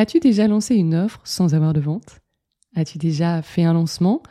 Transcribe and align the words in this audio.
As-tu 0.00 0.18
déjà 0.18 0.48
lancé 0.48 0.76
une 0.76 0.94
offre 0.94 1.20
sans 1.24 1.54
avoir 1.54 1.74
de 1.74 1.80
vente? 1.80 2.22
As-tu 2.74 2.96
déjà 2.96 3.42
fait 3.42 3.64
un 3.64 3.74
lancement 3.74 4.22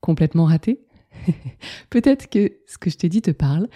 complètement 0.00 0.44
raté? 0.44 0.86
Peut-être 1.90 2.30
que 2.30 2.52
ce 2.68 2.78
que 2.78 2.90
je 2.90 2.96
te 2.96 3.08
dis 3.08 3.22
te 3.22 3.32
parle. 3.32 3.66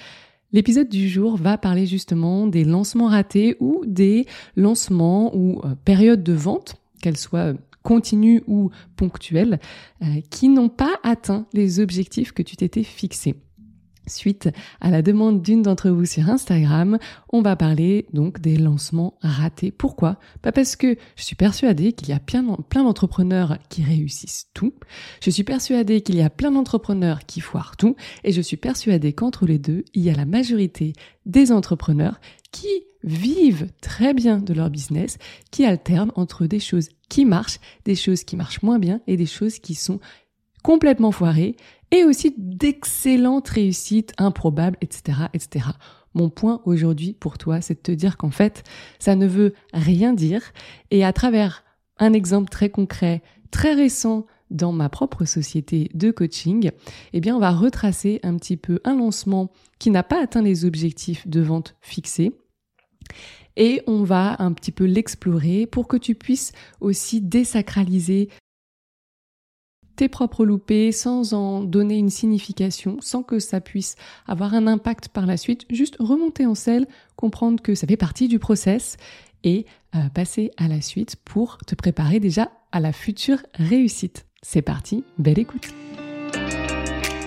L'épisode 0.52 0.88
du 0.88 1.08
jour 1.08 1.36
va 1.36 1.58
parler 1.58 1.86
justement 1.86 2.46
des 2.46 2.62
lancements 2.62 3.08
ratés 3.08 3.56
ou 3.58 3.82
des 3.84 4.26
lancements 4.54 5.36
ou 5.36 5.60
euh, 5.64 5.74
périodes 5.84 6.22
de 6.22 6.34
vente, 6.34 6.76
qu'elles 7.02 7.16
soient 7.16 7.54
continues 7.82 8.44
ou 8.46 8.70
ponctuelles, 8.94 9.58
euh, 10.02 10.20
qui 10.30 10.50
n'ont 10.50 10.68
pas 10.68 11.00
atteint 11.02 11.48
les 11.52 11.80
objectifs 11.80 12.30
que 12.30 12.44
tu 12.44 12.54
t'étais 12.54 12.84
fixés. 12.84 13.34
Suite 14.10 14.50
à 14.80 14.90
la 14.90 15.02
demande 15.02 15.42
d'une 15.42 15.62
d'entre 15.62 15.90
vous 15.90 16.04
sur 16.04 16.28
Instagram, 16.28 16.98
on 17.32 17.42
va 17.42 17.56
parler 17.56 18.06
donc 18.12 18.40
des 18.40 18.56
lancements 18.56 19.14
ratés. 19.22 19.70
Pourquoi? 19.70 20.18
Pas 20.42 20.52
parce 20.52 20.76
que 20.76 20.96
je 21.16 21.22
suis 21.22 21.36
persuadée 21.36 21.92
qu'il 21.92 22.08
y 22.08 22.12
a 22.12 22.20
plein, 22.20 22.44
plein 22.68 22.82
d'entrepreneurs 22.82 23.58
qui 23.68 23.82
réussissent 23.82 24.48
tout. 24.54 24.74
Je 25.22 25.30
suis 25.30 25.44
persuadée 25.44 26.00
qu'il 26.00 26.16
y 26.16 26.22
a 26.22 26.30
plein 26.30 26.50
d'entrepreneurs 26.50 27.24
qui 27.26 27.40
foirent 27.40 27.76
tout. 27.76 27.96
Et 28.24 28.32
je 28.32 28.40
suis 28.40 28.56
persuadée 28.56 29.12
qu'entre 29.12 29.46
les 29.46 29.58
deux, 29.58 29.84
il 29.94 30.02
y 30.02 30.10
a 30.10 30.14
la 30.14 30.26
majorité 30.26 30.92
des 31.26 31.52
entrepreneurs 31.52 32.20
qui 32.52 32.84
vivent 33.02 33.68
très 33.80 34.12
bien 34.12 34.38
de 34.38 34.52
leur 34.52 34.70
business, 34.70 35.18
qui 35.50 35.64
alternent 35.64 36.12
entre 36.16 36.46
des 36.46 36.60
choses 36.60 36.88
qui 37.08 37.24
marchent, 37.24 37.60
des 37.84 37.94
choses 37.94 38.24
qui 38.24 38.36
marchent 38.36 38.62
moins 38.62 38.78
bien 38.78 39.00
et 39.06 39.16
des 39.16 39.26
choses 39.26 39.58
qui 39.58 39.74
sont 39.74 40.00
complètement 40.62 41.12
foirées 41.12 41.56
et 41.90 42.04
aussi 42.04 42.34
d'excellentes 42.36 43.48
réussites 43.48 44.12
improbables, 44.18 44.76
etc., 44.80 45.18
etc. 45.34 45.66
Mon 46.14 46.28
point 46.28 46.60
aujourd'hui 46.64 47.14
pour 47.18 47.38
toi, 47.38 47.60
c'est 47.60 47.74
de 47.74 47.80
te 47.80 47.92
dire 47.92 48.16
qu'en 48.16 48.30
fait, 48.30 48.64
ça 48.98 49.14
ne 49.14 49.26
veut 49.26 49.54
rien 49.72 50.12
dire. 50.12 50.42
Et 50.90 51.04
à 51.04 51.12
travers 51.12 51.64
un 51.98 52.12
exemple 52.12 52.48
très 52.48 52.70
concret, 52.70 53.22
très 53.50 53.74
récent 53.74 54.26
dans 54.50 54.72
ma 54.72 54.88
propre 54.88 55.24
société 55.24 55.90
de 55.94 56.10
coaching, 56.10 56.70
eh 57.12 57.20
bien, 57.20 57.36
on 57.36 57.40
va 57.40 57.52
retracer 57.52 58.18
un 58.24 58.36
petit 58.36 58.56
peu 58.56 58.80
un 58.84 58.96
lancement 58.96 59.52
qui 59.78 59.90
n'a 59.90 60.02
pas 60.02 60.22
atteint 60.22 60.42
les 60.42 60.64
objectifs 60.64 61.28
de 61.28 61.40
vente 61.40 61.76
fixés. 61.80 62.32
Et 63.56 63.82
on 63.86 64.02
va 64.02 64.36
un 64.40 64.52
petit 64.52 64.72
peu 64.72 64.84
l'explorer 64.84 65.66
pour 65.66 65.86
que 65.86 65.96
tu 65.96 66.14
puisses 66.14 66.52
aussi 66.80 67.20
désacraliser 67.20 68.28
tes 70.00 70.08
propres 70.08 70.46
loupés 70.46 70.92
sans 70.92 71.34
en 71.34 71.60
donner 71.60 71.98
une 71.98 72.08
signification, 72.08 72.96
sans 73.02 73.22
que 73.22 73.38
ça 73.38 73.60
puisse 73.60 73.96
avoir 74.26 74.54
un 74.54 74.66
impact 74.66 75.08
par 75.08 75.26
la 75.26 75.36
suite, 75.36 75.66
juste 75.68 75.98
remonter 76.00 76.46
en 76.46 76.54
selle, 76.54 76.86
comprendre 77.16 77.60
que 77.60 77.74
ça 77.74 77.86
fait 77.86 77.98
partie 77.98 78.26
du 78.26 78.38
process 78.38 78.96
et 79.44 79.66
euh, 79.94 80.08
passer 80.14 80.52
à 80.56 80.68
la 80.68 80.80
suite 80.80 81.16
pour 81.16 81.58
te 81.66 81.74
préparer 81.74 82.18
déjà 82.18 82.50
à 82.72 82.80
la 82.80 82.94
future 82.94 83.40
réussite. 83.56 84.24
C'est 84.40 84.62
parti, 84.62 85.04
belle 85.18 85.38
écoute. 85.38 85.68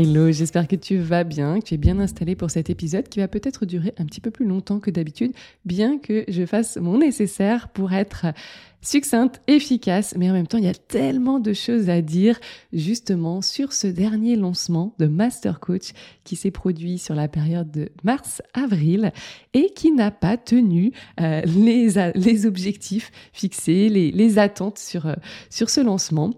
Hello, 0.00 0.30
j'espère 0.30 0.68
que 0.68 0.76
tu 0.76 0.98
vas 0.98 1.24
bien, 1.24 1.58
que 1.58 1.64
tu 1.64 1.74
es 1.74 1.76
bien 1.76 1.98
installé 1.98 2.36
pour 2.36 2.52
cet 2.52 2.70
épisode 2.70 3.08
qui 3.08 3.18
va 3.18 3.26
peut-être 3.26 3.66
durer 3.66 3.94
un 3.98 4.06
petit 4.06 4.20
peu 4.20 4.30
plus 4.30 4.46
longtemps 4.46 4.78
que 4.78 4.92
d'habitude, 4.92 5.32
bien 5.64 5.98
que 5.98 6.24
je 6.28 6.46
fasse 6.46 6.76
mon 6.76 6.98
nécessaire 6.98 7.66
pour 7.70 7.92
être 7.92 8.26
succincte, 8.80 9.40
efficace, 9.48 10.14
mais 10.16 10.30
en 10.30 10.34
même 10.34 10.46
temps, 10.46 10.58
il 10.58 10.66
y 10.66 10.68
a 10.68 10.74
tellement 10.74 11.40
de 11.40 11.52
choses 11.52 11.90
à 11.90 12.00
dire 12.00 12.38
justement 12.72 13.42
sur 13.42 13.72
ce 13.72 13.88
dernier 13.88 14.36
lancement 14.36 14.94
de 15.00 15.08
Master 15.08 15.58
Coach 15.58 15.90
qui 16.22 16.36
s'est 16.36 16.52
produit 16.52 16.98
sur 16.98 17.16
la 17.16 17.26
période 17.26 17.72
de 17.72 17.88
mars-avril 18.04 19.10
et 19.52 19.72
qui 19.74 19.90
n'a 19.90 20.12
pas 20.12 20.36
tenu 20.36 20.92
euh, 21.20 21.40
les, 21.40 22.12
les 22.14 22.46
objectifs 22.46 23.10
fixés, 23.32 23.88
les, 23.88 24.12
les 24.12 24.38
attentes 24.38 24.78
sur, 24.78 25.06
euh, 25.06 25.14
sur 25.50 25.70
ce 25.70 25.80
lancement. 25.80 26.34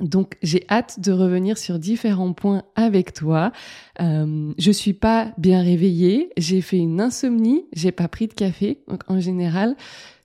Donc 0.00 0.36
j'ai 0.42 0.64
hâte 0.68 1.00
de 1.00 1.12
revenir 1.12 1.56
sur 1.56 1.78
différents 1.78 2.32
points 2.32 2.64
avec 2.74 3.14
toi. 3.14 3.52
Euh, 4.00 4.52
je 4.58 4.70
suis 4.70 4.92
pas 4.92 5.32
bien 5.38 5.62
réveillée, 5.62 6.30
j'ai 6.36 6.60
fait 6.60 6.76
une 6.76 7.00
insomnie, 7.00 7.64
j'ai 7.72 7.92
pas 7.92 8.08
pris 8.08 8.28
de 8.28 8.34
café. 8.34 8.82
Donc 8.88 9.02
en 9.08 9.20
général, 9.20 9.74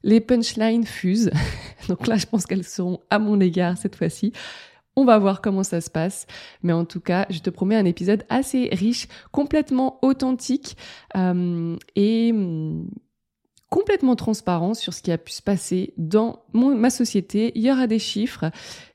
les 0.04 0.20
punchlines 0.20 0.86
fusent. 0.86 1.32
donc 1.88 2.08
là, 2.08 2.18
je 2.18 2.26
pense 2.26 2.46
qu'elles 2.46 2.66
seront 2.66 3.00
à 3.09 3.20
mon 3.20 3.40
égard 3.40 3.78
cette 3.78 3.96
fois-ci. 3.96 4.34
On 4.98 5.06
va 5.06 5.18
voir 5.20 5.40
comment 5.40 5.64
ça 5.64 5.80
se 5.80 5.90
passe, 5.90 6.28
mais 6.64 6.74
en 6.74 6.84
tout 6.84 7.00
cas, 7.00 7.26
je 7.30 7.40
te 7.40 7.50
promets 7.50 7.78
un 7.78 7.86
épisode 7.86 8.26
assez 8.28 8.68
riche, 8.74 9.08
complètement 9.32 10.00
authentique 10.02 10.76
euh, 11.16 11.78
et 11.96 12.34
complètement 13.72 14.18
transparent 14.18 14.74
sur 14.74 14.94
ce 14.94 15.02
qui 15.02 15.14
a 15.14 15.18
pu 15.18 15.32
se 15.32 15.42
passer 15.42 15.94
dans 15.98 16.44
ma 16.54 16.90
société. 16.90 17.54
Il 17.56 17.62
y 17.64 17.72
aura 17.72 17.88
des 17.88 18.00
chiffres, 18.00 18.52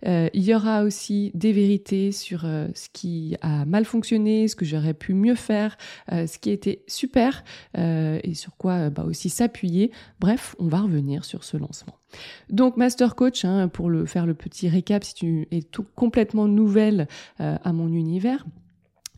euh, 0.07 0.29
il 0.35 0.45
y 0.45 0.55
aura 0.55 0.83
aussi 0.83 1.33
des 1.33 1.55
vérités 1.55 2.13
sur 2.13 2.45
euh, 2.45 2.69
ce 2.75 2.91
qui 2.93 3.37
a 3.41 3.65
mal 3.65 3.87
fonctionné, 3.87 4.49
ce 4.49 4.55
que 4.55 4.67
j'aurais 4.67 4.93
pu 4.93 5.15
mieux 5.15 5.35
faire, 5.35 5.79
euh, 6.13 6.27
ce 6.27 6.39
qui 6.39 6.51
était 6.51 6.85
super 6.87 7.43
et 7.75 8.35
sur 8.35 8.55
quoi 8.57 8.91
bah, 8.91 9.05
aussi 9.05 9.31
s'appuyer. 9.31 9.91
Bref, 10.21 10.55
on 10.59 10.69
va 10.69 10.81
revenir 10.81 11.25
sur 11.25 11.43
ce 11.43 11.57
lancement. 11.57 11.95
Donc 12.51 12.77
Master 12.77 13.15
Coach, 13.15 13.47
hein, 13.47 13.69
pour 13.69 13.89
le 13.89 14.05
faire 14.05 14.27
le 14.27 14.35
petit 14.35 14.69
récap, 14.69 15.05
si 15.05 15.15
tu 15.15 15.49
es 15.51 15.63
tout 15.63 15.87
complètement 15.95 16.49
nouvelle 16.49 17.09
à 17.39 17.73
mon 17.73 17.89
univers. 17.89 18.45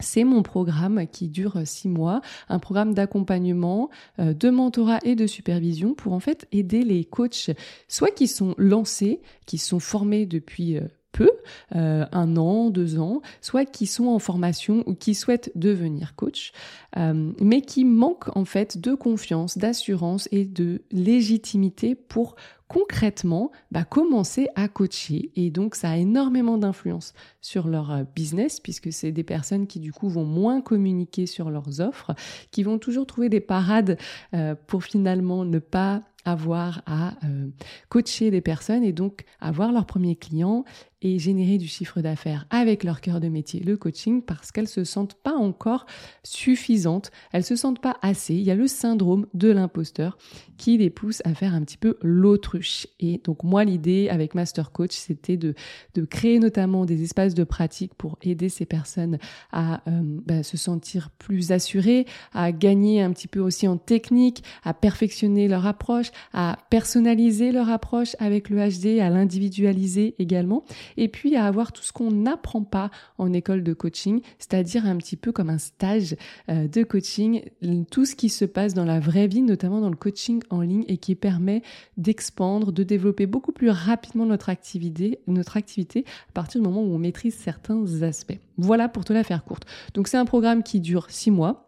C'est 0.00 0.24
mon 0.24 0.42
programme 0.42 1.06
qui 1.06 1.28
dure 1.28 1.60
six 1.64 1.88
mois, 1.88 2.20
un 2.48 2.58
programme 2.58 2.94
d'accompagnement, 2.94 3.90
euh, 4.18 4.32
de 4.32 4.50
mentorat 4.50 4.98
et 5.04 5.16
de 5.16 5.26
supervision 5.26 5.94
pour 5.94 6.12
en 6.12 6.20
fait 6.20 6.46
aider 6.52 6.82
les 6.82 7.04
coachs, 7.04 7.50
soit 7.88 8.10
qui 8.10 8.28
sont 8.28 8.54
lancés, 8.58 9.20
qui 9.46 9.58
sont 9.58 9.80
formés 9.80 10.26
depuis 10.26 10.76
euh, 10.76 10.82
peu, 11.10 11.30
euh, 11.74 12.04
un 12.12 12.36
an, 12.36 12.70
deux 12.70 12.98
ans, 12.98 13.22
soit 13.40 13.64
qui 13.64 13.86
sont 13.86 14.06
en 14.06 14.18
formation 14.18 14.84
ou 14.86 14.94
qui 14.94 15.14
souhaitent 15.14 15.50
devenir 15.54 16.14
coach, 16.14 16.52
mais 16.96 17.62
qui 17.62 17.84
manquent 17.84 18.36
en 18.36 18.44
fait 18.44 18.78
de 18.78 18.94
confiance, 18.94 19.56
d'assurance 19.56 20.28
et 20.32 20.44
de 20.44 20.82
légitimité 20.90 21.94
pour 21.94 22.36
concrètement 22.68 23.50
bah, 23.70 23.84
commencer 23.84 24.48
à 24.54 24.68
coacher. 24.68 25.32
Et 25.34 25.50
donc, 25.50 25.74
ça 25.74 25.90
a 25.90 25.96
énormément 25.96 26.58
d'influence 26.58 27.14
sur 27.40 27.66
leur 27.66 27.90
euh, 27.90 28.04
business, 28.14 28.60
puisque 28.60 28.92
c'est 28.92 29.12
des 29.12 29.24
personnes 29.24 29.66
qui, 29.66 29.80
du 29.80 29.92
coup, 29.92 30.08
vont 30.08 30.24
moins 30.24 30.60
communiquer 30.60 31.26
sur 31.26 31.50
leurs 31.50 31.80
offres, 31.80 32.14
qui 32.50 32.62
vont 32.62 32.78
toujours 32.78 33.06
trouver 33.06 33.28
des 33.28 33.40
parades 33.40 33.98
euh, 34.34 34.54
pour 34.66 34.84
finalement 34.84 35.44
ne 35.44 35.58
pas 35.58 36.02
avoir 36.24 36.82
à 36.86 37.14
euh, 37.24 37.48
coacher 37.88 38.30
des 38.30 38.40
personnes 38.40 38.84
et 38.84 38.92
donc 38.92 39.24
avoir 39.40 39.72
leurs 39.72 39.86
premiers 39.86 40.16
clients 40.16 40.64
et 41.02 41.18
générer 41.18 41.58
du 41.58 41.68
chiffre 41.68 42.00
d'affaires 42.00 42.46
avec 42.50 42.84
leur 42.84 43.00
cœur 43.00 43.20
de 43.20 43.28
métier, 43.28 43.60
le 43.60 43.76
coaching, 43.76 44.22
parce 44.22 44.50
qu'elles 44.50 44.68
se 44.68 44.84
sentent 44.84 45.14
pas 45.14 45.34
encore 45.34 45.86
suffisantes, 46.24 47.10
elles 47.32 47.44
se 47.44 47.56
sentent 47.56 47.80
pas 47.80 47.96
assez. 48.02 48.34
Il 48.34 48.42
y 48.42 48.50
a 48.50 48.54
le 48.54 48.66
syndrome 48.66 49.26
de 49.34 49.50
l'imposteur 49.50 50.18
qui 50.56 50.76
les 50.76 50.90
pousse 50.90 51.22
à 51.24 51.34
faire 51.34 51.54
un 51.54 51.62
petit 51.62 51.76
peu 51.76 51.98
l'autruche. 52.02 52.86
Et 52.98 53.20
donc 53.22 53.44
moi, 53.44 53.64
l'idée 53.64 54.08
avec 54.08 54.34
Master 54.34 54.72
Coach, 54.72 54.92
c'était 54.92 55.36
de, 55.36 55.54
de 55.94 56.04
créer 56.04 56.38
notamment 56.38 56.84
des 56.84 57.02
espaces 57.02 57.34
de 57.34 57.44
pratique 57.44 57.94
pour 57.94 58.18
aider 58.22 58.48
ces 58.48 58.66
personnes 58.66 59.18
à 59.52 59.82
euh, 59.88 60.00
bah, 60.26 60.42
se 60.42 60.56
sentir 60.56 61.10
plus 61.18 61.52
assurées, 61.52 62.06
à 62.32 62.52
gagner 62.52 63.02
un 63.02 63.12
petit 63.12 63.28
peu 63.28 63.40
aussi 63.40 63.68
en 63.68 63.76
technique, 63.76 64.42
à 64.64 64.74
perfectionner 64.74 65.48
leur 65.48 65.66
approche, 65.66 66.10
à 66.32 66.58
personnaliser 66.70 67.52
leur 67.52 67.68
approche 67.68 68.16
avec 68.18 68.50
le 68.50 68.58
HD, 68.58 69.00
à 69.00 69.10
l'individualiser 69.10 70.14
également 70.18 70.64
et 70.96 71.08
puis 71.08 71.36
à 71.36 71.46
avoir 71.46 71.72
tout 71.72 71.82
ce 71.82 71.92
qu'on 71.92 72.10
n'apprend 72.10 72.62
pas 72.62 72.90
en 73.18 73.32
école 73.32 73.62
de 73.62 73.72
coaching, 73.72 74.20
c'est-à-dire 74.38 74.86
un 74.86 74.96
petit 74.96 75.16
peu 75.16 75.32
comme 75.32 75.50
un 75.50 75.58
stage 75.58 76.16
euh, 76.48 76.68
de 76.68 76.82
coaching, 76.82 77.42
tout 77.90 78.04
ce 78.04 78.14
qui 78.14 78.28
se 78.28 78.44
passe 78.44 78.74
dans 78.74 78.84
la 78.84 79.00
vraie 79.00 79.26
vie, 79.26 79.42
notamment 79.42 79.80
dans 79.80 79.90
le 79.90 79.96
coaching 79.96 80.42
en 80.50 80.60
ligne 80.60 80.84
et 80.88 80.96
qui 80.96 81.14
permet 81.14 81.62
d'expandre, 81.96 82.72
de 82.72 82.82
développer 82.82 83.26
beaucoup 83.26 83.52
plus 83.52 83.70
rapidement 83.70 84.26
notre 84.26 84.48
activité, 84.48 85.20
notre 85.26 85.56
activité 85.56 86.04
à 86.30 86.32
partir 86.32 86.60
du 86.60 86.66
moment 86.66 86.82
où 86.82 86.94
on 86.94 86.98
maîtrise 86.98 87.34
certains 87.34 88.02
aspects. 88.02 88.38
Voilà 88.56 88.88
pour 88.88 89.04
te 89.04 89.12
la 89.12 89.24
faire 89.24 89.44
courte. 89.44 89.64
Donc 89.94 90.08
c'est 90.08 90.16
un 90.16 90.24
programme 90.24 90.62
qui 90.62 90.80
dure 90.80 91.06
six 91.10 91.30
mois 91.30 91.67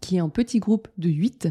qui 0.00 0.16
est 0.16 0.20
en 0.20 0.28
petit 0.28 0.58
groupe 0.58 0.88
de 0.98 1.08
8 1.08 1.48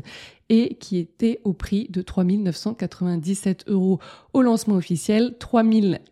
et 0.50 0.76
qui 0.76 0.98
était 0.98 1.42
au 1.44 1.54
prix 1.54 1.88
de 1.90 2.02
3 2.02 2.24
997 2.24 3.66
euros 3.68 4.00
au 4.34 4.42
lancement 4.42 4.76
officiel, 4.76 5.36
3 5.40 5.64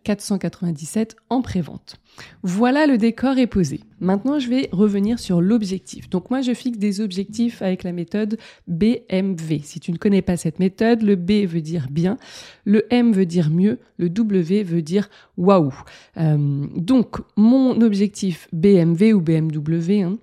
497 0.04 1.16
en 1.30 1.42
prévente. 1.42 1.98
Voilà, 2.44 2.88
le 2.88 2.98
décor 2.98 3.38
est 3.38 3.48
posé. 3.48 3.82
Maintenant, 4.00 4.40
je 4.40 4.50
vais 4.50 4.70
revenir 4.72 5.20
sur 5.20 5.42
l'objectif. 5.42 6.10
Donc 6.10 6.30
moi, 6.30 6.42
je 6.42 6.54
fixe 6.54 6.78
des 6.78 7.02
objectifs 7.02 7.62
avec 7.62 7.84
la 7.84 7.92
méthode 7.92 8.38
BMV. 8.68 9.62
Si 9.64 9.80
tu 9.80 9.92
ne 9.92 9.98
connais 9.98 10.22
pas 10.22 10.38
cette 10.38 10.60
méthode, 10.60 11.02
le 11.02 11.16
B 11.16 11.46
veut 11.46 11.62
dire 11.62 11.88
bien, 11.90 12.18
le 12.66 12.86
M 12.94 13.12
veut 13.12 13.26
dire 13.26 13.50
mieux, 13.50 13.80
le 13.98 14.10
W 14.10 14.64
veut 14.64 14.82
dire 14.82 15.10
waouh. 15.38 15.74
Euh, 16.18 16.68
donc, 16.76 17.18
mon 17.36 17.82
objectif 17.82 18.48
BMV 18.54 19.14
ou 19.14 19.22
BMW, 19.22 20.02
hein, 20.02 20.18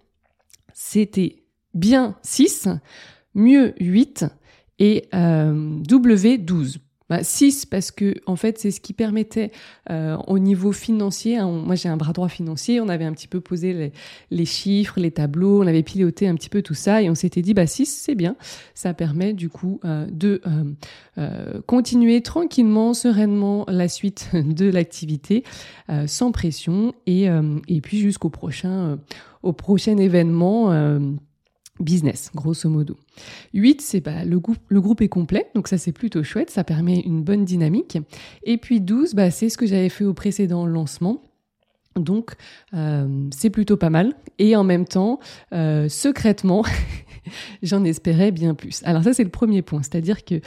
c'était 0.72 1.41
bien 1.74 2.16
6, 2.22 2.68
mieux 3.34 3.74
8 3.80 4.26
et 4.78 5.08
euh, 5.14 5.78
W 5.82 6.38
12. 6.38 6.80
6 7.20 7.66
parce 7.66 7.90
que 7.90 8.14
en 8.24 8.36
fait 8.36 8.58
c'est 8.58 8.70
ce 8.70 8.80
qui 8.80 8.94
permettait 8.94 9.52
euh, 9.90 10.16
au 10.28 10.38
niveau 10.38 10.72
financier, 10.72 11.36
hein, 11.36 11.46
moi 11.46 11.74
j'ai 11.74 11.90
un 11.90 11.98
bras 11.98 12.14
droit 12.14 12.30
financier, 12.30 12.80
on 12.80 12.88
avait 12.88 13.04
un 13.04 13.12
petit 13.12 13.28
peu 13.28 13.42
posé 13.42 13.92
les, 14.30 14.44
chiffres, 14.46 14.98
les 14.98 15.10
tableaux, 15.10 15.62
on 15.62 15.66
avait 15.66 15.82
piloté 15.82 16.26
un 16.26 16.34
petit 16.36 16.48
peu 16.48 16.62
tout 16.62 16.72
ça 16.72 17.02
et 17.02 17.10
on 17.10 17.14
s'était 17.14 17.42
dit 17.42 17.52
bah 17.52 17.66
6 17.66 17.84
c'est 17.84 18.14
bien, 18.14 18.34
ça 18.72 18.94
permet 18.94 19.34
du 19.34 19.50
coup 19.50 19.78
euh, 19.84 20.06
de 20.10 20.40
continuer 21.66 22.22
tranquillement, 22.22 22.94
sereinement 22.94 23.66
la 23.68 23.88
suite 23.88 24.30
de 24.32 24.70
l'activité 24.70 25.44
sans 26.06 26.32
pression 26.32 26.94
et, 27.04 27.26
et 27.68 27.80
puis 27.82 27.98
jusqu'au 27.98 28.30
prochain, 28.30 28.98
prochain 29.58 29.98
événement 29.98 30.70
business, 31.80 32.30
grosso 32.34 32.68
modo. 32.68 32.96
8, 33.54 33.80
c'est 33.80 34.00
bah, 34.00 34.24
le, 34.24 34.38
groupe, 34.38 34.58
le 34.68 34.80
groupe 34.80 35.00
est 35.00 35.08
complet, 35.08 35.48
donc 35.54 35.68
ça 35.68 35.78
c'est 35.78 35.92
plutôt 35.92 36.22
chouette, 36.22 36.50
ça 36.50 36.64
permet 36.64 37.00
une 37.00 37.22
bonne 37.22 37.44
dynamique. 37.44 37.98
Et 38.44 38.58
puis 38.58 38.80
12, 38.80 39.14
bah, 39.14 39.30
c'est 39.30 39.48
ce 39.48 39.58
que 39.58 39.66
j'avais 39.66 39.88
fait 39.88 40.04
au 40.04 40.14
précédent 40.14 40.66
lancement. 40.66 41.22
Donc 41.96 42.32
euh, 42.74 43.28
c'est 43.30 43.50
plutôt 43.50 43.76
pas 43.76 43.90
mal. 43.90 44.14
Et 44.38 44.56
en 44.56 44.64
même 44.64 44.86
temps, 44.86 45.18
euh, 45.52 45.88
secrètement, 45.88 46.64
j'en 47.62 47.84
espérais 47.84 48.30
bien 48.30 48.54
plus. 48.54 48.82
Alors 48.84 49.02
ça 49.04 49.12
c'est 49.12 49.24
le 49.24 49.30
premier 49.30 49.62
point, 49.62 49.82
c'est-à-dire 49.82 50.24
que 50.24 50.40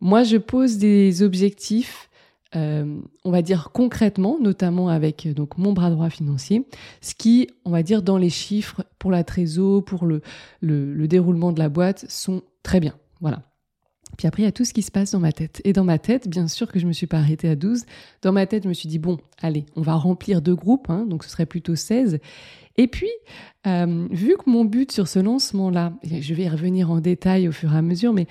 moi 0.00 0.24
je 0.24 0.36
pose 0.36 0.78
des 0.78 1.22
objectifs 1.22 2.09
euh, 2.56 3.00
on 3.24 3.30
va 3.30 3.42
dire 3.42 3.70
concrètement, 3.72 4.38
notamment 4.40 4.88
avec 4.88 5.26
euh, 5.26 5.34
donc 5.34 5.56
mon 5.56 5.72
bras 5.72 5.90
droit 5.90 6.10
financier, 6.10 6.66
ce 7.00 7.14
qui, 7.14 7.48
on 7.64 7.70
va 7.70 7.82
dire 7.82 8.02
dans 8.02 8.18
les 8.18 8.30
chiffres 8.30 8.84
pour 8.98 9.12
la 9.12 9.22
trésor, 9.22 9.84
pour 9.84 10.04
le, 10.04 10.20
le, 10.60 11.06
déroulement 11.06 11.52
de 11.52 11.60
la 11.60 11.68
boîte, 11.68 12.06
sont 12.08 12.42
très 12.64 12.80
bien. 12.80 12.94
Voilà. 13.20 13.42
Puis 14.18 14.26
après, 14.26 14.42
il 14.42 14.46
y 14.46 14.48
a 14.48 14.52
tout 14.52 14.64
ce 14.64 14.74
qui 14.74 14.82
se 14.82 14.90
passe 14.90 15.12
dans 15.12 15.20
ma 15.20 15.30
tête. 15.30 15.62
Et 15.64 15.72
dans 15.72 15.84
ma 15.84 15.98
tête, 15.98 16.28
bien 16.28 16.48
sûr 16.48 16.70
que 16.70 16.80
je 16.80 16.86
me 16.86 16.92
suis 16.92 17.06
pas 17.06 17.18
arrêtée 17.18 17.48
à 17.48 17.54
12. 17.54 17.84
Dans 18.22 18.32
ma 18.32 18.46
tête, 18.46 18.64
je 18.64 18.68
me 18.68 18.74
suis 18.74 18.88
dit, 18.88 18.98
bon, 18.98 19.18
allez, 19.40 19.64
on 19.76 19.82
va 19.82 19.94
remplir 19.94 20.42
deux 20.42 20.56
groupes, 20.56 20.90
hein, 20.90 21.06
donc 21.06 21.22
ce 21.22 21.30
serait 21.30 21.46
plutôt 21.46 21.76
16. 21.76 22.18
Et 22.76 22.86
puis, 22.88 23.10
euh, 23.66 24.08
vu 24.10 24.36
que 24.36 24.48
mon 24.48 24.64
but 24.64 24.90
sur 24.90 25.06
ce 25.06 25.18
lancement-là, 25.18 25.92
je 26.02 26.34
vais 26.34 26.44
y 26.44 26.48
revenir 26.48 26.90
en 26.90 27.00
détail 27.00 27.46
au 27.46 27.52
fur 27.52 27.72
et 27.72 27.76
à 27.76 27.82
mesure, 27.82 28.12
mais 28.12 28.26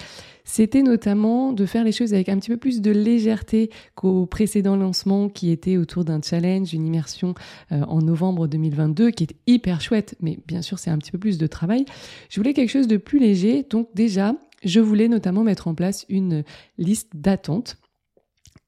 c'était 0.50 0.81
notamment 0.81 1.54
de 1.54 1.68
faire 1.68 1.84
les 1.84 1.92
choses 1.92 2.12
avec 2.12 2.28
un 2.28 2.40
petit 2.40 2.50
peu 2.50 2.57
plus 2.57 2.81
de 2.81 2.90
légèreté 2.90 3.69
qu'au 3.94 4.25
précédent 4.25 4.75
lancement 4.75 5.30
qui 5.30 5.51
était 5.51 5.78
autour 5.78 6.06
d'un 6.06 6.19
challenge, 6.24 6.74
une 6.74 6.88
immersion 6.88 7.36
euh, 7.72 7.84
en 7.84 8.01
novembre 8.01 8.48
2022 8.48 9.12
qui 9.12 9.25
est 9.25 9.36
hyper 9.46 9.80
chouette, 9.80 10.16
mais 10.22 10.40
bien 10.48 10.63
sûr 10.63 10.80
c'est 10.80 10.90
un 10.90 10.98
petit 10.98 11.12
peu 11.12 11.19
plus 11.19 11.38
de 11.38 11.46
travail. 11.46 11.86
Je 12.30 12.40
voulais 12.40 12.56
quelque 12.56 12.72
chose 12.72 12.88
de 12.88 12.98
plus 12.98 13.19
léger, 13.19 13.63
donc 13.69 13.90
déjà 13.94 14.34
je 14.63 14.80
voulais 14.80 15.07
notamment 15.07 15.44
mettre 15.44 15.68
en 15.68 15.75
place 15.75 16.07
une 16.10 16.44
liste 16.80 17.12
d'attente. 17.13 17.78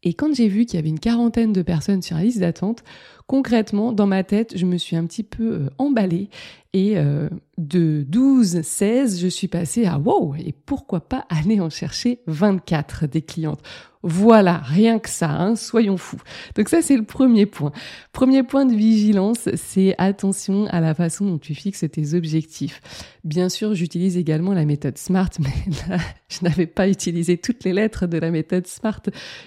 Et 0.04 0.14
quand 0.14 0.36
j'ai 0.36 0.50
vu 0.50 0.66
qu'il 0.66 0.76
y 0.76 0.80
avait 0.80 0.90
une 0.90 1.00
quarantaine 1.00 1.52
de 1.52 1.64
personnes 1.64 2.04
sur 2.04 2.16
la 2.16 2.24
liste 2.24 2.40
d'attente, 2.40 2.84
concrètement, 3.32 3.94
dans 3.94 4.08
ma 4.08 4.26
tête, 4.26 4.58
je 4.58 4.66
me 4.66 4.78
suis 4.78 4.98
un 4.98 5.06
petit 5.06 5.24
peu 5.24 5.54
euh, 5.54 5.70
emballée 5.78 6.28
et 6.74 6.98
euh, 6.98 7.30
de 7.58 8.04
12, 8.06 8.62
16, 8.62 9.22
je 9.22 9.28
suis 9.30 9.48
passée 9.48 9.86
à 9.86 10.00
wow, 10.00 10.36
et 10.36 10.54
pourquoi 10.66 11.00
pas 11.00 11.26
aller 11.30 11.62
en 11.62 11.70
chercher 11.70 12.20
24 12.28 13.08
des 13.08 13.22
clientes. 13.22 13.62
Voilà, 14.04 14.58
rien 14.58 15.00
que 15.00 15.08
ça, 15.08 15.30
hein, 15.30 15.56
soyons 15.56 15.96
fous. 15.96 16.22
Donc 16.56 16.68
ça, 16.68 16.82
c'est 16.82 16.98
le 16.98 17.04
premier 17.04 17.46
point. 17.46 17.72
Premier 18.12 18.44
point 18.44 18.66
de 18.66 18.74
vigilance, 18.74 19.48
c'est 19.56 19.96
attention 19.98 20.66
à 20.66 20.82
la 20.82 20.94
façon 20.94 21.26
dont 21.26 21.38
tu 21.38 21.56
fixes 21.56 21.86
tes 21.90 22.14
objectifs. 22.16 22.82
Bien 23.24 23.48
sûr, 23.48 23.76
j'utilise 23.76 24.18
également 24.18 24.54
la 24.54 24.66
méthode 24.66 24.98
SMART, 24.98 25.30
mais 25.40 25.72
là, 25.88 26.00
je 26.28 26.40
n'avais 26.42 26.68
pas 26.68 26.90
utilisé 26.90 27.38
toutes 27.38 27.64
les 27.64 27.72
lettres 27.72 28.08
de 28.08 28.18
la 28.18 28.30
méthode 28.30 28.68
SMART, 28.68 29.04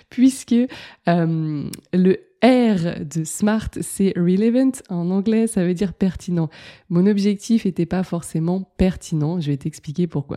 puisque 0.09 0.55
euh, 1.09 1.69
le 1.93 2.19
R 2.45 3.05
de 3.05 3.25
smart, 3.25 3.71
c'est 3.81 4.13
relevant. 4.17 4.73
En 4.91 5.11
anglais, 5.11 5.47
ça 5.47 5.65
veut 5.65 5.73
dire 5.73 5.95
pertinent. 5.95 6.51
Mon 6.91 7.07
objectif 7.07 7.65
n'était 7.65 7.87
pas 7.87 8.03
forcément 8.03 8.71
pertinent. 8.77 9.41
Je 9.41 9.51
vais 9.51 9.57
t'expliquer 9.57 10.07
pourquoi. 10.07 10.37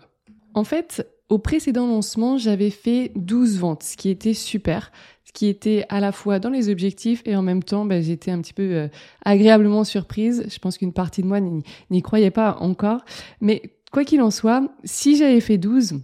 En 0.53 0.63
fait, 0.63 1.05
au 1.27 1.37
précédent 1.37 1.85
lancement, 1.85 2.37
j'avais 2.37 2.69
fait 2.69 3.11
12 3.15 3.59
ventes, 3.59 3.83
ce 3.83 3.97
qui 3.97 4.09
était 4.09 4.33
super, 4.33 4.93
ce 5.25 5.33
qui 5.33 5.47
était 5.47 5.85
à 5.89 5.99
la 5.99 6.13
fois 6.13 6.39
dans 6.39 6.49
les 6.49 6.69
objectifs 6.69 7.21
et 7.25 7.35
en 7.35 7.41
même 7.41 7.61
temps, 7.61 7.83
ben, 7.83 8.01
j'étais 8.01 8.31
un 8.31 8.39
petit 8.39 8.53
peu 8.53 8.63
euh, 8.63 8.87
agréablement 9.25 9.83
surprise. 9.83 10.45
Je 10.49 10.59
pense 10.59 10.77
qu'une 10.77 10.93
partie 10.93 11.21
de 11.21 11.27
moi 11.27 11.41
n'y 11.41 12.01
croyait 12.01 12.31
pas 12.31 12.55
encore. 12.61 13.03
Mais 13.41 13.61
quoi 13.91 14.05
qu'il 14.05 14.21
en 14.21 14.31
soit, 14.31 14.63
si 14.85 15.17
j'avais 15.17 15.41
fait 15.41 15.57
12, 15.57 15.99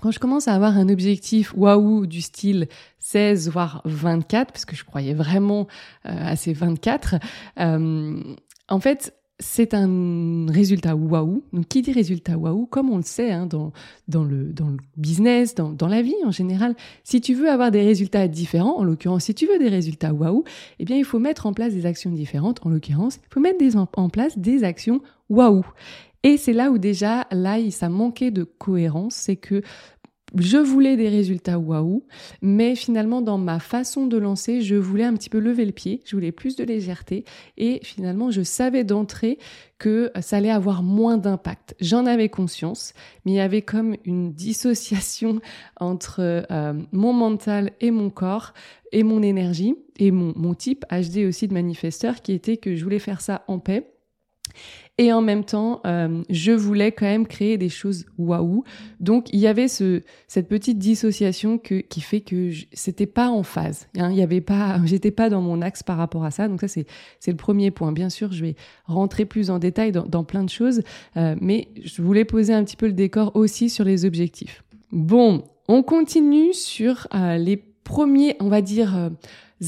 quand 0.00 0.10
je 0.10 0.18
commence 0.18 0.48
à 0.48 0.54
avoir 0.54 0.76
un 0.76 0.88
objectif 0.88 1.54
waouh 1.56 2.06
du 2.06 2.20
style 2.20 2.68
16 2.98 3.50
voire 3.50 3.82
24 3.84 4.52
parce 4.52 4.64
que 4.64 4.76
je 4.76 4.84
croyais 4.84 5.14
vraiment 5.14 5.66
euh, 6.06 6.10
à 6.10 6.36
ces 6.36 6.52
24 6.52 7.16
euh, 7.58 8.22
en 8.68 8.80
fait 8.80 9.14
c'est 9.40 9.74
un 9.74 10.46
résultat 10.48 10.94
waouh. 10.94 11.42
Donc, 11.52 11.66
qui 11.66 11.82
dit 11.82 11.92
résultat 11.92 12.36
waouh, 12.36 12.66
comme 12.66 12.90
on 12.90 12.98
le 12.98 13.02
sait 13.02 13.32
hein, 13.32 13.46
dans, 13.46 13.72
dans, 14.06 14.22
le, 14.22 14.52
dans 14.52 14.68
le 14.68 14.76
business, 14.96 15.54
dans, 15.54 15.70
dans 15.70 15.88
la 15.88 16.02
vie 16.02 16.14
en 16.24 16.30
général, 16.30 16.76
si 17.02 17.20
tu 17.20 17.34
veux 17.34 17.50
avoir 17.50 17.70
des 17.70 17.82
résultats 17.82 18.28
différents, 18.28 18.78
en 18.78 18.84
l'occurrence, 18.84 19.24
si 19.24 19.34
tu 19.34 19.46
veux 19.46 19.58
des 19.58 19.68
résultats 19.68 20.12
waouh, 20.12 20.44
eh 20.78 20.84
bien, 20.84 20.96
il 20.96 21.04
faut 21.04 21.18
mettre 21.18 21.46
en 21.46 21.54
place 21.54 21.72
des 21.72 21.86
actions 21.86 22.10
différentes. 22.10 22.64
En 22.64 22.68
l'occurrence, 22.68 23.16
il 23.16 23.32
faut 23.32 23.40
mettre 23.40 23.58
des, 23.58 23.76
en 23.76 23.86
place 24.10 24.38
des 24.38 24.62
actions 24.62 25.00
waouh. 25.30 25.64
Et 26.22 26.36
c'est 26.36 26.52
là 26.52 26.70
où 26.70 26.78
déjà, 26.78 27.26
là, 27.30 27.58
ça 27.70 27.88
manquait 27.88 28.30
de 28.30 28.44
cohérence, 28.44 29.14
c'est 29.14 29.36
que 29.36 29.62
je 30.38 30.58
voulais 30.58 30.96
des 30.96 31.08
résultats 31.08 31.58
waouh, 31.58 32.04
mais 32.40 32.76
finalement 32.76 33.20
dans 33.20 33.38
ma 33.38 33.58
façon 33.58 34.06
de 34.06 34.16
lancer, 34.16 34.62
je 34.62 34.76
voulais 34.76 35.04
un 35.04 35.14
petit 35.14 35.30
peu 35.30 35.38
lever 35.38 35.64
le 35.64 35.72
pied, 35.72 36.02
je 36.04 36.14
voulais 36.14 36.32
plus 36.32 36.56
de 36.56 36.64
légèreté 36.64 37.24
et 37.56 37.80
finalement 37.82 38.30
je 38.30 38.42
savais 38.42 38.84
d'entrée 38.84 39.38
que 39.78 40.10
ça 40.20 40.36
allait 40.36 40.50
avoir 40.50 40.82
moins 40.82 41.16
d'impact. 41.16 41.74
J'en 41.80 42.06
avais 42.06 42.28
conscience, 42.28 42.92
mais 43.24 43.32
il 43.32 43.36
y 43.36 43.40
avait 43.40 43.62
comme 43.62 43.96
une 44.04 44.32
dissociation 44.32 45.40
entre 45.80 46.20
euh, 46.20 46.74
mon 46.92 47.12
mental 47.12 47.72
et 47.80 47.90
mon 47.90 48.10
corps 48.10 48.52
et 48.92 49.02
mon 49.02 49.22
énergie 49.22 49.74
et 49.98 50.10
mon, 50.10 50.32
mon 50.36 50.54
type 50.54 50.84
HD 50.90 51.26
aussi 51.26 51.48
de 51.48 51.54
manifesteur 51.54 52.22
qui 52.22 52.32
était 52.32 52.56
que 52.56 52.76
je 52.76 52.84
voulais 52.84 52.98
faire 52.98 53.20
ça 53.20 53.44
en 53.48 53.58
paix 53.58 53.90
et 55.00 55.14
en 55.14 55.22
même 55.22 55.44
temps, 55.44 55.80
euh, 55.86 56.22
je 56.28 56.52
voulais 56.52 56.92
quand 56.92 57.06
même 57.06 57.26
créer 57.26 57.56
des 57.56 57.70
choses 57.70 58.04
waouh. 58.18 58.64
Donc 59.00 59.32
il 59.32 59.40
y 59.40 59.46
avait 59.46 59.66
ce, 59.66 60.02
cette 60.28 60.46
petite 60.46 60.76
dissociation 60.76 61.56
que, 61.56 61.76
qui 61.76 62.02
fait 62.02 62.20
que 62.20 62.50
c'était 62.74 63.06
pas 63.06 63.30
en 63.30 63.42
phase. 63.42 63.88
Hein, 63.96 64.10
il 64.10 64.18
y 64.18 64.22
avait 64.22 64.42
pas, 64.42 64.78
j'étais 64.84 65.10
pas 65.10 65.30
dans 65.30 65.40
mon 65.40 65.62
axe 65.62 65.82
par 65.82 65.96
rapport 65.96 66.24
à 66.24 66.30
ça. 66.30 66.48
Donc 66.48 66.60
ça 66.60 66.68
c'est 66.68 66.84
c'est 67.18 67.30
le 67.30 67.38
premier 67.38 67.70
point. 67.70 67.92
Bien 67.92 68.10
sûr, 68.10 68.30
je 68.30 68.44
vais 68.44 68.56
rentrer 68.84 69.24
plus 69.24 69.48
en 69.48 69.58
détail 69.58 69.90
dans, 69.90 70.24
plein 70.24 70.44
de 70.44 70.50
choses, 70.50 70.82
euh, 71.16 71.34
mais 71.40 71.68
je 71.82 72.02
voulais 72.02 72.26
poser 72.26 72.52
un 72.52 72.62
petit 72.62 72.76
peu 72.76 72.86
le 72.86 72.92
décor 72.92 73.32
aussi 73.34 73.70
sur 73.70 73.84
les 73.84 74.04
objectifs. 74.04 74.62
Bon, 74.92 75.44
on 75.66 75.82
continue 75.82 76.52
sur 76.52 77.08
euh, 77.14 77.38
les 77.38 77.56
premiers, 77.84 78.36
on 78.40 78.48
va 78.48 78.62
dire 78.62 78.96
euh, 78.96 79.10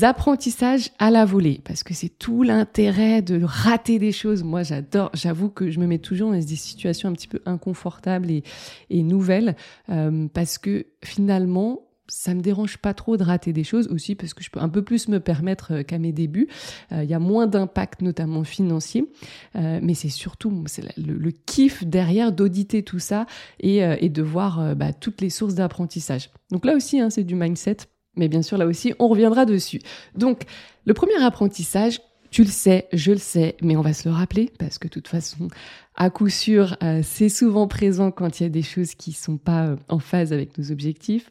apprentissages 0.00 0.90
à 0.98 1.10
la 1.10 1.24
volée, 1.24 1.60
parce 1.64 1.82
que 1.82 1.92
c'est 1.92 2.08
tout 2.08 2.42
l'intérêt 2.42 3.20
de 3.20 3.42
rater 3.44 3.98
des 3.98 4.12
choses. 4.12 4.42
Moi, 4.42 4.62
j'adore, 4.62 5.10
j'avoue 5.12 5.50
que 5.50 5.70
je 5.70 5.78
me 5.78 5.86
mets 5.86 5.98
toujours 5.98 6.30
dans 6.30 6.38
des 6.38 6.56
situations 6.56 7.10
un 7.10 7.12
petit 7.12 7.28
peu 7.28 7.40
inconfortables 7.44 8.30
et, 8.30 9.02
nouvelles, 9.02 9.54
euh, 9.90 10.28
parce 10.32 10.56
que 10.56 10.86
finalement, 11.04 11.80
ça 12.08 12.34
me 12.34 12.40
dérange 12.40 12.78
pas 12.78 12.94
trop 12.94 13.16
de 13.16 13.22
rater 13.22 13.52
des 13.52 13.64
choses 13.64 13.88
aussi 13.88 14.14
parce 14.14 14.34
que 14.34 14.42
je 14.42 14.50
peux 14.50 14.60
un 14.60 14.68
peu 14.68 14.82
plus 14.82 15.08
me 15.08 15.18
permettre 15.18 15.72
euh, 15.72 15.82
qu'à 15.82 15.98
mes 15.98 16.12
débuts. 16.12 16.48
Euh, 16.90 17.04
il 17.04 17.10
y 17.10 17.14
a 17.14 17.18
moins 17.18 17.46
d'impact, 17.46 18.00
notamment 18.02 18.44
financier, 18.44 19.10
mais 19.54 19.94
c'est 19.94 20.08
surtout 20.08 20.64
le, 20.96 21.30
kiff 21.30 21.84
derrière 21.84 22.32
d'auditer 22.32 22.82
tout 22.82 22.98
ça 22.98 23.26
et, 23.60 23.78
et 23.78 24.08
de 24.08 24.22
voir 24.22 24.74
bah, 24.74 24.92
toutes 24.92 25.20
les 25.20 25.30
sources 25.30 25.54
d'apprentissage. 25.54 26.30
Donc 26.50 26.64
là 26.64 26.74
aussi, 26.74 27.00
hein, 27.00 27.10
c'est 27.10 27.24
du 27.24 27.34
mindset 27.34 27.76
mais 28.16 28.28
bien 28.28 28.42
sûr, 28.42 28.58
là 28.58 28.66
aussi, 28.66 28.94
on 28.98 29.08
reviendra 29.08 29.46
dessus. 29.46 29.80
Donc, 30.14 30.42
le 30.84 30.94
premier 30.94 31.22
apprentissage, 31.22 32.00
Tu 32.32 32.44
le 32.44 32.48
sais, 32.48 32.88
je 32.94 33.12
le 33.12 33.18
sais, 33.18 33.56
mais 33.60 33.76
on 33.76 33.82
va 33.82 33.92
se 33.92 34.08
le 34.08 34.14
rappeler 34.14 34.50
parce 34.58 34.78
que 34.78 34.88
de 34.88 34.92
toute 34.94 35.06
façon, 35.06 35.48
à 35.96 36.08
coup 36.08 36.30
sûr, 36.30 36.78
euh, 36.82 37.02
c'est 37.04 37.28
souvent 37.28 37.68
présent 37.68 38.10
quand 38.10 38.40
il 38.40 38.44
y 38.44 38.46
a 38.46 38.48
des 38.48 38.62
choses 38.62 38.94
qui 38.94 39.12
sont 39.12 39.36
pas 39.36 39.66
euh, 39.66 39.76
en 39.90 39.98
phase 39.98 40.32
avec 40.32 40.56
nos 40.56 40.72
objectifs. 40.72 41.28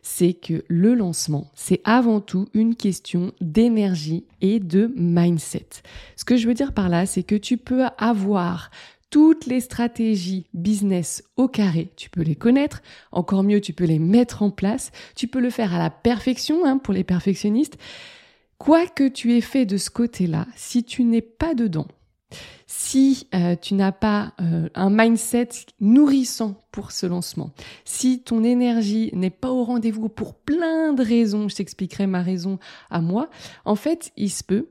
C'est 0.00 0.32
que 0.32 0.64
le 0.68 0.94
lancement, 0.94 1.50
c'est 1.54 1.82
avant 1.84 2.20
tout 2.20 2.48
une 2.54 2.74
question 2.74 3.32
d'énergie 3.42 4.24
et 4.40 4.60
de 4.60 4.90
mindset. 4.96 5.66
Ce 6.16 6.24
que 6.24 6.38
je 6.38 6.48
veux 6.48 6.54
dire 6.54 6.72
par 6.72 6.88
là, 6.88 7.04
c'est 7.04 7.22
que 7.22 7.34
tu 7.34 7.58
peux 7.58 7.84
avoir 7.98 8.70
toutes 9.10 9.46
les 9.46 9.60
stratégies 9.60 10.46
business 10.54 11.24
au 11.36 11.48
carré, 11.48 11.92
tu 11.96 12.08
peux 12.10 12.22
les 12.22 12.36
connaître, 12.36 12.80
encore 13.12 13.42
mieux, 13.42 13.60
tu 13.60 13.72
peux 13.72 13.84
les 13.84 13.98
mettre 13.98 14.42
en 14.42 14.50
place, 14.50 14.92
tu 15.16 15.26
peux 15.26 15.40
le 15.40 15.50
faire 15.50 15.74
à 15.74 15.78
la 15.78 15.90
perfection 15.90 16.64
hein, 16.64 16.78
pour 16.78 16.94
les 16.94 17.04
perfectionnistes. 17.04 17.76
Quoi 18.58 18.86
que 18.86 19.08
tu 19.08 19.36
aies 19.36 19.40
fait 19.40 19.66
de 19.66 19.76
ce 19.76 19.90
côté-là, 19.90 20.46
si 20.54 20.84
tu 20.84 21.04
n'es 21.04 21.22
pas 21.22 21.54
dedans, 21.54 21.88
si 22.66 23.26
euh, 23.34 23.56
tu 23.60 23.74
n'as 23.74 23.90
pas 23.90 24.32
euh, 24.40 24.68
un 24.74 24.90
mindset 24.90 25.48
nourrissant 25.80 26.54
pour 26.70 26.92
ce 26.92 27.06
lancement, 27.06 27.50
si 27.84 28.22
ton 28.22 28.44
énergie 28.44 29.10
n'est 29.12 29.30
pas 29.30 29.50
au 29.50 29.64
rendez-vous 29.64 30.08
pour 30.08 30.34
plein 30.34 30.92
de 30.92 31.02
raisons, 31.02 31.48
je 31.48 31.56
t'expliquerai 31.56 32.06
ma 32.06 32.22
raison 32.22 32.58
à 32.90 33.00
moi, 33.00 33.28
en 33.64 33.74
fait, 33.74 34.12
il 34.16 34.30
se 34.30 34.44
peut, 34.44 34.68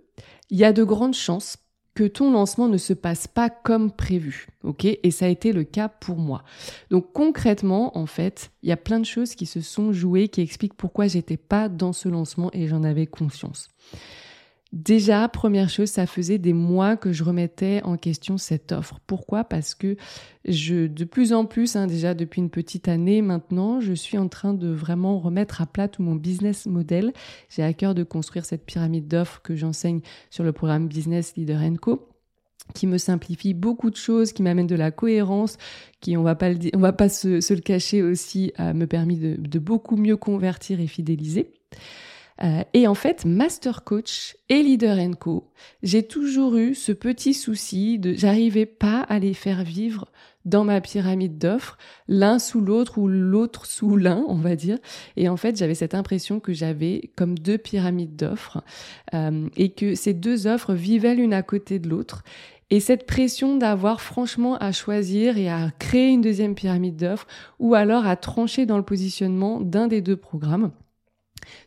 il 0.49 0.57
y 0.57 0.63
a 0.63 0.71
de 0.71 0.83
grandes 0.83 1.15
chances 1.15 1.57
ton 2.03 2.31
lancement 2.31 2.67
ne 2.67 2.77
se 2.77 2.93
passe 2.93 3.27
pas 3.27 3.49
comme 3.49 3.91
prévu. 3.91 4.47
OK? 4.63 4.85
Et 4.85 5.11
ça 5.11 5.25
a 5.25 5.29
été 5.29 5.53
le 5.53 5.63
cas 5.63 5.89
pour 5.89 6.17
moi. 6.17 6.43
Donc 6.89 7.13
concrètement, 7.13 7.97
en 7.97 8.05
fait, 8.05 8.51
il 8.63 8.69
y 8.69 8.71
a 8.71 8.77
plein 8.77 8.99
de 8.99 9.05
choses 9.05 9.35
qui 9.35 9.45
se 9.45 9.61
sont 9.61 9.91
jouées 9.91 10.27
qui 10.27 10.41
expliquent 10.41 10.75
pourquoi 10.75 11.07
j'étais 11.07 11.37
pas 11.37 11.69
dans 11.69 11.93
ce 11.93 12.09
lancement 12.09 12.49
et 12.53 12.67
j'en 12.67 12.83
avais 12.83 13.07
conscience. 13.07 13.69
Déjà, 14.71 15.27
première 15.29 15.67
chose, 15.67 15.89
ça 15.89 16.05
faisait 16.05 16.37
des 16.37 16.53
mois 16.53 16.95
que 16.95 17.11
je 17.11 17.23
remettais 17.23 17.81
en 17.83 17.97
question 17.97 18.37
cette 18.37 18.71
offre. 18.71 18.99
Pourquoi? 19.07 19.43
Parce 19.43 19.73
que 19.73 19.95
je, 20.45 20.85
de 20.85 21.05
plus 21.05 21.33
en 21.33 21.45
plus, 21.45 21.75
hein, 21.75 21.87
déjà 21.87 22.13
depuis 22.13 22.39
une 22.39 22.51
petite 22.51 22.87
année 22.87 23.23
maintenant, 23.23 23.79
je 23.79 23.93
suis 23.93 24.19
en 24.19 24.27
train 24.27 24.53
de 24.53 24.67
vraiment 24.69 25.17
remettre 25.17 25.61
à 25.61 25.65
plat 25.65 25.87
tout 25.87 26.03
mon 26.03 26.13
business 26.13 26.67
model. 26.67 27.13
J'ai 27.49 27.63
à 27.63 27.73
cœur 27.73 27.95
de 27.95 28.03
construire 28.03 28.45
cette 28.45 28.63
pyramide 28.63 29.07
d'offres 29.07 29.41
que 29.41 29.55
j'enseigne 29.55 30.01
sur 30.29 30.43
le 30.43 30.51
programme 30.51 30.87
Business 30.87 31.35
Leader 31.35 31.61
Co 31.81 32.07
qui 32.75 32.85
me 32.85 32.99
simplifie 32.99 33.55
beaucoup 33.55 33.89
de 33.89 33.95
choses, 33.95 34.31
qui 34.31 34.43
m'amène 34.43 34.67
de 34.67 34.75
la 34.75 34.91
cohérence, 34.91 35.57
qui, 36.01 36.15
on 36.15 36.21
va 36.21 36.35
pas 36.35 36.49
le, 36.49 36.59
on 36.75 36.79
va 36.79 36.93
pas 36.93 37.09
se, 37.09 37.51
le 37.51 37.61
cacher 37.61 38.03
aussi, 38.03 38.53
me 38.59 38.85
permis 38.85 39.17
de, 39.17 39.35
de 39.39 39.57
beaucoup 39.57 39.97
mieux 39.97 40.17
convertir 40.17 40.79
et 40.79 40.85
fidéliser. 40.85 41.51
Euh, 42.43 42.63
et 42.73 42.87
en 42.87 42.93
fait, 42.93 43.25
Master 43.25 43.83
Coach 43.83 44.37
et 44.49 44.63
Leader 44.63 44.97
Co, 45.19 45.51
j'ai 45.83 46.03
toujours 46.03 46.55
eu 46.55 46.73
ce 46.73 46.91
petit 46.91 47.33
souci 47.33 47.99
de 47.99 48.13
j'arrivais 48.13 48.65
pas 48.65 49.01
à 49.01 49.19
les 49.19 49.33
faire 49.33 49.63
vivre 49.63 50.07
dans 50.45 50.63
ma 50.63 50.79
pyramide 50.81 51.37
d'offres, 51.37 51.77
l'un 52.07 52.39
sous 52.39 52.61
l'autre 52.61 52.97
ou 52.97 53.07
l'autre 53.07 53.65
sous 53.65 53.97
l'un, 53.97 54.23
on 54.27 54.35
va 54.35 54.55
dire. 54.55 54.77
Et 55.17 55.27
en 55.27 55.37
fait, 55.37 55.57
j'avais 55.57 55.75
cette 55.75 55.93
impression 55.93 56.39
que 56.39 56.53
j'avais 56.53 57.11
comme 57.15 57.37
deux 57.37 57.57
pyramides 57.57 58.15
d'offres 58.15 58.63
euh, 59.13 59.47
et 59.57 59.69
que 59.71 59.95
ces 59.95 60.13
deux 60.13 60.47
offres 60.47 60.73
vivaient 60.73 61.15
l'une 61.15 61.33
à 61.33 61.43
côté 61.43 61.77
de 61.77 61.89
l'autre. 61.89 62.23
Et 62.71 62.79
cette 62.79 63.05
pression 63.05 63.57
d'avoir 63.57 63.99
franchement 63.99 64.55
à 64.57 64.71
choisir 64.71 65.37
et 65.37 65.49
à 65.49 65.71
créer 65.79 66.09
une 66.09 66.21
deuxième 66.21 66.55
pyramide 66.55 66.95
d'offres 66.95 67.27
ou 67.57 67.73
alors 67.73 68.05
à 68.05 68.15
trancher 68.15 68.65
dans 68.65 68.77
le 68.77 68.83
positionnement 68.83 69.59
d'un 69.59 69.87
des 69.87 70.01
deux 70.01 70.17
programmes. 70.17 70.71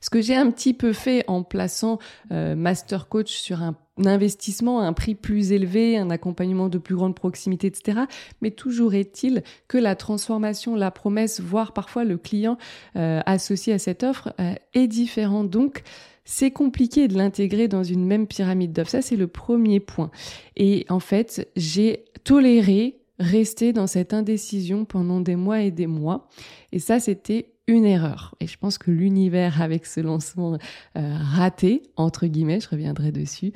Ce 0.01 0.11
que 0.11 0.21
j'ai 0.21 0.37
un 0.37 0.51
petit 0.51 0.75
peu 0.75 0.93
fait 0.93 1.25
en 1.27 1.43
plaçant 1.43 1.99
euh, 2.31 2.55
Master 2.55 3.09
Coach 3.09 3.33
sur 3.33 3.63
un, 3.63 3.77
investissement 4.05 4.81
à 4.81 4.85
un 4.85 4.93
prix 4.93 5.15
plus 5.15 5.53
élevé, 5.53 5.99
un 5.99 6.11
accompagnement 6.11 6.69
de 6.69 6.79
plus 6.79 6.95
grande 6.95 7.15
proximité, 7.15 7.67
etc. 7.67 8.01
Mais 8.41 8.51
toujours 8.51 8.95
est-il 8.95 9.43
que 9.69 9.79
la 9.79 9.95
transformation, 9.97 10.75
la 10.75 10.91
promesse, 10.91 11.41
voire 11.41 11.73
parfois 11.73 12.05
le 12.05 12.17
client 12.17 12.57
euh, 12.97 13.21
associé 13.27 13.73
à 13.73 13.79
cette 13.79 14.03
offre 14.03 14.33
euh, 14.41 14.55
est 14.75 14.87
différent. 14.87 15.45
Donc, 15.45 15.83
c'est 16.25 16.53
compliqué 16.53 17.09
de 17.09 17.17
l'intégrer 17.17 17.69
dans 17.69 17.83
une 17.83 18.07
même 18.07 18.27
pyramide 18.27 18.73
d'offres. 18.73 18.91
Ça, 18.91 19.03
c'est 19.03 19.17
le 19.17 19.27
premier 19.27 19.81
point. 19.81 20.11
Et 20.57 20.87
en 20.89 21.01
fait, 21.01 21.51
j'ai 21.57 22.05
toléré 22.25 22.99
rester 23.19 23.73
dans 23.73 23.87
cette 23.87 24.15
indécision 24.15 24.85
pendant 24.85 25.21
des 25.21 25.37
mois 25.37 25.61
et 25.61 25.71
des 25.71 25.87
mois. 25.87 26.29
Et 26.73 26.79
ça, 26.79 27.01
c'était 27.01 27.52
une 27.69 27.85
erreur. 27.85 28.35
Et 28.41 28.47
je 28.47 28.59
pense 28.59 28.77
que 28.77 28.91
l'univers, 28.91 29.63
avec 29.63 29.87
ce 29.87 30.01
lancement 30.01 30.59
euh, 30.99 31.17
raté, 31.17 31.83
entre 31.97 32.27
guillemets, 32.27 32.59
je 32.59 32.69
reviendrai 32.69 33.13
dessus, 33.13 33.53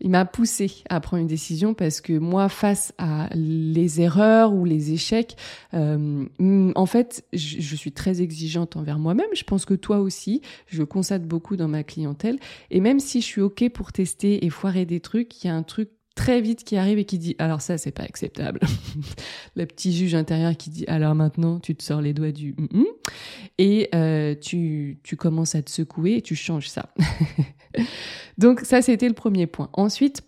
il 0.00 0.10
m'a 0.10 0.24
poussé 0.24 0.82
à 0.88 1.00
prendre 1.00 1.20
une 1.20 1.26
décision 1.26 1.74
parce 1.74 2.00
que 2.00 2.14
moi, 2.14 2.48
face 2.48 2.94
à 2.96 3.28
les 3.34 4.00
erreurs 4.00 4.54
ou 4.54 4.64
les 4.64 4.92
échecs, 4.92 5.36
euh, 5.74 6.24
en 6.74 6.86
fait, 6.86 7.24
je, 7.34 7.76
suis 7.76 7.92
très 7.92 8.22
exigeante 8.22 8.76
envers 8.76 8.98
moi-même. 8.98 9.28
Je 9.34 9.44
pense 9.44 9.66
que 9.66 9.74
toi 9.74 10.00
aussi, 10.00 10.40
je 10.66 10.82
constate 10.82 11.26
beaucoup 11.26 11.56
dans 11.56 11.68
ma 11.68 11.84
clientèle. 11.84 12.38
Et 12.70 12.80
même 12.80 12.98
si 12.98 13.20
je 13.20 13.26
suis 13.26 13.40
OK 13.42 13.68
pour 13.70 13.92
tester 13.92 14.44
et 14.44 14.50
foirer 14.50 14.86
des 14.86 15.00
trucs, 15.00 15.44
il 15.44 15.48
y 15.48 15.50
a 15.50 15.54
un 15.54 15.62
truc 15.62 15.90
très 16.20 16.42
vite 16.42 16.64
qui 16.64 16.76
arrive 16.76 16.98
et 16.98 17.06
qui 17.06 17.18
dit 17.18 17.34
alors 17.38 17.62
ça 17.62 17.78
c'est 17.78 17.92
pas 17.92 18.02
acceptable. 18.02 18.60
le 19.56 19.64
petit 19.64 19.90
juge 19.96 20.14
intérieur 20.14 20.54
qui 20.54 20.68
dit 20.68 20.84
alors 20.86 21.14
maintenant 21.14 21.60
tu 21.60 21.74
te 21.74 21.82
sors 21.82 22.02
les 22.02 22.12
doigts 22.12 22.30
du 22.30 22.54
et 23.56 23.88
euh, 23.94 24.34
tu, 24.34 24.98
tu 25.02 25.16
commences 25.16 25.54
à 25.54 25.62
te 25.62 25.70
secouer 25.70 26.16
et 26.16 26.22
tu 26.22 26.34
changes 26.34 26.68
ça. 26.68 26.90
Donc 28.38 28.60
ça 28.60 28.82
c'était 28.82 29.08
le 29.08 29.14
premier 29.14 29.46
point. 29.46 29.70
Ensuite 29.72 30.22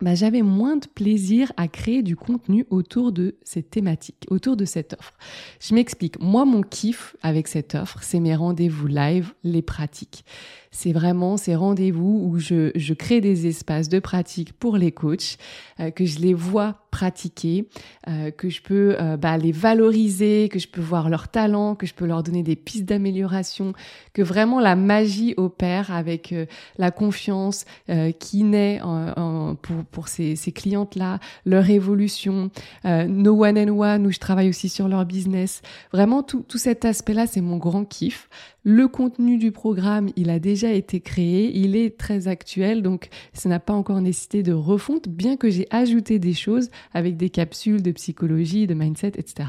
bah, 0.00 0.14
j'avais 0.14 0.42
moins 0.42 0.76
de 0.76 0.86
plaisir 0.86 1.52
à 1.56 1.68
créer 1.68 2.02
du 2.02 2.16
contenu 2.16 2.66
autour 2.70 3.12
de 3.12 3.36
cette 3.44 3.70
thématique, 3.70 4.26
autour 4.30 4.56
de 4.56 4.64
cette 4.64 4.94
offre. 4.94 5.14
Je 5.60 5.74
m'explique. 5.74 6.20
Moi, 6.20 6.44
mon 6.44 6.62
kiff 6.62 7.16
avec 7.22 7.48
cette 7.48 7.74
offre, 7.74 7.98
c'est 8.02 8.20
mes 8.20 8.34
rendez-vous 8.34 8.86
live, 8.86 9.32
les 9.44 9.62
pratiques 9.62 10.24
c'est 10.72 10.92
vraiment 10.92 11.36
ces 11.36 11.56
rendez-vous 11.56 12.22
où 12.24 12.38
je, 12.38 12.70
je, 12.76 12.94
crée 12.94 13.20
des 13.20 13.48
espaces 13.48 13.88
de 13.88 13.98
pratique 13.98 14.52
pour 14.52 14.76
les 14.76 14.92
coachs, 14.92 15.36
euh, 15.80 15.90
que 15.90 16.04
je 16.04 16.20
les 16.20 16.32
vois 16.32 16.76
pratiquer, 16.92 17.68
euh, 18.08 18.30
que 18.30 18.48
je 18.48 18.62
peux 18.62 18.96
euh, 19.00 19.16
bah, 19.16 19.36
les 19.36 19.50
valoriser, 19.50 20.48
que 20.48 20.60
je 20.60 20.68
peux 20.68 20.80
voir 20.80 21.08
leurs 21.08 21.28
talents, 21.28 21.74
que 21.74 21.86
je 21.86 21.94
peux 21.94 22.06
leur 22.06 22.22
donner 22.22 22.44
des 22.44 22.54
pistes 22.54 22.84
d'amélioration, 22.84 23.72
que 24.12 24.22
vraiment 24.22 24.60
la 24.60 24.76
magie 24.76 25.34
opère 25.36 25.92
avec 25.92 26.34
la 26.78 26.90
confiance 26.90 27.64
qui 28.18 28.44
naît 28.44 28.80
en, 28.82 29.56
pour, 29.56 29.84
pour 29.90 30.08
ces, 30.08 30.36
ces 30.36 30.52
clientes-là, 30.52 31.18
leur 31.44 31.68
évolution, 31.68 32.50
no 32.84 33.44
one 33.44 33.58
and 33.58 33.78
one 33.78 34.06
où 34.06 34.10
je 34.10 34.18
travaille 34.18 34.48
aussi 34.48 34.68
sur 34.68 34.88
leur 34.88 35.04
business. 35.04 35.62
Vraiment 35.92 36.22
tout, 36.22 36.44
tout 36.46 36.58
cet 36.58 36.84
aspect-là, 36.84 37.26
c'est 37.26 37.40
mon 37.40 37.56
grand 37.56 37.84
kiff. 37.84 38.28
Le 38.62 38.88
contenu 38.88 39.38
du 39.38 39.52
programme, 39.52 40.10
il 40.16 40.28
a 40.28 40.38
déjà 40.38 40.70
été 40.72 41.00
créé, 41.00 41.56
il 41.56 41.76
est 41.76 41.96
très 41.96 42.28
actuel, 42.28 42.82
donc 42.82 43.08
ça 43.32 43.48
n'a 43.48 43.58
pas 43.58 43.72
encore 43.72 44.00
nécessité 44.00 44.42
de 44.42 44.52
refonte, 44.52 45.08
bien 45.08 45.36
que 45.36 45.48
j'ai 45.48 45.66
ajouté 45.70 46.18
des 46.18 46.34
choses 46.34 46.70
avec 46.92 47.16
des 47.16 47.30
capsules 47.30 47.82
de 47.82 47.92
psychologie, 47.92 48.66
de 48.66 48.74
mindset, 48.74 49.12
etc. 49.16 49.48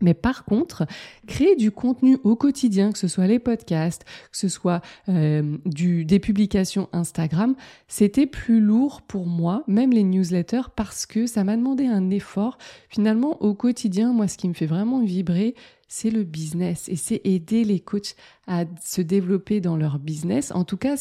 Mais 0.00 0.14
par 0.14 0.44
contre, 0.44 0.86
créer 1.26 1.56
du 1.56 1.70
contenu 1.70 2.18
au 2.24 2.36
quotidien, 2.36 2.92
que 2.92 2.98
ce 2.98 3.08
soit 3.08 3.26
les 3.26 3.38
podcasts, 3.38 4.04
que 4.04 4.36
ce 4.36 4.48
soit 4.48 4.80
euh, 5.08 5.58
des 5.64 6.18
publications 6.18 6.88
Instagram, 6.92 7.54
c'était 7.88 8.26
plus 8.26 8.60
lourd 8.60 9.02
pour 9.02 9.26
moi, 9.26 9.64
même 9.66 9.92
les 9.92 10.04
newsletters, 10.04 10.70
parce 10.74 11.06
que 11.06 11.26
ça 11.26 11.44
m'a 11.44 11.56
demandé 11.56 11.86
un 11.86 12.10
effort. 12.10 12.58
Finalement, 12.88 13.42
au 13.42 13.54
quotidien, 13.54 14.12
moi, 14.12 14.28
ce 14.28 14.38
qui 14.38 14.48
me 14.48 14.54
fait 14.54 14.66
vraiment 14.66 15.00
vibrer, 15.00 15.54
c'est 15.88 16.10
le 16.10 16.22
business 16.22 16.88
et 16.88 16.96
c'est 16.96 17.20
aider 17.24 17.64
les 17.64 17.80
coachs 17.80 18.14
à 18.46 18.64
se 18.80 19.02
développer 19.02 19.60
dans 19.60 19.76
leur 19.76 19.98
business, 19.98 20.52
en 20.52 20.64
tout 20.64 20.76
cas 20.76 20.96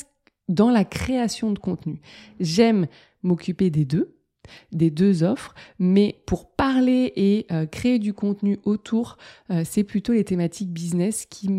dans 0.48 0.72
la 0.72 0.84
création 0.84 1.52
de 1.52 1.60
contenu. 1.60 2.02
J'aime 2.40 2.88
m'occuper 3.22 3.70
des 3.70 3.86
deux, 3.86 4.16
des 4.72 4.92
deux 4.92 5.24
offres, 5.24 5.54
mais 5.80 6.22
pour 6.26 6.52
parler 6.52 7.14
et 7.16 7.46
euh, 7.52 7.66
créer 7.66 8.00
du 8.00 8.14
contenu 8.14 8.60
autour, 8.64 9.18
euh, 9.52 9.64
c'est 9.66 9.84
plutôt 9.84 10.14
les 10.14 10.24
thématiques 10.24 10.72
business 10.72 11.26
qui 11.30 11.50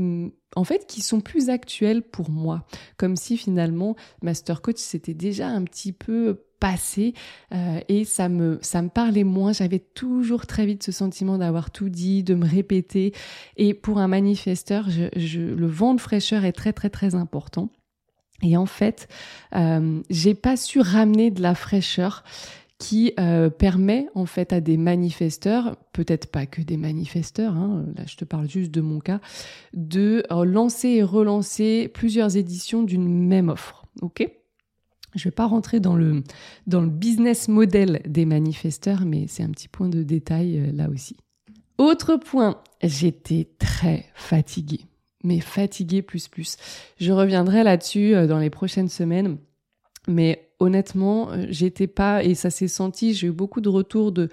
en 0.57 0.65
fait 0.65 0.87
qui 0.87 1.01
sont 1.01 1.21
plus 1.21 1.49
actuelles 1.49 2.03
pour 2.03 2.31
moi, 2.31 2.65
comme 2.97 3.17
si 3.17 3.37
finalement 3.37 3.97
Master 4.23 4.63
Coach 4.63 4.79
c'était 4.79 5.15
déjà 5.15 5.49
un 5.49 5.65
petit 5.65 5.93
peu 5.93 6.41
passé 6.61 7.15
euh, 7.53 7.81
et 7.89 8.05
ça 8.05 8.29
me 8.29 8.59
ça 8.63 8.83
me 8.83 8.89
parlait 8.89 9.25
moins. 9.25 9.53
J'avais 9.53 9.81
toujours 9.81 10.47
très 10.47 10.67
vite 10.67 10.83
ce 10.85 10.93
sentiment 10.93 11.39
d'avoir 11.39 11.71
tout 11.71 11.89
dit 11.89 12.23
de 12.23 12.35
me 12.35 12.47
répéter. 12.47 13.13
Et 13.57 13.75
pour 13.75 13.99
un 13.99 14.09
manifesteur 14.09 14.87
le 15.17 15.67
vent 15.67 15.95
de 15.95 16.01
fraîcheur 16.01 16.45
est 16.45 16.53
très 16.53 16.73
très 16.73 16.91
très 16.91 17.15
important. 17.17 17.71
Et 18.43 18.57
en 18.57 18.67
fait 18.67 19.09
euh, 19.57 20.01
j'ai 20.11 20.35
pas 20.35 20.57
su 20.57 20.81
ramener 20.81 21.31
de 21.31 21.43
la 21.43 21.55
fraîcheur 21.55 22.23
qui 22.81 23.13
euh, 23.21 23.51
permet 23.51 24.09
en 24.15 24.25
fait 24.25 24.55
à 24.55 24.61
des 24.61 24.79
manifesteurs, 24.79 25.77
peut-être 25.93 26.31
pas 26.31 26.47
que 26.47 26.63
des 26.63 26.79
manifesteurs, 26.79 27.55
hein, 27.55 27.85
là 27.95 28.05
je 28.07 28.17
te 28.17 28.25
parle 28.25 28.49
juste 28.49 28.73
de 28.73 28.81
mon 28.81 29.01
cas, 29.01 29.21
de 29.75 30.25
lancer 30.45 30.89
et 30.89 31.03
relancer 31.03 31.89
plusieurs 31.93 32.39
éditions 32.39 32.83
d'une 32.83 33.07
même 33.07 33.51
offre. 33.51 33.85
Ok? 34.01 34.27
Je 35.15 35.25
vais 35.25 35.31
pas 35.31 35.47
rentrer 35.47 35.79
dans 35.79 35.95
le, 35.95 36.23
dans 36.67 36.81
le 36.81 36.89
business 36.89 37.49
model 37.49 38.01
des 38.07 38.25
manifesteurs, 38.25 39.05
mais 39.05 39.27
c'est 39.29 39.43
un 39.43 39.51
petit 39.51 39.69
point 39.69 39.89
de 39.89 40.03
détail 40.03 40.59
euh, 40.59 40.73
là 40.73 40.89
aussi. 40.89 41.17
Autre 41.77 42.17
point, 42.17 42.63
j'étais 42.83 43.51
très 43.59 44.07
fatiguée, 44.15 44.87
mais 45.23 45.41
fatiguée 45.41 46.01
plus 46.01 46.29
plus. 46.29 46.57
Je 46.99 47.13
reviendrai 47.13 47.63
là-dessus 47.63 48.15
euh, 48.15 48.27
dans 48.27 48.39
les 48.39 48.51
prochaines 48.51 48.89
semaines, 48.89 49.37
mais 50.09 50.50
honnêtement, 50.61 51.31
euh, 51.31 51.47
j'étais 51.49 51.87
pas, 51.87 52.23
et 52.23 52.35
ça 52.35 52.51
s'est 52.51 52.69
senti, 52.69 53.15
j'ai 53.15 53.29
eu 53.29 53.33
beaucoup 53.33 53.61
de 53.61 53.69
retours 53.69 54.13
de, 54.13 54.29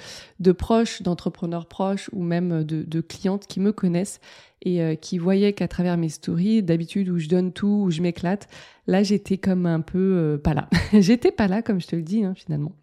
proches, 0.51 1.01
d'entrepreneurs 1.01 1.65
proches 1.65 2.09
ou 2.13 2.21
même 2.21 2.63
de, 2.63 2.83
de, 2.83 3.01
clientes 3.01 3.47
qui 3.47 3.59
me 3.59 3.71
connaissent 3.71 4.19
et 4.61 4.81
euh, 4.81 4.95
qui 4.95 5.17
voyaient 5.17 5.53
qu'à 5.53 5.67
travers 5.67 5.97
mes 5.97 6.09
stories, 6.09 6.63
d'habitude 6.63 7.09
où 7.09 7.19
je 7.19 7.27
donne 7.27 7.51
tout, 7.51 7.83
où 7.85 7.91
je 7.91 8.01
m'éclate, 8.01 8.47
là 8.87 9.03
j'étais 9.03 9.37
comme 9.37 9.65
un 9.65 9.81
peu 9.81 9.97
euh, 9.97 10.37
pas 10.37 10.53
là. 10.53 10.69
j'étais 10.93 11.31
pas 11.31 11.47
là, 11.47 11.61
comme 11.61 11.79
je 11.79 11.87
te 11.87 11.95
le 11.95 12.01
dis 12.01 12.23
hein, 12.23 12.33
finalement. 12.35 12.73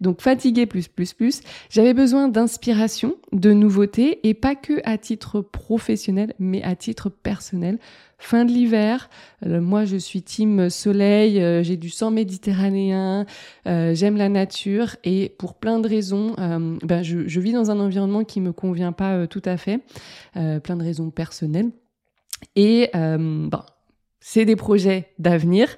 Donc 0.00 0.20
fatiguée 0.20 0.66
plus 0.66 0.86
plus 0.86 1.12
plus, 1.12 1.40
j'avais 1.70 1.94
besoin 1.94 2.28
d'inspiration, 2.28 3.16
de 3.32 3.52
nouveautés 3.52 4.20
et 4.28 4.34
pas 4.34 4.54
que 4.54 4.74
à 4.84 4.96
titre 4.96 5.40
professionnel, 5.40 6.34
mais 6.38 6.62
à 6.62 6.76
titre 6.76 7.08
personnel. 7.08 7.78
Fin 8.20 8.44
de 8.44 8.50
l'hiver, 8.50 9.10
euh, 9.46 9.60
moi 9.60 9.84
je 9.84 9.96
suis 9.96 10.22
team 10.22 10.70
soleil, 10.70 11.40
j'ai 11.64 11.76
du 11.76 11.88
sang 11.88 12.10
méditerranéen, 12.10 13.26
j'aime 13.64 14.16
la 14.16 14.28
nature 14.28 14.96
et 15.04 15.34
pour 15.38 15.54
plein 15.54 15.78
de 15.78 15.88
raisons, 15.88 16.34
ben 16.82 17.02
je, 17.02 17.26
je, 17.26 17.40
vis 17.40 17.52
dans 17.52 17.70
un 17.70 17.78
environnement 17.78 18.24
qui 18.24 18.40
me 18.40 18.52
convient 18.52 18.92
pas 18.92 19.26
tout 19.28 19.42
à 19.44 19.56
fait, 19.56 19.80
plein 20.34 20.76
de 20.76 20.82
raisons 20.82 20.97
personnelles. 21.10 21.72
Et 22.54 22.90
ben, 22.92 23.64
c'est 24.30 24.44
des 24.44 24.56
projets 24.56 25.08
d'avenir, 25.18 25.68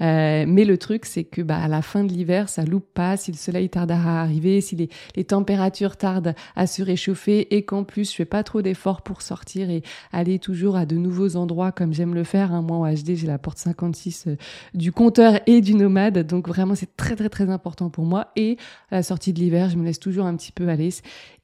euh, 0.00 0.44
mais 0.44 0.64
le 0.64 0.78
truc 0.78 1.04
c'est 1.04 1.22
que 1.22 1.42
bah 1.42 1.58
à 1.58 1.68
la 1.68 1.80
fin 1.80 2.02
de 2.02 2.12
l'hiver 2.12 2.48
ça 2.48 2.64
loupe 2.64 2.92
pas 2.92 3.16
si 3.16 3.30
le 3.30 3.36
soleil 3.36 3.68
tarde 3.68 3.92
à 3.92 4.20
arriver, 4.20 4.60
si 4.60 4.74
les, 5.14 5.24
températures 5.24 5.96
tardent 5.96 6.34
à 6.56 6.66
se 6.66 6.82
réchauffer 6.82 7.54
et 7.54 7.64
qu'en 7.64 7.84
plus 7.84 8.10
je 8.10 8.16
fais 8.16 8.24
pas 8.24 8.42
trop 8.42 8.62
d'efforts 8.62 9.02
pour 9.02 9.22
sortir 9.22 9.70
et 9.70 9.84
aller 10.10 10.40
toujours 10.40 10.74
à 10.74 10.86
de 10.86 10.96
nouveaux 10.96 11.36
endroits 11.36 11.70
comme 11.70 11.94
j'aime 11.94 12.14
le 12.14 12.24
faire. 12.24 12.52
Hein. 12.52 12.62
Moi 12.62 12.78
en 12.78 12.92
HD 12.92 13.14
j'ai 13.14 13.28
la 13.28 13.38
porte 13.38 13.58
56 13.58 14.24
euh, 14.26 14.36
du 14.74 14.90
compteur 14.90 15.38
et 15.46 15.60
du 15.60 15.76
nomade, 15.76 16.26
donc 16.26 16.48
vraiment 16.48 16.74
c'est 16.74 16.96
très 16.96 17.14
très 17.14 17.28
très 17.28 17.48
important 17.48 17.90
pour 17.90 18.06
moi. 18.06 18.32
Et 18.34 18.56
à 18.90 18.96
la 18.96 19.02
sortie 19.04 19.32
de 19.32 19.38
l'hiver 19.38 19.70
je 19.70 19.76
me 19.76 19.84
laisse 19.84 20.00
toujours 20.00 20.26
un 20.26 20.34
petit 20.34 20.50
peu 20.50 20.68
aller 20.68 20.90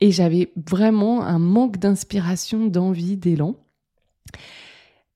et 0.00 0.11
j'avais 0.11 0.50
vraiment 0.68 1.23
un 1.23 1.38
manque 1.38 1.76
d'inspiration, 1.76 2.66
d'envie, 2.66 3.16
d'élan. 3.16 3.54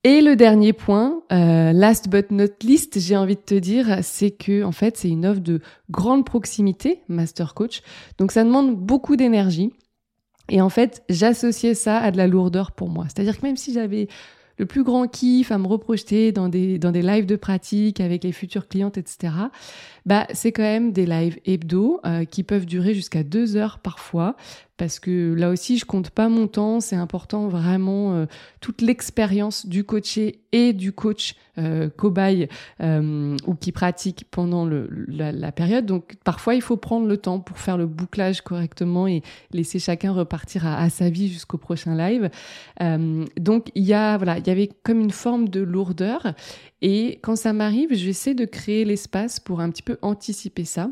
Et 0.02 0.22
le 0.22 0.34
dernier 0.34 0.72
point, 0.72 1.22
euh, 1.30 1.72
last 1.72 2.08
but 2.08 2.30
not 2.30 2.46
least, 2.62 2.98
j'ai 2.98 3.16
envie 3.16 3.36
de 3.36 3.40
te 3.40 3.54
dire, 3.54 3.98
c'est 4.02 4.30
que 4.30 4.62
en 4.64 4.72
fait, 4.72 4.96
c'est 4.96 5.10
une 5.10 5.26
offre 5.26 5.40
de 5.40 5.60
grande 5.90 6.24
proximité, 6.24 7.02
Master 7.08 7.52
Coach. 7.52 7.82
Donc 8.16 8.32
ça 8.32 8.42
demande 8.42 8.76
beaucoup 8.76 9.16
d'énergie. 9.16 9.74
Et 10.48 10.62
en 10.62 10.70
fait, 10.70 11.02
j'associais 11.10 11.74
ça 11.74 11.98
à 11.98 12.10
de 12.10 12.16
la 12.16 12.26
lourdeur 12.26 12.72
pour 12.72 12.88
moi. 12.88 13.04
C'est-à-dire 13.08 13.38
que 13.38 13.46
même 13.46 13.58
si 13.58 13.74
j'avais 13.74 14.08
le 14.56 14.66
plus 14.66 14.84
grand 14.84 15.06
kiff 15.06 15.52
à 15.52 15.58
me 15.58 15.66
reprojeter 15.66 16.32
dans 16.32 16.48
des, 16.48 16.78
dans 16.78 16.92
des 16.92 17.02
lives 17.02 17.26
de 17.26 17.36
pratique 17.36 18.00
avec 18.00 18.24
les 18.24 18.32
futures 18.32 18.68
clientes, 18.68 18.98
etc., 18.98 19.32
bah, 20.06 20.26
c'est 20.32 20.52
quand 20.52 20.62
même 20.62 20.92
des 20.92 21.06
lives 21.06 21.38
hebdo 21.44 22.00
euh, 22.04 22.24
qui 22.24 22.42
peuvent 22.42 22.66
durer 22.66 22.94
jusqu'à 22.94 23.22
deux 23.22 23.56
heures 23.56 23.78
parfois 23.78 24.36
parce 24.80 24.98
que 24.98 25.34
là 25.34 25.50
aussi 25.50 25.76
je 25.76 25.84
compte 25.84 26.08
pas 26.08 26.30
mon 26.30 26.46
temps, 26.46 26.80
c'est 26.80 26.96
important 26.96 27.48
vraiment 27.48 28.14
euh, 28.14 28.24
toute 28.62 28.80
l'expérience 28.80 29.66
du 29.66 29.84
coaché 29.84 30.40
et 30.52 30.72
du 30.72 30.92
coach 30.92 31.34
euh, 31.58 31.90
cobaye 31.90 32.48
euh, 32.80 33.36
ou 33.46 33.54
qui 33.54 33.72
pratique 33.72 34.24
pendant 34.30 34.64
le, 34.64 34.88
la, 35.06 35.52
période. 35.52 35.84
Donc 35.84 36.16
parfois 36.24 36.54
il 36.54 36.62
faut 36.62 36.78
prendre 36.78 37.06
le 37.06 37.18
temps 37.18 37.40
pour 37.40 37.58
faire 37.58 37.76
le 37.76 37.84
bouclage 37.84 38.40
correctement 38.40 39.06
et 39.06 39.20
laisser 39.52 39.78
chacun 39.78 40.12
repartir 40.12 40.66
à, 40.66 40.88
sa 40.88 41.10
vie 41.10 41.28
jusqu'au 41.28 41.58
prochain 41.58 41.94
live. 41.94 42.30
Donc 43.36 43.70
il 43.74 43.84
y 43.84 43.92
a 43.92 44.16
voilà, 44.16 44.38
il 44.38 44.46
y 44.46 44.50
avait 44.50 44.70
comme 44.82 45.00
une 45.00 45.10
forme 45.10 45.50
de 45.50 45.60
lourdeur 45.60 46.32
et 46.82 47.18
quand 47.20 47.36
ça 47.36 47.52
m'arrive, 47.52 47.92
j'essaie 47.92 48.34
de 48.34 48.46
créer 48.46 48.86
l'espace 48.86 49.38
pour 49.38 49.60
un 49.60 49.68
petit 49.68 49.82
peu 49.82 49.89
anticiper 50.02 50.64
ça 50.64 50.90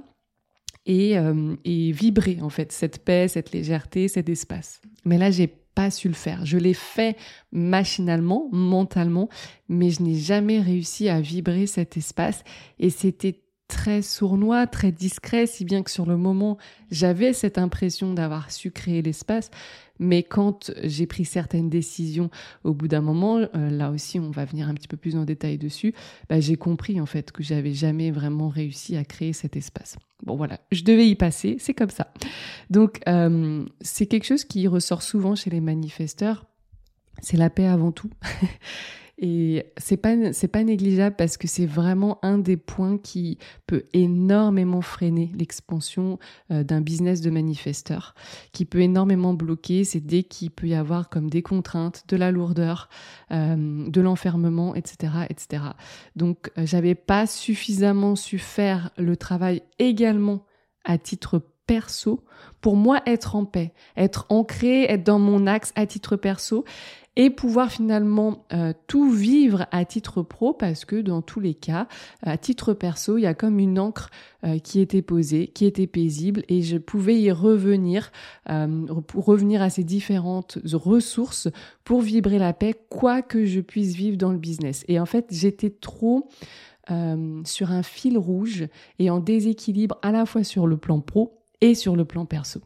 et, 0.86 1.18
euh, 1.18 1.54
et 1.64 1.92
vibrer 1.92 2.38
en 2.40 2.48
fait 2.48 2.72
cette 2.72 3.04
paix, 3.04 3.28
cette 3.28 3.52
légèreté, 3.52 4.08
cet 4.08 4.28
espace. 4.28 4.80
Mais 5.04 5.18
là, 5.18 5.30
j'ai 5.30 5.46
pas 5.46 5.90
su 5.90 6.08
le 6.08 6.14
faire. 6.14 6.44
Je 6.44 6.58
l'ai 6.58 6.74
fait 6.74 7.16
machinalement, 7.52 8.48
mentalement, 8.50 9.28
mais 9.68 9.90
je 9.90 10.02
n'ai 10.02 10.16
jamais 10.16 10.60
réussi 10.60 11.08
à 11.08 11.20
vibrer 11.20 11.66
cet 11.66 11.96
espace 11.96 12.42
et 12.80 12.90
c'était 12.90 13.40
très 13.68 14.02
sournois, 14.02 14.66
très 14.66 14.90
discret, 14.90 15.46
si 15.46 15.64
bien 15.64 15.82
que 15.82 15.90
sur 15.90 16.06
le 16.06 16.16
moment, 16.16 16.56
j'avais 16.90 17.32
cette 17.32 17.58
impression 17.58 18.14
d'avoir 18.14 18.50
su 18.50 18.70
créer 18.70 19.02
l'espace, 19.02 19.50
mais 19.98 20.22
quand 20.22 20.72
j'ai 20.84 21.06
pris 21.06 21.24
certaines 21.24 21.68
décisions 21.68 22.30
au 22.64 22.72
bout 22.72 22.88
d'un 22.88 23.00
moment, 23.00 23.38
euh, 23.38 23.70
là 23.70 23.90
aussi 23.90 24.18
on 24.18 24.30
va 24.30 24.44
venir 24.44 24.68
un 24.68 24.74
petit 24.74 24.88
peu 24.88 24.96
plus 24.96 25.16
en 25.16 25.24
détail 25.24 25.58
dessus, 25.58 25.94
bah, 26.28 26.40
j'ai 26.40 26.56
compris 26.56 27.00
en 27.00 27.06
fait 27.06 27.30
que 27.30 27.42
j'avais 27.42 27.74
jamais 27.74 28.10
vraiment 28.10 28.48
réussi 28.48 28.96
à 28.96 29.04
créer 29.04 29.32
cet 29.32 29.56
espace. 29.56 29.96
Bon 30.24 30.36
voilà, 30.36 30.58
je 30.72 30.82
devais 30.82 31.08
y 31.08 31.14
passer, 31.14 31.56
c'est 31.58 31.74
comme 31.74 31.90
ça. 31.90 32.12
Donc 32.70 33.00
euh, 33.08 33.64
c'est 33.80 34.06
quelque 34.06 34.26
chose 34.26 34.44
qui 34.44 34.66
ressort 34.66 35.02
souvent 35.02 35.34
chez 35.34 35.50
les 35.50 35.60
manifesteurs, 35.60 36.46
c'est 37.20 37.36
la 37.36 37.50
paix 37.50 37.66
avant 37.66 37.92
tout. 37.92 38.10
Et 39.20 39.66
c'est 39.76 39.96
pas 39.96 40.32
c'est 40.32 40.46
pas 40.46 40.62
négligeable 40.62 41.16
parce 41.16 41.36
que 41.36 41.48
c'est 41.48 41.66
vraiment 41.66 42.20
un 42.22 42.38
des 42.38 42.56
points 42.56 42.98
qui 42.98 43.38
peut 43.66 43.82
énormément 43.92 44.80
freiner 44.80 45.32
l'expansion 45.36 46.20
euh, 46.52 46.62
d'un 46.62 46.80
business 46.80 47.20
de 47.20 47.30
manifesteur, 47.30 48.14
qui 48.52 48.64
peut 48.64 48.80
énormément 48.80 49.34
bloquer. 49.34 49.82
C'est 49.82 50.00
dès 50.00 50.22
qu'il 50.22 50.52
peut 50.52 50.68
y 50.68 50.74
avoir 50.74 51.08
comme 51.08 51.30
des 51.30 51.42
contraintes, 51.42 52.04
de 52.06 52.16
la 52.16 52.30
lourdeur, 52.30 52.88
euh, 53.32 53.90
de 53.90 54.00
l'enfermement, 54.00 54.76
etc., 54.76 55.12
etc. 55.28 55.64
Donc 56.14 56.52
euh, 56.56 56.64
j'avais 56.64 56.94
pas 56.94 57.26
suffisamment 57.26 58.14
su 58.14 58.38
faire 58.38 58.90
le 58.98 59.16
travail 59.16 59.62
également 59.80 60.44
à 60.84 60.96
titre 60.96 61.42
perso 61.68 62.24
pour 62.60 62.74
moi 62.74 63.00
être 63.06 63.36
en 63.36 63.44
paix, 63.44 63.72
être 63.96 64.26
ancré, 64.30 64.84
être 64.84 65.04
dans 65.04 65.20
mon 65.20 65.46
axe 65.46 65.72
à 65.76 65.86
titre 65.86 66.16
perso 66.16 66.64
et 67.18 67.30
pouvoir 67.30 67.70
finalement 67.70 68.46
euh, 68.52 68.72
tout 68.86 69.10
vivre 69.10 69.66
à 69.72 69.84
titre 69.84 70.22
pro 70.22 70.54
parce 70.54 70.84
que 70.84 70.96
dans 70.96 71.20
tous 71.20 71.40
les 71.40 71.54
cas, 71.54 71.88
à 72.22 72.38
titre 72.38 72.74
perso, 72.74 73.18
il 73.18 73.22
y 73.22 73.26
a 73.26 73.34
comme 73.34 73.58
une 73.58 73.78
encre 73.78 74.10
euh, 74.44 74.58
qui 74.58 74.80
était 74.80 75.02
posée, 75.02 75.48
qui 75.48 75.66
était 75.66 75.88
paisible 75.88 76.44
et 76.48 76.62
je 76.62 76.78
pouvais 76.78 77.20
y 77.20 77.32
revenir, 77.32 78.12
euh, 78.50 78.86
pour 79.08 79.24
revenir 79.24 79.62
à 79.62 79.68
ces 79.68 79.82
différentes 79.82 80.58
ressources 80.72 81.48
pour 81.82 82.02
vibrer 82.02 82.38
la 82.38 82.52
paix, 82.52 82.74
quoi 82.88 83.20
que 83.20 83.44
je 83.44 83.60
puisse 83.60 83.94
vivre 83.94 84.16
dans 84.16 84.30
le 84.30 84.38
business. 84.38 84.84
Et 84.86 85.00
en 85.00 85.06
fait, 85.06 85.26
j'étais 85.30 85.70
trop 85.70 86.28
sur 87.44 87.70
un 87.70 87.82
fil 87.82 88.16
rouge 88.16 88.66
et 88.98 89.10
en 89.10 89.20
déséquilibre 89.20 89.98
à 90.00 90.10
la 90.10 90.24
fois 90.24 90.42
sur 90.42 90.66
le 90.66 90.78
plan 90.78 91.00
pro 91.00 91.37
et 91.60 91.74
sur 91.74 91.96
le 91.96 92.04
plan 92.04 92.26
perso. 92.26 92.60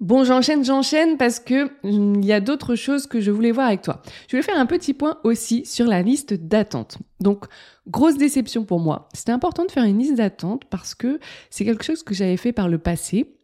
Bon, 0.00 0.22
j'enchaîne, 0.22 0.64
j'enchaîne 0.64 1.16
parce 1.16 1.40
que 1.40 1.70
il 1.82 2.24
y 2.24 2.32
a 2.32 2.40
d'autres 2.40 2.76
choses 2.76 3.08
que 3.08 3.20
je 3.20 3.32
voulais 3.32 3.50
voir 3.50 3.66
avec 3.66 3.82
toi. 3.82 4.00
Je 4.28 4.36
voulais 4.36 4.44
faire 4.44 4.58
un 4.58 4.66
petit 4.66 4.94
point 4.94 5.18
aussi 5.24 5.64
sur 5.64 5.86
la 5.86 6.02
liste 6.02 6.34
d'attente. 6.34 6.98
Donc, 7.20 7.46
grosse 7.88 8.16
déception 8.16 8.64
pour 8.64 8.78
moi. 8.78 9.08
C'était 9.12 9.32
important 9.32 9.64
de 9.64 9.72
faire 9.72 9.84
une 9.84 9.98
liste 9.98 10.14
d'attente 10.14 10.64
parce 10.70 10.94
que 10.94 11.18
c'est 11.50 11.64
quelque 11.64 11.84
chose 11.84 12.04
que 12.04 12.14
j'avais 12.14 12.36
fait 12.36 12.52
par 12.52 12.68
le 12.68 12.78
passé, 12.78 13.34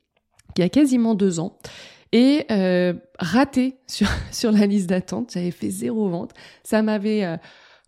il 0.56 0.60
y 0.60 0.64
a 0.64 0.68
quasiment 0.68 1.16
deux 1.16 1.40
ans, 1.40 1.58
et 2.12 2.46
euh, 2.52 2.94
raté 3.18 3.80
sur, 3.88 4.06
sur 4.30 4.52
la 4.52 4.66
liste 4.66 4.88
d'attente. 4.88 5.32
J'avais 5.34 5.50
fait 5.50 5.70
zéro 5.70 6.08
vente. 6.08 6.30
Ça 6.62 6.82
m'avait 6.82 7.24
euh, 7.24 7.36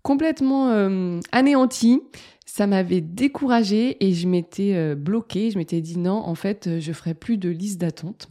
complètement 0.06 0.70
euh, 0.70 1.18
anéanti 1.32 2.00
ça 2.46 2.68
m'avait 2.68 3.00
découragée 3.00 3.96
et 4.06 4.14
je 4.14 4.28
m'étais 4.28 4.72
euh, 4.74 4.94
bloquée. 4.94 5.50
Je 5.50 5.58
m'étais 5.58 5.80
dit 5.80 5.98
non, 5.98 6.12
en 6.12 6.36
fait, 6.36 6.78
je 6.78 6.92
ferai 6.92 7.12
plus 7.12 7.36
de 7.36 7.50
liste 7.50 7.80
d'attente. 7.80 8.28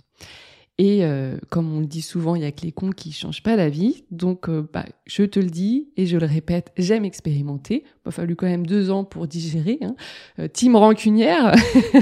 Et 0.77 1.05
euh, 1.05 1.37
comme 1.49 1.73
on 1.73 1.79
le 1.79 1.85
dit 1.85 2.01
souvent, 2.01 2.35
il 2.35 2.41
y 2.41 2.45
a 2.45 2.51
que 2.51 2.63
les 2.63 2.73
cons 2.73 2.89
qui 2.89 3.13
changent 3.13 3.41
pas 3.41 3.55
la 3.55 3.69
vie. 3.69 4.03
Donc, 4.11 4.49
euh, 4.49 4.67
bah, 4.73 4.85
je 5.05 5.23
te 5.23 5.39
le 5.39 5.49
dis 5.49 5.87
et 5.95 6.05
je 6.05 6.17
le 6.17 6.25
répète, 6.25 6.73
j'aime 6.77 7.05
expérimenter. 7.05 7.83
Il 7.85 8.01
m'a 8.07 8.11
fallu 8.11 8.35
quand 8.35 8.45
même 8.45 8.67
deux 8.67 8.91
ans 8.91 9.05
pour 9.05 9.25
digérer. 9.25 9.79
Hein. 9.81 9.95
Euh, 10.39 10.49
team 10.49 10.75
rancunière. 10.75 11.55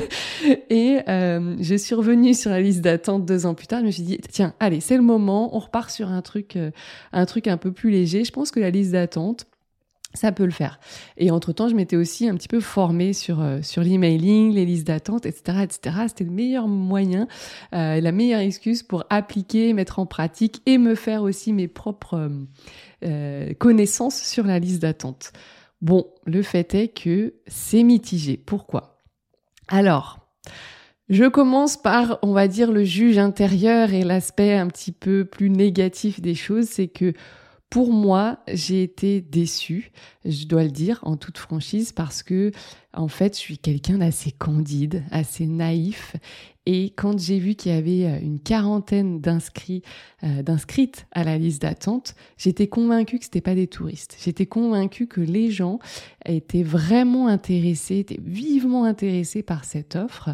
et 0.72 1.02
je 1.06 1.76
suis 1.78 1.94
revenue 1.94 2.34
sur 2.34 2.50
la 2.50 2.62
liste 2.62 2.82
d'attente 2.82 3.26
deux 3.26 3.46
ans 3.46 3.54
plus 3.54 3.68
tard. 3.68 3.82
Je 3.82 3.86
me 3.86 3.92
suis 3.92 4.04
dit, 4.04 4.18
tiens, 4.32 4.56
allez, 4.60 4.80
c'est 4.80 4.98
le 4.98 5.04
moment. 5.04 5.56
On 5.56 5.60
repart 5.60 5.92
sur 5.92 6.10
un 6.10 6.24
truc, 6.24 6.58
un 7.12 7.26
truc 7.28 7.48
un 7.48 7.58
peu 7.58 7.72
plus 7.72 7.92
léger. 7.92 8.24
Je 8.24 8.32
pense 8.32 8.50
que 8.50 8.60
la 8.60 8.72
liste 8.72 8.92
d'attente, 8.94 9.46
ça 10.14 10.32
peut 10.32 10.46
le 10.46 10.52
faire. 10.52 10.80
Et 11.18 11.32
entre-temps, 11.32 11.68
je 11.68 11.76
m'étais 11.76 11.96
aussi 11.96 12.28
un 12.28 12.36
petit 12.36 12.48
peu 12.48 12.60
formée 12.60 13.14
sur, 13.14 13.42
euh, 13.42 13.62
sur 13.62 13.84
l'emailing, 13.84 14.54
les 14.54 14.66
listes 14.66 14.88
d'attente, 14.88 15.26
etc., 15.26 15.60
etc. 15.64 15.96
C'était 16.08 16.24
le 16.24 16.32
meilleur 16.32 16.68
moyen, 16.68 17.28
euh, 17.74 18.00
la 18.00 18.12
meilleure 18.12 18.42
excuse 18.42 18.84
pour 18.84 19.06
appliquer, 19.10 19.74
mettre 19.74 20.00
en 20.00 20.06
pratique 20.06 20.62
et 20.66 20.78
me 20.78 20.96
faire 20.96 21.24
aussi 21.24 21.54
mes 21.54 21.68
propres 21.68 22.32
euh, 23.04 23.54
connaissances 23.56 24.22
sur 24.22 24.46
la 24.46 24.60
liste 24.60 24.82
d'attente. 24.82 25.34
Bon, 25.82 26.08
le 26.26 26.42
fait 26.44 26.76
est 26.76 26.88
que 26.90 27.34
c'est 27.48 27.84
mitigé. 27.84 28.38
Pourquoi? 28.38 29.00
Alors, 29.68 30.20
je 31.10 31.26
commence 31.26 31.76
par, 31.76 32.20
on 32.22 32.32
va 32.32 32.48
dire, 32.48 32.72
le 32.72 32.84
juge 32.84 33.18
intérieur 33.18 33.94
et 33.94 34.04
l'aspect 34.04 34.54
un 34.54 34.68
petit 34.68 34.92
peu 34.94 35.26
plus 35.26 35.50
négatif 35.50 36.22
des 36.22 36.36
choses, 36.36 36.66
c'est 36.66 36.88
que 36.88 37.14
pour 37.74 37.92
moi, 37.92 38.38
j'ai 38.54 38.84
été 38.84 39.20
déçue, 39.20 39.92
je 40.26 40.46
dois 40.46 40.64
le 40.64 40.70
dire 40.70 41.00
en 41.02 41.18
toute 41.18 41.40
franchise, 41.40 41.92
parce 41.92 42.22
que 42.22 42.52
en 42.94 43.08
fait, 43.08 43.34
je 43.34 43.40
suis 43.40 43.58
quelqu'un 43.58 43.98
d'assez 43.98 44.32
candide, 44.32 45.04
assez 45.10 45.48
naïf, 45.48 46.16
et 46.68 46.92
quand 46.96 47.18
j'ai 47.18 47.40
vu 47.40 47.56
qu'il 47.56 47.72
y 47.72 47.76
avait 47.76 48.06
euh, 48.06 48.20
une 48.22 48.40
quarantaine 48.40 49.22
d'inscrits, 49.22 49.82
euh, 50.24 50.44
d'inscrites 50.44 51.08
à 51.14 51.24
la 51.24 51.40
liste 51.40 51.64
d'attente, 51.64 52.14
j'étais 52.38 52.68
convaincue 52.68 53.18
que 53.18 53.26
c'était 53.26 53.42
pas 53.42 53.56
des 53.56 53.66
touristes. 53.66 54.18
J'étais 54.24 54.46
convaincue 54.46 55.08
que 55.08 55.22
les 55.22 55.50
gens 55.50 55.80
étaient 56.28 56.62
vraiment 56.62 57.28
intéressés, 57.28 57.98
étaient 57.98 58.22
vivement 58.24 58.84
intéressés 58.84 59.42
par 59.42 59.66
cette 59.66 59.96
offre. 59.96 60.30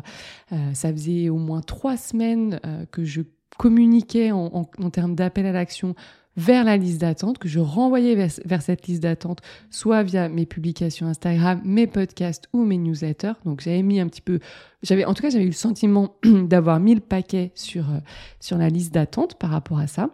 Euh, 0.51 0.73
ça 0.73 0.91
faisait 0.91 1.29
au 1.29 1.37
moins 1.37 1.61
trois 1.61 1.95
semaines 1.95 2.59
que 2.91 3.05
je 3.05 3.21
communiquais 3.57 4.33
en, 4.33 4.69
en 4.77 4.89
termes 4.89 5.15
d'appel 5.15 5.45
à 5.45 5.53
l'action 5.53 5.95
vers 6.39 6.63
la 6.63 6.77
liste 6.77 7.01
d'attente, 7.01 7.37
que 7.37 7.49
je 7.49 7.59
renvoyais 7.59 8.15
vers, 8.15 8.61
cette 8.61 8.87
liste 8.87 9.03
d'attente, 9.03 9.41
soit 9.69 10.03
via 10.03 10.29
mes 10.29 10.45
publications 10.45 11.05
Instagram, 11.05 11.61
mes 11.65 11.85
podcasts 11.85 12.47
ou 12.53 12.63
mes 12.63 12.77
newsletters. 12.77 13.33
Donc 13.43 13.59
j'avais 13.59 13.83
mis 13.83 13.99
un 13.99 14.07
petit 14.07 14.21
peu, 14.21 14.39
j'avais, 14.81 15.03
en 15.03 15.13
tout 15.13 15.21
cas, 15.21 15.29
j'avais 15.29 15.43
eu 15.43 15.47
le 15.47 15.51
sentiment 15.51 16.15
d'avoir 16.23 16.79
mis 16.79 16.95
le 16.95 17.01
paquet 17.01 17.51
sur, 17.55 17.89
euh, 17.89 17.97
sur 18.39 18.57
la 18.57 18.69
liste 18.69 18.93
d'attente 18.93 19.35
par 19.35 19.49
rapport 19.49 19.79
à 19.79 19.87
ça. 19.87 20.11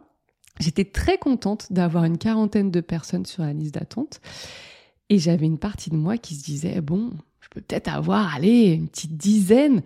J'étais 0.59 0.85
très 0.85 1.19
contente 1.19 1.71
d'avoir 1.71 2.05
une 2.05 2.17
quarantaine 2.17 2.71
de 2.71 2.81
personnes 2.81 3.27
sur 3.27 3.43
la 3.43 3.53
liste 3.53 3.75
d'attente. 3.75 4.19
Et 5.09 5.19
j'avais 5.19 5.45
une 5.45 5.59
partie 5.59 5.91
de 5.91 5.95
moi 5.95 6.17
qui 6.17 6.33
se 6.33 6.43
disait, 6.43 6.81
bon, 6.81 7.11
je 7.39 7.49
peux 7.49 7.61
peut-être 7.61 7.89
avoir, 7.89 8.33
allez, 8.33 8.73
une 8.73 8.87
petite 8.87 9.15
dizaine, 9.15 9.83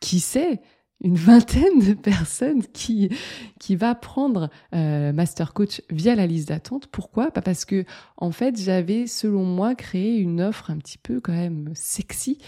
qui 0.00 0.20
sait? 0.20 0.60
Une 1.02 1.16
vingtaine 1.16 1.78
de 1.80 1.94
personnes 1.94 2.62
qui 2.72 3.10
qui 3.58 3.76
va 3.76 3.94
prendre 3.94 4.50
euh, 4.74 5.12
Master 5.12 5.52
Coach 5.52 5.82
via 5.90 6.14
la 6.14 6.26
liste 6.26 6.48
d'attente. 6.48 6.86
Pourquoi? 6.86 7.30
Pas 7.30 7.42
parce 7.42 7.64
que 7.64 7.84
en 8.16 8.30
fait 8.30 8.60
j'avais 8.60 9.06
selon 9.06 9.44
moi 9.44 9.74
créé 9.74 10.16
une 10.16 10.40
offre 10.40 10.70
un 10.70 10.78
petit 10.78 10.98
peu 10.98 11.20
quand 11.20 11.32
même 11.32 11.70
sexy 11.74 12.38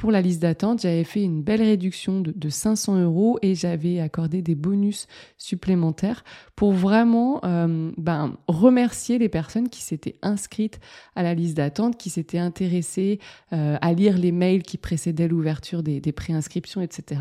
pour 0.00 0.10
la 0.10 0.22
liste 0.22 0.40
d'attente, 0.40 0.80
j'avais 0.80 1.04
fait 1.04 1.22
une 1.22 1.42
belle 1.42 1.60
réduction 1.60 2.22
de, 2.22 2.48
500 2.48 3.02
euros 3.02 3.38
et 3.42 3.54
j'avais 3.54 4.00
accordé 4.00 4.40
des 4.40 4.54
bonus 4.54 5.06
supplémentaires 5.36 6.24
pour 6.56 6.72
vraiment 6.72 7.44
euh, 7.44 7.92
ben, 7.98 8.38
remercier 8.48 9.18
les 9.18 9.28
personnes 9.28 9.68
qui 9.68 9.82
s'étaient 9.82 10.16
inscrites 10.22 10.80
à 11.16 11.22
la 11.22 11.34
liste 11.34 11.58
d'attente, 11.58 11.98
qui 11.98 12.08
s'étaient 12.08 12.38
intéressées 12.38 13.18
euh, 13.52 13.76
à 13.82 13.92
lire 13.92 14.16
les 14.16 14.32
mails 14.32 14.62
qui 14.62 14.78
précédaient 14.78 15.28
l'ouverture 15.28 15.82
des, 15.82 16.00
des 16.00 16.12
préinscriptions, 16.12 16.80
etc. 16.80 17.20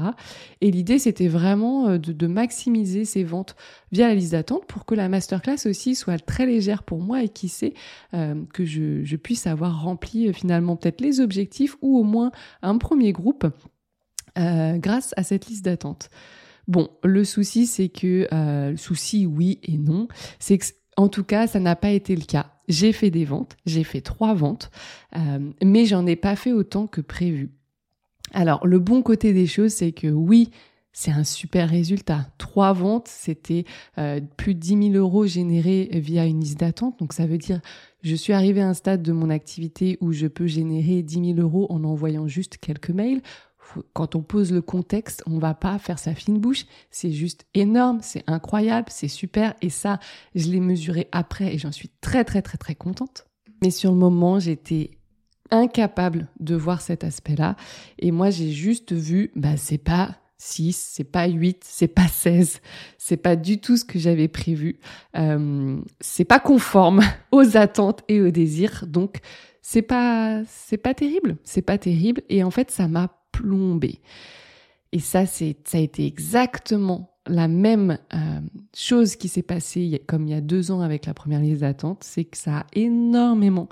Et 0.62 0.72
l'idée, 0.72 1.00
c'était 1.00 1.28
vraiment 1.28 1.90
euh, 1.90 1.98
de, 1.98 2.14
de 2.14 2.28
maximiser 2.28 3.04
ces 3.04 3.26
ventes 3.26 3.58
via 3.92 4.08
la 4.08 4.16
liste 4.16 4.32
d'attente 4.32 4.66
pour 4.68 4.86
que 4.86 4.96
la 4.96 5.10
masterclass 5.10 5.66
aussi 5.66 5.96
soit 5.96 6.18
très 6.18 6.46
légère 6.46 6.84
pour 6.84 7.02
moi 7.02 7.24
et 7.24 7.28
qui 7.28 7.50
sait 7.50 7.74
que 8.12 8.66
je, 8.66 9.04
je, 9.04 9.16
puisse 9.18 9.48
avoir 9.48 9.84
rempli 9.84 10.32
finalement 10.34 10.76
peut-être 10.76 11.02
les 11.02 11.20
objectifs 11.20 11.76
ou 11.82 11.98
au 11.98 12.04
moins 12.04 12.32
un 12.69 12.69
premier 12.78 13.12
groupe 13.12 13.48
euh, 14.38 14.78
grâce 14.78 15.14
à 15.18 15.24
cette 15.24 15.48
liste 15.48 15.66
d'attente. 15.66 16.10
Bon, 16.68 16.90
le 17.04 17.24
souci 17.24 17.66
c'est 17.66 17.90
que 17.90 18.28
le 18.32 18.78
souci 18.78 19.26
oui 19.26 19.60
et 19.64 19.78
non, 19.78 20.08
c'est 20.38 20.58
que 20.60 20.66
en 20.98 21.08
tout 21.08 21.24
cas 21.24 21.48
ça 21.48 21.60
n'a 21.60 21.76
pas 21.76 21.90
été 21.90 22.16
le 22.16 22.26
cas. 22.26 22.52
J'ai 22.68 22.92
fait 22.92 23.10
des 23.10 23.26
ventes, 23.26 23.58
j'ai 23.66 23.84
fait 23.84 24.02
trois 24.02 24.36
ventes, 24.36 24.70
mais 25.64 25.86
j'en 25.86 26.06
ai 26.06 26.16
pas 26.16 26.36
fait 26.36 26.52
autant 26.52 26.86
que 26.86 27.02
prévu. 27.02 27.50
Alors, 28.34 28.66
le 28.66 28.80
bon 28.80 29.02
côté 29.02 29.34
des 29.34 29.48
choses, 29.48 29.74
c'est 29.74 29.92
que 29.92 30.08
oui, 30.08 30.52
c'est 31.00 31.12
un 31.12 31.24
super 31.24 31.70
résultat. 31.70 32.28
Trois 32.38 32.74
ventes, 32.74 33.08
c'était 33.08 33.64
euh, 33.98 34.20
plus 34.36 34.54
de 34.54 34.60
10 34.60 34.92
000 34.92 34.96
euros 34.96 35.26
générés 35.26 35.90
via 35.94 36.26
une 36.26 36.42
liste 36.42 36.60
d'attente. 36.60 37.00
Donc 37.00 37.14
ça 37.14 37.26
veut 37.26 37.38
dire, 37.38 37.62
je 38.04 38.16
suis 38.16 38.34
arrivé 38.34 38.60
à 38.60 38.68
un 38.68 38.74
stade 38.74 39.02
de 39.02 39.14
mon 39.14 39.30
activité 39.30 39.98
où 40.02 40.12
je 40.12 40.28
peux 40.28 40.46
générer 40.46 41.02
10 41.02 41.36
000 41.36 41.40
euros 41.40 41.68
en 41.70 41.86
envoyant 41.86 42.28
juste 42.28 42.58
quelques 42.58 42.90
mails. 42.90 43.22
Quand 43.94 44.18
on 44.18 44.22
pose 44.22 44.52
le 44.52 44.62
contexte, 44.62 45.24
on 45.26 45.40
va 45.40 45.54
pas 45.54 45.80
faire 45.80 46.00
sa 46.00 46.14
fine 46.14 46.38
bouche. 46.38 46.66
C'est 46.92 47.12
juste 47.12 47.46
énorme, 47.54 48.00
c'est 48.02 48.26
incroyable, 48.28 48.88
c'est 48.90 49.08
super. 49.08 49.54
Et 49.62 49.70
ça, 49.70 50.02
je 50.36 50.50
l'ai 50.50 50.60
mesuré 50.60 51.08
après 51.14 51.56
et 51.56 51.58
j'en 51.58 51.72
suis 51.72 51.92
très 52.02 52.26
très 52.26 52.42
très 52.42 52.58
très 52.58 52.76
contente. 52.76 53.26
Mais 53.64 53.72
sur 53.72 53.92
le 53.92 53.98
moment, 53.98 54.38
j'étais 54.40 54.92
incapable 55.50 56.28
de 56.42 56.56
voir 56.56 56.82
cet 56.82 57.06
aspect-là. 57.06 57.56
Et 58.00 58.12
moi, 58.12 58.32
j'ai 58.32 58.52
juste 58.52 58.92
vu, 58.92 59.32
bah, 59.38 59.56
c'est 59.56 59.78
pas 59.78 60.18
6, 60.40 60.92
c'est 60.94 61.04
pas 61.04 61.28
8, 61.28 61.64
c'est 61.64 61.90
pas 61.90 62.08
16, 62.08 62.62
c'est 62.98 63.18
pas 63.18 63.36
du 63.36 63.60
tout 63.60 63.78
ce 63.78 63.84
que 63.84 64.00
j'avais 64.00 64.30
prévu. 64.30 64.80
Euh, 65.18 65.80
c'est 66.00 66.26
pas 66.26 66.40
conforme 66.40 67.02
aux 67.32 67.58
attentes 67.58 68.02
et 68.08 68.22
aux 68.22 68.32
désirs, 68.32 68.86
donc 68.88 69.20
c'est 69.62 69.82
pas 69.82 70.42
c'est 70.48 70.78
pas 70.78 70.94
terrible, 70.94 71.38
c'est 71.44 71.62
pas 71.62 71.78
terrible 71.78 72.22
et 72.30 72.44
en 72.44 72.52
fait 72.52 72.72
ça 72.72 72.88
m'a 72.88 73.10
plombé. 73.32 74.00
Et 74.94 75.00
ça 75.00 75.26
c'est 75.26 75.58
ça 75.66 75.78
a 75.78 75.82
été 75.82 76.06
exactement 76.06 77.12
la 77.28 77.48
même 77.48 78.00
euh, 78.14 78.40
chose 78.74 79.18
qui 79.18 79.28
s'est 79.28 79.44
passée 79.44 80.02
comme 80.08 80.26
il 80.26 80.32
y 80.32 80.34
a 80.34 80.42
deux 80.42 80.72
ans 80.72 80.82
avec 80.82 81.06
la 81.06 81.14
première 81.14 81.42
liste 81.42 81.62
d'attente, 81.62 82.04
c'est 82.04 82.24
que 82.24 82.38
ça 82.38 82.60
a 82.60 82.66
énormément 82.74 83.68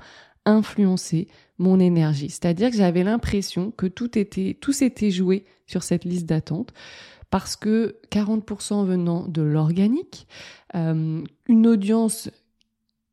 influencé 0.46 1.28
mon 1.58 1.80
énergie. 1.80 2.30
C'est-à-dire 2.30 2.70
que 2.70 2.78
j'avais 2.78 3.04
l'impression 3.04 3.72
que 3.72 3.88
tout 3.88 4.18
était, 4.20 4.58
tout 4.60 4.74
s'était 4.74 5.12
joué 5.12 5.46
sur 5.68 5.84
cette 5.84 6.06
liste 6.06 6.26
d'attente 6.26 6.74
parce 7.30 7.56
que 7.56 7.98
40% 8.12 8.86
venant 8.86 9.28
de 9.28 9.42
l'organique, 9.42 10.28
euh, 10.76 11.24
une 11.48 11.68
audience 11.68 12.30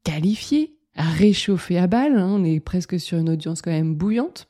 qualifiée, 0.05 0.77
réchauffée 0.95 1.79
à 1.79 1.87
balle, 1.87 2.17
hein, 2.17 2.29
on 2.31 2.45
est 2.45 2.61
presque 2.61 3.01
sur 3.01 3.19
une 3.19 3.31
audience 3.31 3.63
quand 3.63 3.73
même 3.73 3.95
bouillante. 3.95 4.47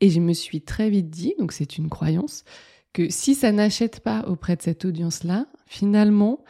Et 0.00 0.10
je 0.10 0.20
me 0.20 0.34
suis 0.34 0.60
très 0.60 0.90
vite 0.90 1.08
dit, 1.08 1.34
donc 1.38 1.52
c'est 1.52 1.78
une 1.78 1.88
croyance, 1.88 2.44
que 2.92 3.08
si 3.08 3.34
ça 3.34 3.50
n'achète 3.52 4.00
pas 4.00 4.24
auprès 4.26 4.56
de 4.56 4.62
cette 4.62 4.84
audience-là, 4.84 5.46
finalement, 5.66 6.44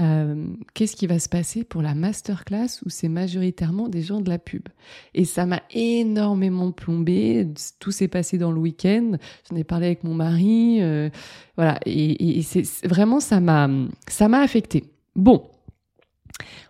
euh, 0.00 0.46
qu'est-ce 0.72 0.96
qui 0.96 1.06
va 1.06 1.18
se 1.18 1.28
passer 1.28 1.64
pour 1.64 1.82
la 1.82 1.94
masterclass 1.94 2.80
où 2.84 2.88
c'est 2.88 3.08
majoritairement 3.08 3.88
des 3.88 4.02
gens 4.02 4.20
de 4.20 4.30
la 4.30 4.38
pub? 4.38 4.68
Et 5.14 5.24
ça 5.24 5.46
m'a 5.46 5.62
énormément 5.72 6.72
plombé. 6.72 7.46
Tout 7.80 7.90
s'est 7.90 8.08
passé 8.08 8.38
dans 8.38 8.52
le 8.52 8.58
week-end. 8.58 9.12
J'en 9.48 9.56
ai 9.56 9.64
parlé 9.64 9.86
avec 9.86 10.04
mon 10.04 10.14
mari. 10.14 10.78
Euh, 10.80 11.10
voilà. 11.56 11.78
Et, 11.84 12.42
c'est 12.42 12.64
vraiment 12.86 13.20
ça 13.20 13.40
m'a 13.40 13.68
ça 14.08 14.28
m'a 14.28 14.40
affecté. 14.40 14.84
Bon, 15.16 15.44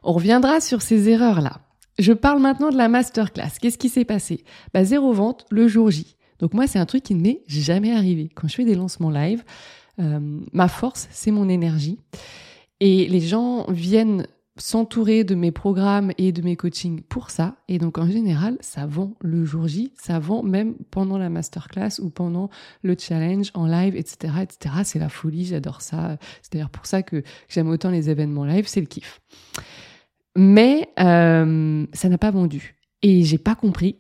on 0.03 0.13
reviendra 0.13 0.61
sur 0.61 0.83
ces 0.83 1.09
erreurs 1.09 1.41
là. 1.41 1.61
Je 1.99 2.13
parle 2.13 2.41
maintenant 2.41 2.71
de 2.71 2.77
la 2.77 2.89
masterclass. 2.89 3.59
Qu'est-ce 3.61 3.79
qui 3.79 3.91
s'est 3.91 4.05
passé? 4.05 4.43
Bah 4.75 4.85
zéro 4.85 5.13
vente 5.13 5.47
le 5.51 5.69
jour 5.69 5.91
J. 5.91 6.17
Donc 6.41 6.55
moi 6.55 6.67
c'est 6.67 6.79
un 6.79 6.87
truc 6.87 7.05
qui 7.05 7.15
ne 7.15 7.21
m'est 7.21 7.43
jamais 7.47 7.93
arrivé. 7.93 8.31
Quand 8.35 8.49
je 8.49 8.57
fais 8.57 8.65
des 8.65 8.75
lancements 8.75 9.11
live, 9.11 9.45
euh, 10.01 10.19
ma 10.53 10.67
force 10.67 11.07
c'est 11.13 11.31
mon 11.31 11.49
énergie. 11.49 11.99
Et 12.81 13.07
les 13.07 13.21
gens 13.21 13.67
viennent 13.71 14.27
s'entourer 14.57 15.25
de 15.25 15.35
mes 15.35 15.51
programmes 15.53 16.13
et 16.19 16.33
de 16.33 16.43
mes 16.43 16.57
coachings 16.57 17.03
pour 17.03 17.31
ça. 17.31 17.57
Et 17.69 17.79
donc 17.79 17.99
en 17.99 18.07
général, 18.07 18.59
ça 18.61 18.87
vend 18.87 19.15
le 19.21 19.45
jour 19.45 19.67
J, 19.67 19.93
ça 20.01 20.19
vend 20.19 20.43
même 20.43 20.75
pendant 20.91 21.19
la 21.19 21.31
masterclass 21.31 22.01
ou 22.01 22.11
pendant 22.11 22.51
le 22.83 22.97
challenge 22.99 23.51
en 23.55 23.67
live, 23.67 23.97
etc., 23.97 24.35
etc. 24.43 24.75
C'est 24.85 24.99
la 24.99 25.09
folie, 25.09 25.47
j'adore 25.47 25.81
ça. 25.81 26.19
C'est 26.43 26.53
d'ailleurs 26.53 26.71
pour 26.71 26.87
ça 26.87 27.03
que 27.03 27.23
j'aime 27.49 27.69
autant 27.69 27.91
les 27.91 28.11
événements 28.11 28.45
live, 28.45 28.67
c'est 28.67 28.81
le 28.81 28.87
kiff. 28.87 29.21
Mais 30.37 30.91
euh, 31.01 31.87
ça 31.93 32.09
n'a 32.09 32.19
pas 32.19 32.31
vendu. 32.31 32.77
Et 33.03 33.25
j'ai 33.25 33.39
pas 33.39 33.55
compris 33.55 33.97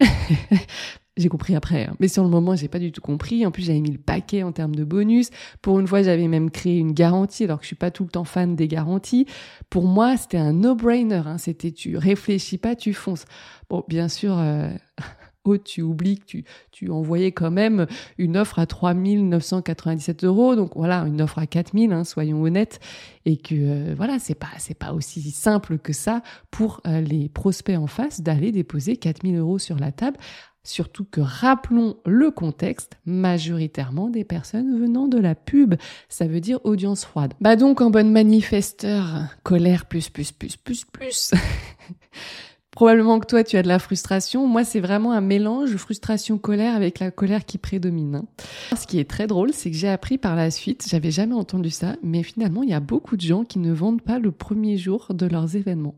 J'ai 1.16 1.28
compris 1.28 1.56
après, 1.56 1.86
hein. 1.86 1.96
mais 1.98 2.08
sur 2.08 2.22
le 2.22 2.30
moment, 2.30 2.54
j'ai 2.54 2.68
pas 2.68 2.78
du 2.78 2.92
tout 2.92 3.00
compris. 3.00 3.44
En 3.44 3.50
plus, 3.50 3.64
j'avais 3.64 3.80
mis 3.80 3.90
le 3.90 3.98
paquet 3.98 4.42
en 4.42 4.52
termes 4.52 4.74
de 4.74 4.84
bonus. 4.84 5.30
Pour 5.60 5.80
une 5.80 5.86
fois, 5.86 6.02
j'avais 6.02 6.28
même 6.28 6.50
créé 6.50 6.78
une 6.78 6.92
garantie, 6.92 7.44
alors 7.44 7.58
que 7.58 7.64
je 7.64 7.68
suis 7.68 7.76
pas 7.76 7.90
tout 7.90 8.04
le 8.04 8.10
temps 8.10 8.24
fan 8.24 8.54
des 8.54 8.68
garanties. 8.68 9.26
Pour 9.70 9.86
moi, 9.86 10.16
c'était 10.16 10.38
un 10.38 10.52
no-brainer. 10.52 11.22
Hein. 11.26 11.38
C'était 11.38 11.72
tu 11.72 11.96
réfléchis 11.96 12.58
pas, 12.58 12.76
tu 12.76 12.94
fonces. 12.94 13.24
Bon, 13.68 13.84
bien 13.88 14.08
sûr. 14.08 14.38
Euh... 14.38 14.70
Oh, 15.44 15.56
tu 15.56 15.80
oublies 15.80 16.18
que 16.18 16.38
tu, 16.70 16.90
envoyais 16.90 17.32
quand 17.32 17.50
même 17.50 17.86
une 18.18 18.36
offre 18.36 18.58
à 18.58 18.66
3997 18.66 20.24
euros. 20.24 20.54
Donc 20.54 20.72
voilà, 20.76 21.00
une 21.06 21.22
offre 21.22 21.38
à 21.38 21.46
4000, 21.46 21.92
hein, 21.92 22.04
soyons 22.04 22.42
honnêtes. 22.42 22.78
Et 23.24 23.38
que 23.38 23.54
euh, 23.54 23.94
voilà, 23.96 24.18
c'est 24.18 24.34
pas, 24.34 24.48
pas 24.78 24.92
aussi 24.92 25.30
simple 25.30 25.78
que 25.78 25.94
ça 25.94 26.22
pour 26.50 26.82
euh, 26.86 27.00
les 27.00 27.30
prospects 27.30 27.78
en 27.78 27.86
face 27.86 28.20
d'aller 28.20 28.52
déposer 28.52 28.96
4000 28.96 29.36
euros 29.36 29.58
sur 29.58 29.78
la 29.78 29.92
table. 29.92 30.18
Surtout 30.62 31.06
que 31.10 31.22
rappelons 31.22 31.96
le 32.04 32.30
contexte, 32.30 32.98
majoritairement 33.06 34.10
des 34.10 34.24
personnes 34.24 34.78
venant 34.78 35.08
de 35.08 35.18
la 35.18 35.34
pub, 35.34 35.74
ça 36.10 36.26
veut 36.26 36.40
dire 36.40 36.60
audience 36.64 37.06
froide. 37.06 37.32
Bah 37.40 37.56
donc 37.56 37.80
en 37.80 37.88
bonne 37.88 38.12
manifesteur, 38.12 39.24
colère 39.42 39.86
plus 39.86 40.10
plus 40.10 40.32
plus 40.32 40.58
plus 40.58 40.84
plus. 40.84 41.32
Probablement 42.72 43.18
que 43.18 43.26
toi, 43.26 43.42
tu 43.42 43.56
as 43.56 43.62
de 43.62 43.68
la 43.68 43.80
frustration. 43.80 44.46
Moi, 44.46 44.64
c'est 44.64 44.78
vraiment 44.78 45.12
un 45.12 45.20
mélange 45.20 45.76
frustration-colère 45.76 46.76
avec 46.76 47.00
la 47.00 47.10
colère 47.10 47.44
qui 47.44 47.58
prédomine. 47.58 48.14
Hein. 48.14 48.76
Ce 48.76 48.86
qui 48.86 49.00
est 49.00 49.10
très 49.10 49.26
drôle, 49.26 49.52
c'est 49.52 49.70
que 49.70 49.76
j'ai 49.76 49.88
appris 49.88 50.18
par 50.18 50.36
la 50.36 50.52
suite, 50.52 50.86
j'avais 50.88 51.10
jamais 51.10 51.34
entendu 51.34 51.70
ça, 51.70 51.96
mais 52.02 52.22
finalement, 52.22 52.62
il 52.62 52.70
y 52.70 52.74
a 52.74 52.80
beaucoup 52.80 53.16
de 53.16 53.22
gens 53.22 53.44
qui 53.44 53.58
ne 53.58 53.72
vendent 53.72 54.02
pas 54.02 54.20
le 54.20 54.30
premier 54.30 54.76
jour 54.76 55.08
de 55.10 55.26
leurs 55.26 55.56
événements. 55.56 55.96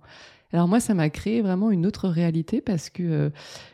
Alors 0.52 0.68
moi, 0.68 0.80
ça 0.80 0.94
m'a 0.94 1.08
créé 1.10 1.40
vraiment 1.40 1.70
une 1.70 1.86
autre 1.86 2.08
réalité 2.08 2.60
parce 2.60 2.90
que 2.90 3.02
euh, 3.02 3.30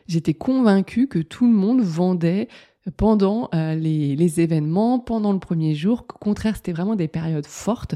j'étais 0.06 0.34
convaincue 0.34 1.08
que 1.08 1.18
tout 1.18 1.46
le 1.46 1.52
monde 1.52 1.80
vendait 1.80 2.48
pendant 2.96 3.48
euh, 3.55 3.74
les, 3.74 4.40
événements, 4.40 4.98
pendant 4.98 5.33
le 5.33 5.38
premier 5.38 5.74
jour. 5.74 6.05
Au 6.14 6.18
contraire, 6.18 6.57
c'était 6.57 6.72
vraiment 6.72 6.96
des 6.96 7.09
périodes 7.09 7.46
fortes. 7.46 7.94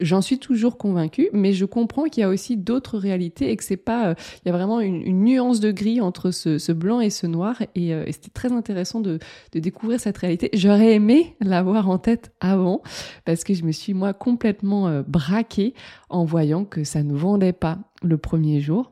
J'en 0.00 0.20
suis 0.20 0.38
toujours 0.38 0.76
convaincue, 0.76 1.28
mais 1.32 1.52
je 1.52 1.64
comprends 1.64 2.04
qu'il 2.04 2.22
y 2.22 2.24
a 2.24 2.28
aussi 2.28 2.56
d'autres 2.56 2.98
réalités 2.98 3.50
et 3.50 3.56
que 3.56 3.62
c'est 3.62 3.76
pas, 3.76 4.08
euh, 4.08 4.14
il 4.44 4.48
y 4.48 4.50
a 4.50 4.52
vraiment 4.52 4.80
une, 4.80 5.24
nuance 5.24 5.60
de 5.60 5.70
gris 5.70 6.00
entre 6.00 6.30
ce, 6.30 6.72
blanc 6.72 7.00
et 7.00 7.10
ce 7.10 7.26
noir. 7.26 7.62
Et, 7.74 7.94
euh, 7.94 8.04
et 8.06 8.12
c'était 8.12 8.30
très 8.30 8.52
intéressant 8.52 9.00
de, 9.00 9.18
de, 9.52 9.60
découvrir 9.60 10.00
cette 10.00 10.18
réalité. 10.18 10.50
J'aurais 10.52 10.94
aimé 10.94 11.36
l'avoir 11.40 11.88
en 11.88 11.98
tête 11.98 12.32
avant 12.40 12.82
parce 13.24 13.44
que 13.44 13.54
je 13.54 13.64
me 13.64 13.72
suis 13.72 13.94
moi 13.94 14.12
complètement 14.12 15.02
braquée 15.06 15.74
en 16.10 16.24
voyant 16.24 16.64
que 16.64 16.84
ça 16.84 17.02
ne 17.02 17.14
vendait 17.14 17.52
pas 17.52 17.78
le 18.02 18.18
premier 18.18 18.60
jour 18.60 18.90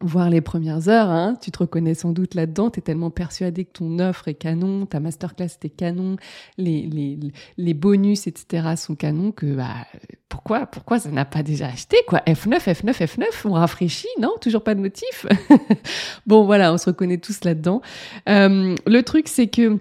voir 0.00 0.30
les 0.30 0.40
premières 0.40 0.88
heures, 0.88 1.08
hein, 1.08 1.36
tu 1.40 1.50
te 1.50 1.58
reconnais 1.58 1.94
sans 1.94 2.12
doute 2.12 2.34
là-dedans, 2.34 2.70
tu 2.70 2.80
es 2.80 2.82
tellement 2.82 3.10
persuadé 3.10 3.64
que 3.64 3.72
ton 3.72 3.98
offre 3.98 4.28
est 4.28 4.34
canon, 4.34 4.86
ta 4.86 5.00
masterclass 5.00 5.58
est 5.62 5.70
canon, 5.70 6.16
les, 6.58 6.82
les, 6.82 7.18
les 7.56 7.74
bonus, 7.74 8.26
etc. 8.26 8.74
sont 8.76 8.94
canons, 8.94 9.32
que 9.32 9.46
bah, 9.54 9.86
pourquoi, 10.28 10.66
pourquoi 10.66 10.98
ça 10.98 11.10
n'a 11.10 11.24
pas 11.24 11.42
déjà 11.42 11.68
acheté 11.68 11.96
quoi? 12.06 12.20
F9, 12.26 12.58
F9, 12.58 12.92
F9, 12.92 13.24
on 13.46 13.52
rafraîchit, 13.52 14.08
non? 14.20 14.34
Toujours 14.40 14.62
pas 14.62 14.74
de 14.74 14.80
motif? 14.80 15.26
Bon 16.26 16.44
voilà, 16.44 16.72
on 16.72 16.78
se 16.78 16.86
reconnaît 16.86 17.18
tous 17.18 17.44
là-dedans. 17.44 17.80
Euh, 18.28 18.74
le 18.86 19.02
truc 19.02 19.28
c'est 19.28 19.46
que 19.46 19.78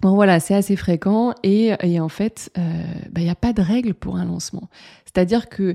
Bon 0.00 0.14
voilà, 0.14 0.38
c'est 0.38 0.54
assez 0.54 0.76
fréquent 0.76 1.34
et, 1.42 1.72
et 1.82 1.98
en 1.98 2.08
fait, 2.08 2.52
il 2.54 2.62
euh, 2.62 3.20
n'y 3.20 3.26
bah, 3.26 3.32
a 3.32 3.34
pas 3.34 3.52
de 3.52 3.62
règle 3.62 3.94
pour 3.94 4.16
un 4.16 4.24
lancement. 4.24 4.68
C'est-à-dire 5.04 5.48
que 5.48 5.74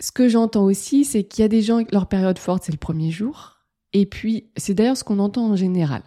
ce 0.00 0.12
que 0.12 0.28
j'entends 0.28 0.64
aussi, 0.64 1.04
c'est 1.04 1.24
qu'il 1.24 1.42
y 1.42 1.44
a 1.44 1.48
des 1.48 1.62
gens, 1.62 1.82
leur 1.92 2.06
période 2.06 2.38
forte, 2.38 2.64
c'est 2.64 2.72
le 2.72 2.78
premier 2.78 3.10
jour. 3.10 3.58
Et 3.92 4.06
puis, 4.06 4.50
c'est 4.56 4.74
d'ailleurs 4.74 4.96
ce 4.96 5.04
qu'on 5.04 5.18
entend 5.20 5.46
en 5.46 5.56
général. 5.56 6.02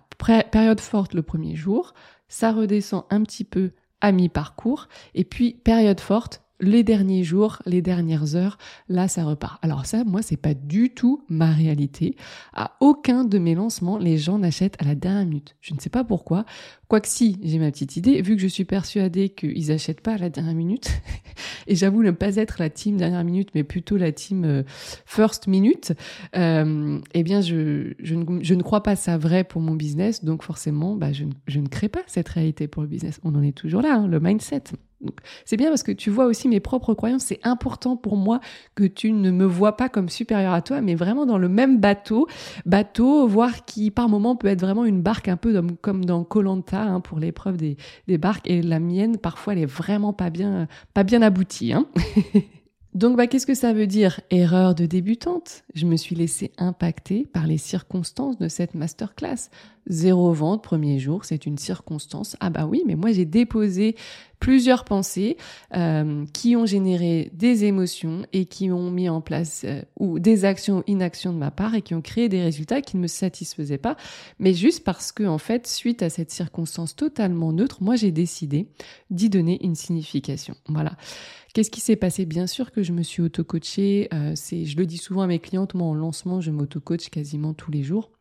période 0.52 0.82
forte 0.82 1.14
le 1.14 1.24
premier 1.24 1.56
jour, 1.56 1.94
ça 2.28 2.52
redescend 2.52 3.06
un 3.10 3.24
petit 3.24 3.46
peu 3.46 3.72
à 4.02 4.12
mi-parcours. 4.12 4.88
Et 5.16 5.24
puis, 5.24 5.54
période 5.54 6.00
forte, 6.00 6.42
les 6.60 6.84
derniers 6.84 7.24
jours, 7.24 7.62
les 7.66 7.82
dernières 7.82 8.36
heures, 8.36 8.58
là 8.90 9.08
ça 9.08 9.24
repart. 9.24 9.60
Alors 9.64 9.86
ça, 9.86 10.04
moi, 10.04 10.22
c'est 10.22 10.38
pas 10.38 10.54
du 10.54 10.90
tout 10.90 11.24
ma 11.30 11.52
réalité. 11.52 12.16
À 12.54 12.76
aucun 12.80 13.24
de 13.24 13.38
mes 13.38 13.56
lancements, 13.56 13.98
les 13.98 14.18
gens 14.18 14.40
n'achètent 14.40 14.76
à 14.80 14.86
la 14.86 14.96
dernière 14.96 15.26
minute. 15.26 15.56
Je 15.62 15.74
ne 15.74 15.80
sais 15.80 15.90
pas 15.90 16.04
pourquoi. 16.04 16.46
Quoique 16.88 17.08
si, 17.08 17.38
j'ai 17.44 17.60
ma 17.60 17.70
petite 17.70 17.98
idée, 17.98 18.22
vu 18.22 18.36
que 18.36 18.42
je 18.42 18.48
suis 18.48 18.64
persuadée 18.64 19.30
qu'ils 19.30 19.72
achètent 19.72 20.02
pas 20.02 20.14
à 20.14 20.18
la 20.18 20.30
dernière 20.30 20.56
minute, 20.56 20.90
et 21.68 21.76
j'avoue 21.76 22.02
ne 22.02 22.12
pas 22.12 22.38
être 22.38 22.58
la 22.60 22.70
team 22.70 22.98
dernière 22.98 23.24
minute, 23.24 23.50
mais 23.54 23.64
plutôt 23.64 23.98
la 23.98 24.12
team 24.12 24.46
euh, 24.46 24.64
first 25.06 25.48
minute, 25.48 25.94
euh, 26.36 27.00
eh 27.14 27.24
bien, 27.24 27.42
je, 27.42 27.94
je, 28.00 28.16
ne, 28.16 28.42
je, 28.42 28.54
ne, 28.54 28.64
crois 28.64 28.84
pas 28.84 28.96
ça 28.96 29.18
vrai 29.18 29.44
pour 29.44 29.62
mon 29.62 29.76
business, 29.76 30.24
donc 30.24 30.44
forcément, 30.44 30.96
bah, 30.96 31.12
je, 31.12 31.26
je, 31.48 31.60
ne 31.60 31.68
crée 31.68 31.90
pas 31.90 32.04
cette 32.08 32.30
réalité 32.30 32.68
pour 32.68 32.82
le 32.82 32.88
business. 32.88 33.20
On 33.24 33.36
en 33.36 33.44
est 33.44 33.56
toujours 33.56 33.82
là, 33.82 33.96
hein, 33.96 34.08
le 34.08 34.20
mindset. 34.20 34.64
C'est 35.46 35.58
bien 35.58 35.70
parce 35.70 35.84
que 35.84 35.92
tu 35.92 36.10
vois 36.10 36.26
aussi 36.26 36.48
mes 36.48 36.60
propres 36.60 36.94
croyances. 36.94 37.24
C'est 37.24 37.40
important 37.44 37.96
pour 37.96 38.18
moi 38.18 38.40
que 38.76 38.84
tu 38.84 39.12
ne 39.12 39.32
me 39.32 39.46
vois 39.46 39.78
pas 39.78 39.90
comme 39.90 40.10
supérieur 40.10 40.54
à 40.54 40.62
toi, 40.62 40.82
mais 40.82 40.96
vraiment 40.96 41.26
dans 41.26 41.38
le 41.38 41.50
même 41.50 41.80
bateau. 41.80 42.28
Bateau, 42.66 43.28
voire 43.28 43.66
qui 43.66 43.92
par 43.92 44.10
moment 44.10 44.36
peut 44.36 44.48
être 44.48 44.62
vraiment 44.62 44.86
une 44.86 45.02
barque 45.02 45.28
un 45.28 45.38
peu 45.38 45.62
comme 45.82 46.06
dans 46.06 46.24
Colanta 46.24 46.82
hein, 46.82 47.00
pour 47.00 47.20
l'épreuve 47.20 47.58
des, 47.58 47.78
des, 48.08 48.18
barques. 48.18 48.50
Et 48.50 48.62
la 48.62 48.80
mienne, 48.80 49.18
parfois, 49.18 49.54
elle 49.54 49.60
est 49.60 49.66
vraiment 49.66 50.14
pas 50.14 50.30
bien, 50.30 50.68
pas 50.94 51.04
bien 51.04 51.22
aboutie. 51.22 51.74
Hein 51.74 51.86
Donc, 52.98 53.16
bah, 53.16 53.28
qu'est-ce 53.28 53.46
que 53.46 53.54
ça 53.54 53.74
veut 53.74 53.86
dire? 53.86 54.22
Erreur 54.32 54.74
de 54.74 54.88
débutante. 54.88 55.64
Je 55.76 55.86
me 55.86 55.98
suis 55.98 56.16
laissée 56.16 56.52
impacter 56.58 57.28
par 57.32 57.46
les 57.46 57.60
circonstances 57.60 58.40
de 58.40 58.48
cette 58.48 58.74
masterclass. 58.74 59.52
Zéro 59.86 60.34
vente, 60.34 60.64
premier 60.64 60.98
jour, 60.98 61.24
c'est 61.24 61.46
une 61.46 61.60
circonstance. 61.60 62.36
Ah 62.40 62.50
bah 62.50 62.66
oui, 62.66 62.82
mais 62.88 62.96
moi 62.96 63.12
j'ai 63.12 63.26
déposé 63.26 63.96
plusieurs 64.40 64.86
pensées 64.86 65.38
euh, 65.76 66.26
qui 66.34 66.56
ont 66.56 66.66
généré 66.66 67.32
des 67.34 67.66
émotions 67.66 68.26
et 68.34 68.46
qui 68.46 68.72
ont 68.72 68.92
mis 68.92 69.10
en 69.10 69.22
place 69.22 69.64
euh, 69.66 69.82
ou 70.00 70.20
des 70.20 70.46
actions 70.46 70.80
ou 70.80 70.84
inactions 70.88 71.34
de 71.34 71.38
ma 71.38 71.52
part 71.52 71.76
et 71.76 71.82
qui 71.82 71.96
ont 71.96 72.02
créé 72.02 72.30
des 72.30 72.42
résultats 72.42 72.82
qui 72.82 72.98
ne 72.98 73.02
me 73.02 73.08
satisfaisaient 73.08 73.78
pas, 73.78 73.98
mais 74.40 74.54
juste 74.54 74.84
parce 74.84 75.12
que 75.12 75.24
en 75.24 75.38
fait, 75.38 75.68
suite 75.68 76.04
à 76.04 76.10
cette 76.10 76.32
circonstance 76.32 76.96
totalement 76.96 77.52
neutre, 77.52 77.82
moi 77.82 77.96
j'ai 77.96 78.12
décidé 78.12 78.68
d'y 79.10 79.30
donner 79.30 79.64
une 79.64 79.76
signification. 79.76 80.56
Voilà. 80.68 80.96
Qu'est-ce 81.54 81.72
qui 81.72 81.82
s'est 81.82 81.96
passé? 81.96 82.26
Bien 82.26 82.46
sûr 82.46 82.72
que 82.72 82.84
je 82.84 82.94
me 82.94 83.02
suis 83.02 83.24
auto-coachée. 83.24 84.10
Euh, 84.14 84.34
c'est, 84.36 84.66
je 84.66 84.78
le 84.78 84.86
dis 84.86 84.98
souvent 84.98 85.22
à 85.22 85.28
mes 85.28 85.40
clientes, 85.40 85.74
moi 85.74 85.88
en 85.88 85.96
lancement, 85.96 86.40
je 86.40 86.52
m'auto-coach 86.52 87.10
quasiment 87.10 87.54
tous 87.54 87.72
les 87.72 87.82
jours. 87.82 88.12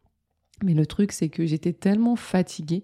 Mais 0.64 0.72
le 0.72 0.86
truc, 0.86 1.12
c'est 1.12 1.28
que 1.28 1.44
j'étais 1.44 1.74
tellement 1.74 2.16
fatiguée 2.16 2.82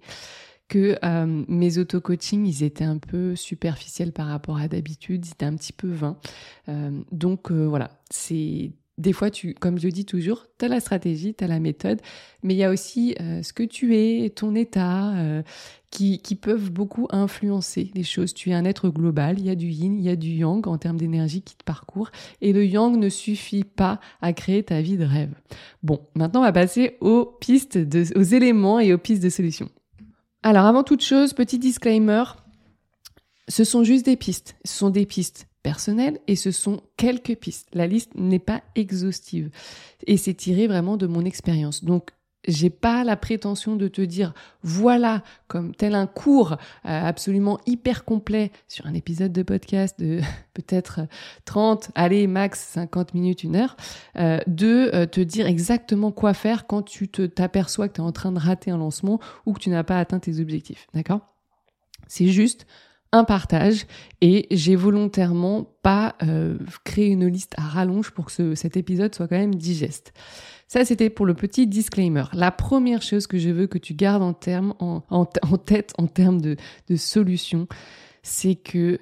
que 0.73 0.97
euh, 1.05 1.45
mes 1.49 1.77
auto-coaching, 1.77 2.47
ils 2.47 2.63
étaient 2.63 2.83
un 2.83 2.97
peu 2.97 3.37
superficiels 3.37 4.11
par 4.11 4.29
rapport 4.29 4.57
à 4.57 4.69
d'habitude, 4.69 5.27
ils 5.27 5.33
étaient 5.33 5.45
un 5.45 5.55
petit 5.55 5.75
peu 5.75 5.89
vains. 5.89 6.17
Euh, 6.71 6.99
donc 7.13 7.51
euh, 7.51 7.67
voilà, 7.67 7.91
c'est 8.09 8.71
des 8.97 9.13
fois, 9.13 9.31
tu, 9.31 9.53
comme 9.53 9.79
je 9.79 9.89
dis 9.89 10.07
toujours, 10.07 10.47
tu 10.59 10.65
as 10.65 10.69
la 10.69 10.81
stratégie, 10.81 11.35
tu 11.35 11.45
as 11.45 11.47
la 11.47 11.61
méthode, 11.61 12.01
mais 12.43 12.55
il 12.55 12.57
y 12.57 12.65
a 12.65 12.71
aussi 12.71 13.17
ce 13.19 13.53
que 13.53 13.63
tu 13.63 13.97
es, 13.97 14.31
ton 14.31 14.55
état, 14.55 15.43
qui, 15.91 16.21
peuvent 16.41 16.71
beaucoup 16.71 17.09
influencer 17.11 17.91
les 17.95 18.03
choses. 18.03 18.35
Tu 18.35 18.51
es 18.51 18.55
un 18.55 18.67
être 18.67 18.91
global, 18.91 19.39
il 19.39 19.47
y 19.47 19.51
a 19.51 19.55
du 19.55 19.69
yin, 19.69 19.99
il 19.99 20.05
y 20.05 20.11
a 20.11 20.15
du 20.15 20.31
yang 20.31 20.67
en 20.69 20.77
termes 20.77 20.99
d'énergie 20.99 21.41
qui 21.41 21.57
te 21.57 21.65
parcourt, 21.65 22.11
et 22.43 22.53
le 22.53 22.67
yang 22.67 22.97
ne 22.97 23.09
suffit 23.09 23.65
pas 23.65 23.99
à 24.21 24.35
créer 24.35 24.63
ta 24.63 24.83
vie 24.83 24.99
de 24.99 25.05
rêve. 25.05 25.33
Bon, 25.83 26.01
maintenant 26.15 26.41
on 26.41 26.45
va 26.45 26.53
passer 26.53 26.99
aux 27.01 27.25
pistes, 27.25 27.79
aux 28.15 28.23
éléments 28.23 28.79
et 28.79 28.93
aux 28.93 28.99
pistes 28.99 29.23
de 29.23 29.31
solutions. 29.31 29.71
Alors 30.43 30.67
avant 30.67 30.83
toute 30.83 31.03
chose, 31.03 31.35
petit 31.35 31.59
disclaimer, 31.59 32.25
ce 33.49 33.65
sont 33.65 33.85
juste 33.85 34.05
des 34.07 34.17
pistes, 34.17 34.57
ce 34.65 34.77
sont 34.77 34.91
des 34.91 35.07
pistes 35.07 35.47
personnel 35.63 36.19
et 36.27 36.37
ce 36.37 36.51
sont 36.51 36.83
quelques 36.97 37.37
pistes. 37.37 37.69
La 37.73 37.87
liste 37.87 38.15
n'est 38.15 38.39
pas 38.39 38.63
exhaustive 38.75 39.51
et 40.07 40.17
c'est 40.17 40.35
tiré 40.35 40.67
vraiment 40.67 40.97
de 40.97 41.07
mon 41.07 41.25
expérience. 41.25 41.85
Donc 41.85 42.11
j'ai 42.47 42.71
pas 42.71 43.05
la 43.05 43.17
prétention 43.17 43.77
de 43.77 43.89
te 43.89 44.01
dire 44.01 44.35
voilà 44.63 45.23
comme 45.47 45.75
tel 45.75 45.95
un 45.95 46.07
cours 46.07 46.53
euh, 46.53 46.57
absolument 46.85 47.59
hyper 47.67 48.05
complet 48.05 48.51
sur 48.69 48.87
un 48.87 48.95
épisode 48.95 49.33
de 49.33 49.43
podcast 49.43 49.99
de 50.01 50.21
peut-être 50.55 51.01
30 51.45 51.91
allez 51.95 52.27
max 52.27 52.61
50 52.73 53.15
minutes 53.15 53.45
une 53.45 53.57
heure 53.57 53.77
euh, 54.17 54.39
de 54.47 54.91
euh, 54.95 55.07
te 55.07 55.21
dire 55.21 55.47
exactement 55.47 56.11
quoi 56.11 56.35
faire 56.35 56.67
quand 56.67 56.83
tu 56.83 57.09
t'aperçois 57.09 57.89
que 57.89 57.95
tu 57.95 58.01
es 58.01 58.05
en 58.05 58.13
train 58.13 58.33
de 58.33 58.39
rater 58.39 58.71
un 58.71 58.79
lancement 58.79 59.21
ou 59.47 59.53
que 59.53 59.61
tu 59.61 59.71
n'as 59.71 59.85
pas 59.85 59.99
atteint 59.99 60.19
tes 60.19 60.41
objectifs 60.41 60.87
d'accord? 60.95 61.21
C'est 62.09 62.29
juste 62.29 62.67
un 63.13 63.25
partage 63.25 63.87
et 64.21 64.47
j'ai 64.51 64.75
volontairement 64.75 65.65
pas 65.83 66.17
euh, 66.23 66.59
créé 66.85 67.09
une 67.09 67.27
liste 67.27 67.55
à 67.59 67.63
rallonge 67.63 68.11
pour 68.11 68.27
que 68.27 68.55
cet 68.55 68.77
épisode 68.77 69.15
soit 69.15 69.29
quand 69.29 69.39
même 69.39 69.55
digeste. 69.55 70.13
Ça, 70.67 70.87
c'était 70.87 71.11
pour 71.11 71.27
le 71.27 71.35
petit 71.35 71.67
disclaimer. 71.67 72.25
La 72.33 72.51
première 72.51 73.03
chose 73.03 73.27
que 73.27 73.37
je 73.37 73.51
veux 73.51 73.67
que 73.67 73.77
tu 73.77 73.93
gardes 73.93 74.23
en, 74.23 74.33
terme, 74.33 74.75
en, 74.81 75.27
tête 75.59 75.93
en 75.99 76.07
termes 76.07 76.41
de, 76.41 76.57
de 76.89 76.97
solution, 76.97 77.69
c'est 78.23 78.55
que 78.55 78.99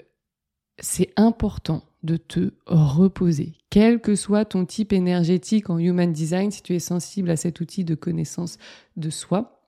c'est 0.80 1.12
important 1.16 1.84
de 2.02 2.16
te 2.16 2.52
reposer. 2.66 3.52
Quel 3.68 4.00
que 4.00 4.16
soit 4.16 4.44
ton 4.46 4.64
type 4.64 4.92
énergétique 4.92 5.70
en 5.70 5.78
human 5.78 6.12
design, 6.12 6.50
si 6.50 6.62
tu 6.62 6.74
es 6.74 6.80
sensible 6.80 7.30
à 7.30 7.36
cet 7.36 7.60
outil 7.60 7.84
de 7.84 7.94
connaissance 7.94 8.58
de 8.96 9.10
soi, 9.10 9.59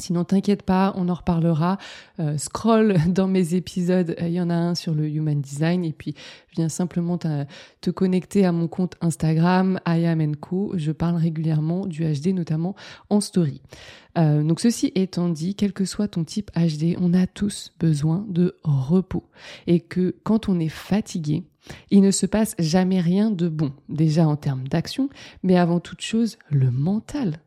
Sinon, 0.00 0.24
t'inquiète 0.24 0.62
pas, 0.62 0.92
on 0.96 1.08
en 1.08 1.14
reparlera. 1.14 1.78
Euh, 2.18 2.36
scroll 2.38 2.96
dans 3.08 3.28
mes 3.28 3.54
épisodes, 3.54 4.16
il 4.20 4.32
y 4.32 4.40
en 4.40 4.50
a 4.50 4.54
un 4.54 4.74
sur 4.74 4.94
le 4.94 5.08
Human 5.08 5.40
Design 5.40 5.84
et 5.84 5.92
puis 5.92 6.14
viens 6.56 6.68
simplement 6.68 7.18
te 7.18 7.90
connecter 7.90 8.44
à 8.44 8.52
mon 8.52 8.68
compte 8.68 8.96
Instagram, 9.00 9.78
IamCo. 9.86 10.72
Je 10.76 10.92
parle 10.92 11.16
régulièrement 11.16 11.86
du 11.86 12.04
HD, 12.04 12.28
notamment 12.28 12.74
en 13.08 13.20
story. 13.20 13.60
Euh, 14.18 14.42
donc 14.42 14.60
ceci 14.60 14.92
étant 14.94 15.28
dit, 15.28 15.54
quel 15.54 15.72
que 15.72 15.84
soit 15.84 16.08
ton 16.08 16.24
type 16.24 16.50
HD, 16.56 16.96
on 17.00 17.14
a 17.14 17.26
tous 17.26 17.72
besoin 17.78 18.24
de 18.28 18.56
repos. 18.64 19.24
Et 19.66 19.80
que 19.80 20.16
quand 20.24 20.48
on 20.48 20.58
est 20.58 20.68
fatigué, 20.68 21.44
il 21.90 22.00
ne 22.00 22.10
se 22.10 22.26
passe 22.26 22.54
jamais 22.58 23.00
rien 23.00 23.30
de 23.30 23.48
bon, 23.48 23.72
déjà 23.88 24.26
en 24.26 24.36
termes 24.36 24.66
d'action, 24.66 25.08
mais 25.42 25.56
avant 25.56 25.80
toute 25.80 26.00
chose, 26.00 26.38
le 26.50 26.70
mental 26.70 27.40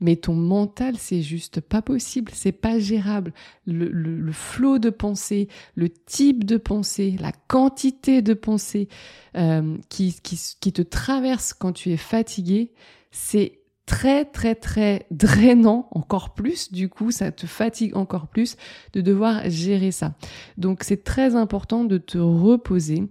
mais 0.00 0.16
ton 0.16 0.34
mental, 0.34 0.96
c'est 0.98 1.22
juste 1.22 1.60
pas 1.60 1.82
possible, 1.82 2.32
c'est 2.34 2.52
pas 2.52 2.78
gérable. 2.78 3.32
Le, 3.66 4.32
flot 4.32 4.78
de 4.78 4.90
pensée, 4.90 5.48
le 5.74 5.88
type 5.88 6.44
de 6.44 6.56
pensée, 6.56 7.16
la 7.20 7.32
quantité 7.32 8.22
de 8.22 8.34
pensée 8.34 8.88
euh, 9.36 9.76
qui 9.88 10.12
te 10.12 10.82
traverse 10.82 11.52
quand 11.52 11.72
tu 11.72 11.90
es 11.90 11.96
fatigué, 11.96 12.72
c'est 13.10 13.60
très 13.86 14.24
très 14.24 14.54
très 14.54 15.06
drainant 15.10 15.88
encore 15.90 16.32
plus 16.34 16.72
du 16.72 16.88
coup 16.88 17.10
ça 17.10 17.30
te 17.32 17.46
fatigue 17.46 17.96
encore 17.96 18.28
plus 18.28 18.56
de 18.94 19.00
devoir 19.00 19.48
gérer 19.50 19.90
ça 19.90 20.14
donc 20.56 20.84
c'est 20.84 21.04
très 21.04 21.36
important 21.36 21.84
de 21.84 21.98
te 21.98 22.16
reposer 22.16 23.04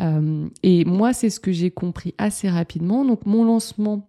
euh, 0.00 0.46
et 0.62 0.84
moi 0.84 1.12
c'est 1.12 1.30
ce 1.30 1.40
que 1.40 1.52
j'ai 1.52 1.70
compris 1.70 2.14
assez 2.18 2.48
rapidement 2.48 3.04
donc 3.04 3.24
mon 3.24 3.44
lancement 3.44 4.08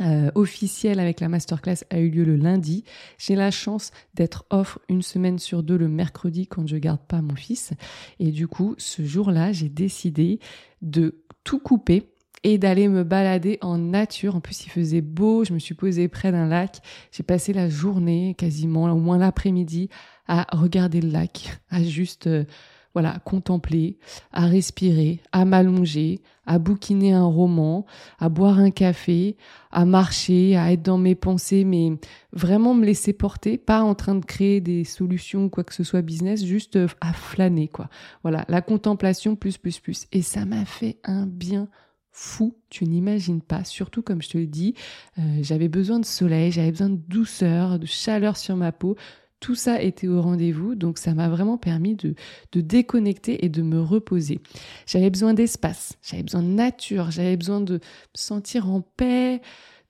euh, 0.00 0.30
officiel 0.34 1.00
avec 1.00 1.20
la 1.20 1.28
masterclass 1.28 1.84
a 1.90 1.98
eu 1.98 2.10
lieu 2.10 2.24
le 2.24 2.36
lundi. 2.36 2.84
J'ai 3.18 3.34
la 3.34 3.50
chance 3.50 3.90
d'être 4.14 4.44
off 4.50 4.78
une 4.88 5.02
semaine 5.02 5.38
sur 5.38 5.62
deux 5.62 5.76
le 5.76 5.88
mercredi 5.88 6.46
quand 6.46 6.66
je 6.66 6.76
garde 6.76 7.00
pas 7.00 7.20
mon 7.20 7.34
fils. 7.34 7.72
Et 8.20 8.30
du 8.30 8.46
coup, 8.46 8.74
ce 8.78 9.04
jour-là, 9.04 9.52
j'ai 9.52 9.68
décidé 9.68 10.38
de 10.82 11.24
tout 11.44 11.58
couper 11.58 12.08
et 12.44 12.58
d'aller 12.58 12.88
me 12.88 13.02
balader 13.02 13.58
en 13.60 13.78
nature. 13.78 14.36
En 14.36 14.40
plus, 14.40 14.66
il 14.66 14.70
faisait 14.70 15.00
beau, 15.00 15.44
je 15.44 15.52
me 15.52 15.58
suis 15.58 15.74
posée 15.74 16.08
près 16.08 16.30
d'un 16.30 16.46
lac. 16.46 16.78
J'ai 17.10 17.24
passé 17.24 17.52
la 17.52 17.68
journée, 17.68 18.34
quasiment, 18.38 18.84
au 18.84 18.98
moins 18.98 19.18
l'après-midi, 19.18 19.88
à 20.28 20.46
regarder 20.52 21.00
le 21.00 21.10
lac, 21.10 21.58
à 21.70 21.82
juste, 21.82 22.28
voilà, 22.94 23.18
contempler, 23.24 23.98
à 24.32 24.46
respirer, 24.46 25.20
à 25.32 25.44
m'allonger, 25.44 26.20
à 26.46 26.58
bouquiner 26.58 27.12
un 27.12 27.26
roman, 27.26 27.86
à 28.18 28.28
boire 28.28 28.58
un 28.58 28.70
café, 28.70 29.36
à 29.70 29.84
marcher, 29.84 30.56
à 30.56 30.72
être 30.72 30.82
dans 30.82 30.98
mes 30.98 31.14
pensées, 31.14 31.64
mais 31.64 31.92
vraiment 32.32 32.74
me 32.74 32.84
laisser 32.84 33.12
porter, 33.12 33.58
pas 33.58 33.82
en 33.82 33.94
train 33.94 34.14
de 34.14 34.24
créer 34.24 34.60
des 34.60 34.84
solutions 34.84 35.44
ou 35.44 35.48
quoi 35.50 35.64
que 35.64 35.74
ce 35.74 35.84
soit 35.84 36.02
business, 36.02 36.44
juste 36.44 36.76
euh, 36.76 36.88
à 37.00 37.12
flâner, 37.12 37.68
quoi. 37.68 37.88
Voilà, 38.22 38.44
la 38.48 38.62
contemplation 38.62 39.36
plus, 39.36 39.58
plus, 39.58 39.78
plus. 39.78 40.06
Et 40.12 40.22
ça 40.22 40.44
m'a 40.44 40.64
fait 40.64 40.98
un 41.04 41.26
bien 41.26 41.68
fou, 42.10 42.56
tu 42.68 42.84
n'imagines 42.84 43.42
pas. 43.42 43.64
Surtout, 43.64 44.02
comme 44.02 44.22
je 44.22 44.30
te 44.30 44.38
le 44.38 44.46
dis, 44.46 44.74
euh, 45.18 45.22
j'avais 45.42 45.68
besoin 45.68 46.00
de 46.00 46.04
soleil, 46.04 46.50
j'avais 46.50 46.72
besoin 46.72 46.90
de 46.90 47.00
douceur, 47.06 47.78
de 47.78 47.86
chaleur 47.86 48.36
sur 48.36 48.56
ma 48.56 48.72
peau. 48.72 48.96
Tout 49.40 49.54
ça 49.54 49.80
était 49.80 50.08
au 50.08 50.20
rendez-vous, 50.20 50.74
donc 50.74 50.98
ça 50.98 51.14
m'a 51.14 51.28
vraiment 51.28 51.58
permis 51.58 51.94
de, 51.94 52.14
de 52.52 52.60
déconnecter 52.60 53.44
et 53.44 53.48
de 53.48 53.62
me 53.62 53.80
reposer. 53.80 54.40
J'avais 54.86 55.10
besoin 55.10 55.32
d'espace, 55.32 55.96
j'avais 56.02 56.24
besoin 56.24 56.42
de 56.42 56.48
nature, 56.48 57.10
j'avais 57.10 57.36
besoin 57.36 57.60
de 57.60 57.74
me 57.74 57.80
sentir 58.14 58.68
en 58.68 58.80
paix, 58.80 59.40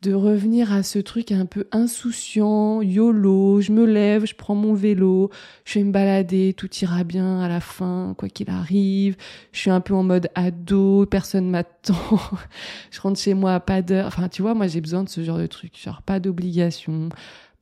de 0.01 0.15
revenir 0.15 0.73
à 0.73 0.85
ce 0.85 1.01
truc 1.01 1.33
un 1.33 1.45
peu 1.45 1.67
insouciant, 1.73 2.83
yolo, 2.83 3.61
je 3.61 3.73
me 3.73 3.85
lève, 3.85 4.27
je 4.27 4.35
prends 4.35 4.55
mon 4.55 4.73
vélo, 4.73 5.31
je 5.65 5.79
vais 5.79 5.85
me 5.85 5.91
balader, 5.91 6.55
tout 6.57 6.73
ira 6.83 7.03
bien 7.03 7.41
à 7.41 7.49
la 7.49 7.59
fin, 7.59 8.15
quoi 8.17 8.29
qu'il 8.29 8.49
arrive. 8.49 9.17
Je 9.51 9.59
suis 9.59 9.71
un 9.71 9.81
peu 9.81 9.95
en 9.95 10.05
mode 10.05 10.29
ado, 10.37 11.05
personne 11.07 11.51
m'attend. 11.51 12.21
je 12.93 13.01
rentre 13.01 13.19
chez 13.19 13.35
moi 13.35 13.55
à 13.55 13.61
pas 13.61 13.83
d'heure. 13.83 14.07
Enfin, 14.07 14.29
tu 14.29 14.41
vois, 14.43 14.55
moi 14.55 14.69
j'ai 14.69 14.81
besoin 14.81 15.03
de 15.03 15.09
ce 15.09 15.25
genre 15.25 15.39
de 15.39 15.47
truc, 15.47 15.77
genre 15.77 16.03
pas 16.03 16.21
d'obligation, 16.21 17.09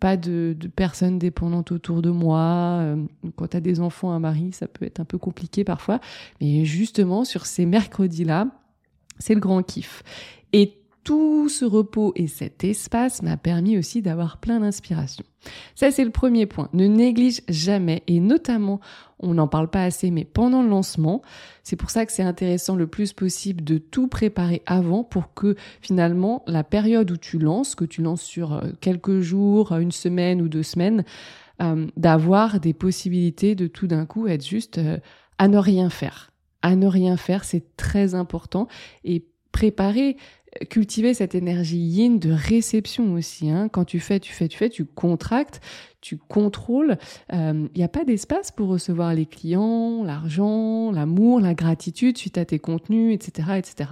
pas 0.01 0.17
de, 0.17 0.55
de, 0.59 0.69
personnes 0.69 1.19
dépendantes 1.19 1.73
autour 1.73 2.03
de 2.03 2.11
moi. 2.11 2.79
Euh, 2.81 3.05
quand 3.37 3.49
tu 3.49 3.61
des 3.61 3.81
enfants, 3.81 4.13
un 4.13 4.21
mari, 4.21 4.53
ça 4.53 4.69
peut 4.69 4.85
être 4.85 5.01
un 5.01 5.05
peu 5.05 5.19
compliqué 5.19 5.65
parfois. 5.65 6.01
Mais 6.41 6.65
justement, 6.65 7.25
sur 7.25 7.47
ces 7.47 7.67
mercredis-là, 7.67 8.49
c'est 9.19 9.35
le 9.35 9.41
grand 9.41 9.63
kiff. 9.63 10.03
Et 10.53 10.79
tout 11.07 11.49
ce 11.49 11.65
repos 11.65 12.13
et 12.17 12.27
cet 12.27 12.65
espace 12.65 13.23
m'a 13.23 13.37
permis 13.37 13.79
aussi 13.79 14.03
d'avoir 14.03 14.39
plein 14.39 14.59
d'inspiration. 14.59 15.25
Ça, 15.77 15.93
c'est 15.93 16.05
le 16.05 16.11
premier 16.11 16.47
point. 16.47 16.69
Ne 16.73 16.89
néglige 16.89 17.43
jamais, 17.49 18.03
et 18.09 18.19
notamment, 18.19 18.81
on 19.21 19.35
n'en 19.35 19.47
parle 19.47 19.71
pas 19.71 19.85
assez, 19.85 20.11
mais 20.11 20.25
pendant 20.25 20.65
le 20.65 20.69
lancement, 20.69 21.23
c'est 21.63 21.77
pour 21.77 21.91
ça 21.91 22.07
que 22.07 22.13
c'est 22.13 22.25
intéressant 22.25 22.75
le 22.75 22.89
plus 22.89 23.13
possible 23.13 23.63
de 23.63 23.79
tout 23.79 24.09
préparer 24.09 24.63
avant 24.67 25.05
pour 25.05 25.33
que 25.33 25.55
finalement, 25.81 26.43
la 26.49 26.65
période 26.65 27.09
où 27.13 27.17
tu 27.17 27.39
lances, 27.39 27.77
que 27.77 27.85
tu 27.85 28.03
lances 28.03 28.23
sur 28.23 28.55
euh, 28.55 28.73
quelques 28.81 29.21
jours, 29.21 29.71
une 29.71 29.93
semaine 29.93 30.43
ou 30.43 30.49
deux 30.49 30.65
semaines, 30.65 31.05
euh, 31.63 31.87
d'avoir 31.97 32.59
des 32.59 32.73
possibilités 32.75 33.55
de 33.55 33.69
tout 33.69 33.87
d'un 33.87 34.07
coup 34.07 34.27
être 34.27 34.45
juste 34.45 34.79
euh, 34.79 34.99
à 35.39 35.47
ne 35.47 35.59
rien 35.59 35.89
faire. 35.89 36.33
À 36.63 36.75
ne 36.75 36.89
rien 36.89 37.17
faire, 37.17 37.45
c'est 37.45 37.77
très 37.77 38.17
important. 38.17 38.67
Et 39.05 39.25
préparer 39.53 40.17
cultiver 40.71 41.15
cette 41.15 41.35
énergie 41.35 41.79
yin 41.79 42.19
de 42.19 42.31
réception 42.31 43.15
aussi. 43.15 43.51
Hein. 43.51 43.69
Quand 43.69 43.85
tu 43.85 44.01
fais, 44.01 44.21
tu 44.21 44.33
fais, 44.33 44.49
tu 44.49 44.57
fais, 44.57 44.71
tu 44.71 44.85
contractes, 44.85 45.61
tu 46.01 46.17
contrôles. 46.17 46.97
Il 47.33 47.39
euh, 47.39 47.69
n'y 47.77 47.83
a 47.83 47.89
pas 47.89 48.05
d'espace 48.05 48.51
pour 48.51 48.69
recevoir 48.69 49.15
les 49.15 49.27
clients, 49.27 50.05
l'argent, 50.05 50.91
l'amour, 50.93 51.41
la 51.41 51.55
gratitude 51.55 52.17
suite 52.17 52.39
à 52.39 52.45
tes 52.45 52.59
contenus, 52.59 53.15
etc., 53.15 53.59
etc. 53.59 53.91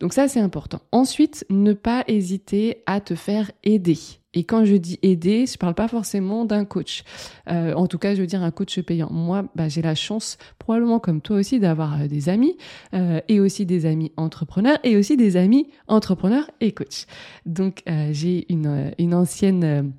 Donc 0.00 0.12
ça, 0.12 0.28
c'est 0.28 0.40
important. 0.40 0.80
Ensuite, 0.92 1.44
ne 1.50 1.72
pas 1.72 2.04
hésiter 2.06 2.82
à 2.86 3.00
te 3.00 3.14
faire 3.14 3.50
aider. 3.64 3.98
Et 4.34 4.44
quand 4.44 4.64
je 4.64 4.74
dis 4.76 4.98
aider, 5.02 5.46
je 5.46 5.56
parle 5.56 5.74
pas 5.74 5.88
forcément 5.88 6.44
d'un 6.44 6.64
coach. 6.64 7.02
Euh, 7.50 7.72
en 7.74 7.86
tout 7.86 7.98
cas, 7.98 8.14
je 8.14 8.20
veux 8.20 8.26
dire 8.26 8.42
un 8.42 8.50
coach 8.50 8.78
payant. 8.80 9.10
Moi, 9.10 9.44
bah, 9.56 9.68
j'ai 9.68 9.80
la 9.80 9.94
chance, 9.94 10.36
probablement 10.58 10.98
comme 10.98 11.22
toi 11.22 11.36
aussi, 11.36 11.58
d'avoir 11.58 12.02
euh, 12.02 12.06
des 12.08 12.28
amis 12.28 12.56
euh, 12.94 13.20
et 13.28 13.40
aussi 13.40 13.64
des 13.64 13.86
amis 13.86 14.12
entrepreneurs 14.16 14.78
et 14.84 14.96
aussi 14.96 15.16
des 15.16 15.36
amis 15.36 15.68
entrepreneurs 15.86 16.50
et 16.60 16.72
coachs. 16.72 17.06
Donc, 17.46 17.82
euh, 17.88 18.10
j'ai 18.12 18.44
une, 18.52 18.92
une 18.98 19.14
ancienne 19.14 19.92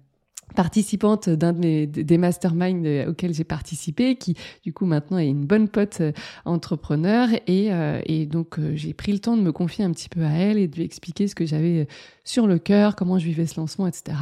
participante 0.55 1.29
d'un 1.29 1.53
des 1.53 2.17
masterminds 2.17 2.85
euh, 2.85 3.09
auxquels 3.09 3.33
j'ai 3.33 3.43
participé, 3.43 4.15
qui 4.15 4.35
du 4.63 4.73
coup 4.73 4.85
maintenant 4.85 5.17
est 5.17 5.27
une 5.27 5.45
bonne 5.45 5.67
pote 5.67 5.97
euh, 6.01 6.11
entrepreneur 6.45 7.29
et, 7.47 7.71
euh, 7.71 8.01
et 8.05 8.25
donc 8.25 8.59
j'ai 8.75 8.93
pris 8.93 9.11
le 9.11 9.19
temps 9.19 9.37
de 9.37 9.41
me 9.41 9.51
confier 9.51 9.83
un 9.83 9.91
petit 9.91 10.09
peu 10.09 10.23
à 10.23 10.31
elle 10.31 10.57
et 10.57 10.67
de 10.67 10.75
lui 10.75 10.83
expliquer 10.83 11.27
ce 11.27 11.35
que 11.35 11.45
j'avais 11.45 11.87
sur 12.23 12.47
le 12.47 12.59
cœur, 12.59 12.95
comment 12.95 13.17
je 13.17 13.25
vivais 13.25 13.45
ce 13.45 13.59
lancement, 13.59 13.87
etc. 13.87 14.17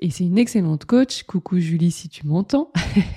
Et 0.00 0.10
c'est 0.10 0.24
une 0.24 0.38
excellente 0.38 0.86
coach. 0.86 1.24
Coucou 1.24 1.58
Julie 1.58 1.90
si 1.90 2.08
tu 2.08 2.26
m'entends. 2.26 2.70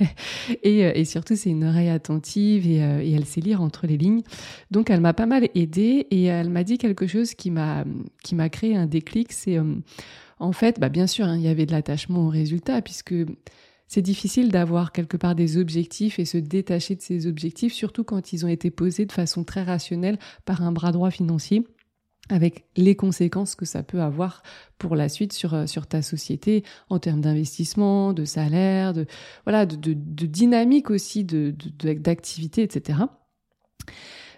et, 0.63 0.79
et, 0.79 1.05
surtout 1.05 1.35
c'est 1.35 1.49
une 1.49 1.63
oreille 1.63 1.89
attentive 1.89 2.67
et, 2.67 2.77
et 2.77 3.11
elle 3.13 3.25
sait 3.25 3.41
lire 3.41 3.61
entre 3.61 3.87
les 3.87 3.97
lignes. 3.97 4.23
Donc 4.71 4.89
elle 4.89 5.01
m'a 5.01 5.13
pas 5.13 5.25
mal 5.25 5.47
aidée 5.55 6.07
et 6.11 6.25
elle 6.25 6.49
m'a 6.49 6.63
dit 6.63 6.77
quelque 6.77 7.07
chose 7.07 7.33
qui 7.33 7.51
m'a 7.51 7.85
qui 8.23 8.35
m'a 8.35 8.49
créé 8.49 8.75
un 8.75 8.85
déclic. 8.85 9.31
C'est 9.31 9.57
en 10.39 10.51
fait, 10.51 10.79
bah 10.79 10.89
bien 10.89 11.07
sûr, 11.07 11.25
hein, 11.25 11.35
il 11.35 11.43
y 11.43 11.47
avait 11.47 11.65
de 11.65 11.71
l'attachement 11.71 12.27
au 12.27 12.29
résultat, 12.29 12.81
puisque 12.81 13.15
c'est 13.87 14.01
difficile 14.01 14.51
d'avoir 14.51 14.91
quelque 14.91 15.17
part 15.17 15.35
des 15.35 15.57
objectifs 15.57 16.19
et 16.19 16.25
se 16.25 16.37
détacher 16.37 16.95
de 16.95 17.01
ces 17.01 17.25
objectifs, 17.25 17.73
surtout 17.73 18.03
quand 18.03 18.33
ils 18.33 18.45
ont 18.45 18.49
été 18.49 18.69
posés 18.69 19.05
de 19.05 19.11
façon 19.11 19.43
très 19.43 19.63
rationnelle 19.63 20.19
par 20.45 20.61
un 20.61 20.71
bras 20.71 20.91
droit 20.91 21.11
financier 21.11 21.65
avec 22.29 22.65
les 22.75 22.95
conséquences 22.95 23.55
que 23.55 23.65
ça 23.65 23.83
peut 23.83 24.01
avoir 24.01 24.43
pour 24.77 24.95
la 24.95 25.07
suite 25.09 25.33
sur, 25.33 25.53
euh, 25.53 25.65
sur 25.65 25.87
ta 25.87 26.01
société 26.01 26.63
en 26.89 26.99
termes 26.99 27.21
d'investissement, 27.21 28.11
de 28.11 28.25
salaire, 28.25 28.93
de, 28.93 29.05
dynamique 29.45 30.89
aussi, 30.89 31.23
d'activité, 31.23 32.63
etc. 32.63 32.99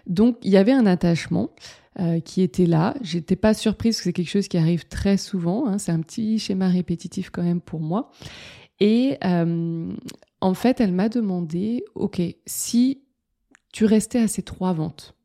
Donc, 0.06 0.38
il 0.42 0.52
y 0.52 0.56
avait 0.56 0.72
un 0.72 0.86
attachement. 0.86 1.50
Euh, 1.98 2.20
qui 2.20 2.42
était 2.42 2.66
là. 2.66 2.94
J'étais 3.02 3.34
pas 3.34 3.52
surprise 3.52 3.96
que 3.96 4.04
c'est 4.04 4.12
quelque 4.12 4.30
chose 4.30 4.46
qui 4.46 4.56
arrive 4.56 4.86
très 4.86 5.16
souvent. 5.16 5.66
Hein. 5.66 5.78
C'est 5.78 5.90
un 5.90 6.00
petit 6.00 6.38
schéma 6.38 6.68
répétitif 6.68 7.30
quand 7.30 7.42
même 7.42 7.60
pour 7.60 7.80
moi. 7.80 8.12
Et 8.78 9.18
euh, 9.24 9.92
en 10.40 10.54
fait, 10.54 10.80
elle 10.80 10.92
m'a 10.92 11.08
demandé, 11.08 11.84
ok, 11.96 12.22
si 12.46 13.02
tu 13.72 13.86
restais 13.86 14.20
à 14.20 14.28
ces 14.28 14.42
trois 14.42 14.72
ventes, 14.72 15.16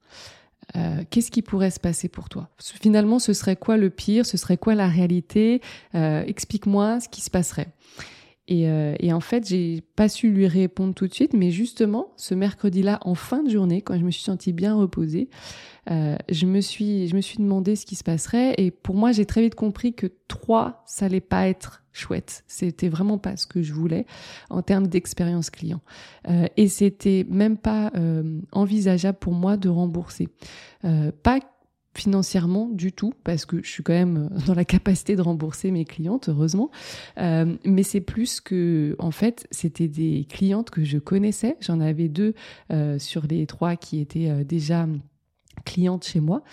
euh, 0.75 1.03
qu'est-ce 1.11 1.29
qui 1.29 1.43
pourrait 1.43 1.69
se 1.69 1.79
passer 1.79 2.09
pour 2.09 2.29
toi? 2.29 2.49
Finalement, 2.59 3.19
ce 3.19 3.33
serait 3.33 3.57
quoi 3.57 3.77
le 3.77 3.91
pire? 3.91 4.25
Ce 4.25 4.35
serait 4.35 4.57
quoi 4.57 4.73
la 4.73 4.87
réalité? 4.87 5.61
Explique-moi 5.93 6.99
ce 6.99 7.09
qui 7.09 7.21
se 7.21 7.29
passerait. 7.29 7.67
Et, 8.47 8.69
euh, 8.69 8.93
et, 8.99 9.11
en 9.11 9.19
fait, 9.19 9.47
j'ai 9.47 9.81
pas 9.95 10.07
su 10.07 10.29
lui 10.29 10.47
répondre 10.47 10.93
tout 10.93 11.07
de 11.07 11.13
suite, 11.13 11.33
mais 11.33 11.49
justement, 11.49 12.09
ce 12.15 12.35
mercredi-là, 12.35 12.99
en 13.01 13.15
fin 13.15 13.41
de 13.41 13.49
journée, 13.49 13.81
quand 13.81 13.97
je 13.97 14.05
me 14.05 14.11
suis 14.11 14.23
sentie 14.23 14.53
bien 14.53 14.75
reposée, 14.75 15.29
euh, 15.89 16.15
je 16.29 16.45
me 16.45 16.61
suis, 16.61 17.07
je 17.07 17.15
me 17.15 17.21
suis 17.21 17.37
demandé 17.37 17.75
ce 17.75 17.85
qui 17.85 17.95
se 17.95 18.03
passerait. 18.03 18.53
Et 18.57 18.71
pour 18.71 18.95
moi, 18.95 19.11
j'ai 19.11 19.25
très 19.25 19.41
vite 19.41 19.55
compris 19.55 19.93
que 19.93 20.07
trois, 20.27 20.83
ça 20.85 21.05
allait 21.05 21.21
pas 21.21 21.47
être 21.47 21.83
chouette. 21.95 22.43
C'était 22.47 22.89
vraiment 22.89 23.17
pas 23.17 23.37
ce 23.37 23.47
que 23.47 23.61
je 23.61 23.73
voulais 23.73 24.05
en 24.49 24.61
termes 24.61 24.87
d'expérience 24.87 25.49
client. 25.49 25.81
Euh, 26.27 26.45
et 26.57 26.67
c'était 26.67 27.25
même 27.29 27.57
pas 27.57 27.91
euh, 27.95 28.41
envisageable 28.51 29.17
pour 29.17 29.33
moi 29.33 29.57
de 29.57 29.69
rembourser. 29.69 30.27
Euh, 30.83 31.11
pas 31.23 31.39
financièrement 31.95 32.69
du 32.71 32.91
tout 32.91 33.13
parce 33.23 33.45
que 33.45 33.63
je 33.63 33.69
suis 33.69 33.83
quand 33.83 33.93
même 33.93 34.29
dans 34.47 34.53
la 34.53 34.65
capacité 34.65 35.15
de 35.15 35.21
rembourser 35.21 35.71
mes 35.71 35.85
clientes 35.85 36.29
heureusement. 36.29 36.69
Euh, 37.17 37.55
mais 37.63 37.83
c'est 37.83 38.01
plus 38.01 38.41
que 38.41 38.95
en 38.99 39.11
fait 39.11 39.47
c'était 39.51 39.87
des 39.87 40.25
clientes 40.29 40.69
que 40.69 40.83
je 40.83 40.97
connaissais. 40.97 41.57
J'en 41.61 41.79
avais 41.79 42.09
deux 42.09 42.33
euh, 42.71 42.99
sur 42.99 43.25
les 43.27 43.45
trois 43.45 43.75
qui 43.75 43.99
étaient 43.99 44.29
euh, 44.29 44.43
déjà 44.43 44.87
clientes 45.63 46.05
chez 46.05 46.19
moi. 46.19 46.43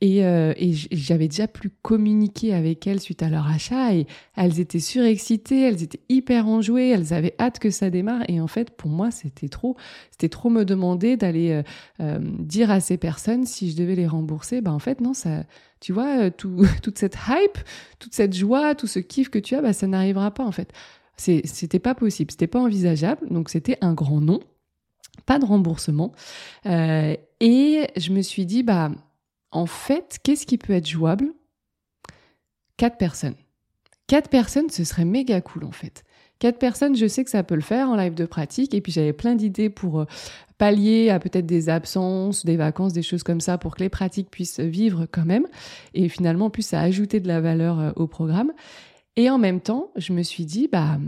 Et, 0.00 0.24
euh, 0.24 0.52
j'avais 0.90 1.28
déjà 1.28 1.48
plus 1.48 1.70
communiqué 1.70 2.54
avec 2.54 2.86
elles 2.86 3.00
suite 3.00 3.22
à 3.22 3.28
leur 3.28 3.46
achat 3.46 3.94
et 3.94 4.06
elles 4.36 4.60
étaient 4.60 4.80
surexcitées, 4.80 5.62
elles 5.62 5.82
étaient 5.82 6.00
hyper 6.08 6.48
enjouées, 6.48 6.90
elles 6.90 7.12
avaient 7.12 7.34
hâte 7.38 7.58
que 7.58 7.70
ça 7.70 7.90
démarre. 7.90 8.22
Et 8.28 8.40
en 8.40 8.46
fait 8.46 8.70
pour 8.70 8.90
moi 8.90 9.10
c'était 9.10 9.48
trop, 9.48 9.76
c'était 10.10 10.28
trop 10.28 10.50
me 10.50 10.64
demander 10.64 11.16
d'aller 11.16 11.50
euh, 11.50 11.62
euh, 12.00 12.18
dire 12.20 12.70
à 12.70 12.80
ces 12.80 12.96
personnes 12.96 13.46
si 13.46 13.70
je 13.70 13.76
devais 13.76 13.94
les 13.94 14.06
rembourser, 14.06 14.60
ben 14.60 14.72
en 14.72 14.78
fait 14.78 15.00
non 15.00 15.14
ça, 15.14 15.44
tu 15.80 15.92
vois 15.92 16.30
tout, 16.30 16.64
toute 16.82 16.98
cette 16.98 17.16
hype, 17.28 17.58
toute 17.98 18.14
cette 18.14 18.34
joie, 18.34 18.74
tout 18.74 18.86
ce 18.86 18.98
kiff 18.98 19.28
que 19.28 19.38
tu 19.38 19.54
as, 19.54 19.62
ben 19.62 19.72
ça 19.72 19.86
n'arrivera 19.86 20.30
pas 20.32 20.44
en 20.44 20.52
fait, 20.52 20.72
c'était 21.16 21.78
pas 21.78 21.94
possible, 21.94 22.30
c'était 22.30 22.46
pas 22.46 22.60
envisageable. 22.60 23.26
Donc 23.30 23.48
c'était 23.48 23.78
un 23.80 23.94
grand 23.94 24.20
non. 24.20 24.40
Pas 25.24 25.38
de 25.38 25.46
remboursement. 25.46 26.12
Et 27.40 27.88
je 27.96 28.12
me 28.12 28.22
suis 28.22 28.46
dit, 28.46 28.62
bah, 28.62 28.90
en 29.50 29.66
fait, 29.66 30.18
qu'est-ce 30.22 30.46
qui 30.46 30.58
peut 30.58 30.72
être 30.72 30.88
jouable? 30.88 31.32
Quatre 32.76 32.98
personnes. 32.98 33.36
Quatre 34.06 34.28
personnes, 34.28 34.70
ce 34.70 34.84
serait 34.84 35.04
méga 35.04 35.40
cool 35.40 35.64
en 35.64 35.72
fait. 35.72 36.04
Quatre 36.38 36.58
personnes, 36.58 36.94
je 36.94 37.06
sais 37.06 37.24
que 37.24 37.30
ça 37.30 37.42
peut 37.42 37.54
le 37.54 37.62
faire 37.62 37.88
en 37.88 37.96
live 37.96 38.14
de 38.14 38.26
pratique. 38.26 38.74
Et 38.74 38.80
puis 38.80 38.92
j'avais 38.92 39.14
plein 39.14 39.34
d'idées 39.34 39.70
pour 39.70 40.00
euh, 40.00 40.04
pallier 40.58 41.08
à 41.08 41.18
peut-être 41.18 41.46
des 41.46 41.68
absences, 41.70 42.44
des 42.44 42.56
vacances, 42.56 42.92
des 42.92 43.02
choses 43.02 43.22
comme 43.22 43.40
ça, 43.40 43.56
pour 43.56 43.74
que 43.74 43.82
les 43.82 43.88
pratiques 43.88 44.30
puissent 44.30 44.60
vivre 44.60 45.06
quand 45.10 45.24
même. 45.24 45.46
Et 45.94 46.08
finalement, 46.08 46.46
en 46.46 46.50
plus, 46.50 46.62
ça 46.62 46.80
a 46.80 46.82
ajouté 46.82 47.20
de 47.20 47.28
la 47.28 47.40
valeur 47.40 47.80
euh, 47.80 47.92
au 47.96 48.06
programme. 48.06 48.52
Et 49.16 49.30
en 49.30 49.38
même 49.38 49.60
temps, 49.60 49.90
je 49.96 50.12
me 50.12 50.22
suis 50.22 50.44
dit, 50.44 50.68
bah, 50.70 50.98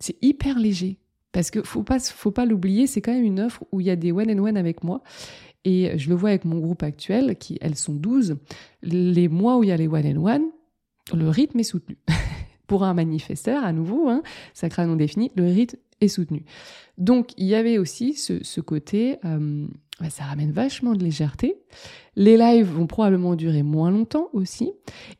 c'est 0.00 0.16
hyper 0.22 0.58
léger. 0.58 0.98
Parce 1.32 1.50
que 1.50 1.62
faut 1.62 1.82
pas, 1.82 1.98
faut 1.98 2.30
pas 2.30 2.44
l'oublier, 2.44 2.86
c'est 2.86 3.00
quand 3.00 3.12
même 3.12 3.24
une 3.24 3.40
offre 3.40 3.64
où 3.72 3.80
il 3.80 3.86
y 3.86 3.90
a 3.90 3.96
des 3.96 4.12
one 4.12 4.30
and 4.30 4.44
one 4.44 4.56
avec 4.56 4.84
moi. 4.84 5.02
Et 5.68 5.98
je 5.98 6.08
le 6.08 6.14
vois 6.14 6.30
avec 6.30 6.46
mon 6.46 6.60
groupe 6.60 6.82
actuel, 6.82 7.36
qui 7.36 7.58
elles 7.60 7.76
sont 7.76 7.92
12. 7.92 8.38
Les 8.82 9.28
mois 9.28 9.58
où 9.58 9.64
il 9.64 9.68
y 9.68 9.72
a 9.72 9.76
les 9.76 9.86
one 9.86 10.06
and 10.06 10.24
one, 10.24 10.44
le 11.14 11.28
rythme 11.28 11.58
est 11.58 11.64
soutenu. 11.64 11.98
Pour 12.66 12.84
un 12.84 12.94
manifesteur, 12.94 13.62
à 13.62 13.72
nouveau, 13.74 14.08
hein, 14.08 14.22
sacré 14.54 14.86
non 14.86 14.96
défini, 14.96 15.30
le 15.36 15.44
rythme 15.44 15.76
est 16.00 16.08
soutenu. 16.08 16.46
Donc 16.96 17.32
il 17.36 17.44
y 17.44 17.54
avait 17.54 17.76
aussi 17.76 18.14
ce, 18.14 18.60
côté, 18.62 19.18
euh, 19.26 19.66
bah, 20.00 20.10
ça 20.10 20.24
ramène 20.24 20.52
vachement 20.52 20.94
de 20.94 21.02
légèreté. 21.02 21.56
Les 22.14 22.36
lives 22.36 22.66
vont 22.66 22.86
probablement 22.86 23.36
durer 23.36 23.62
moins 23.62 23.90
longtemps 23.90 24.28
aussi. 24.32 24.72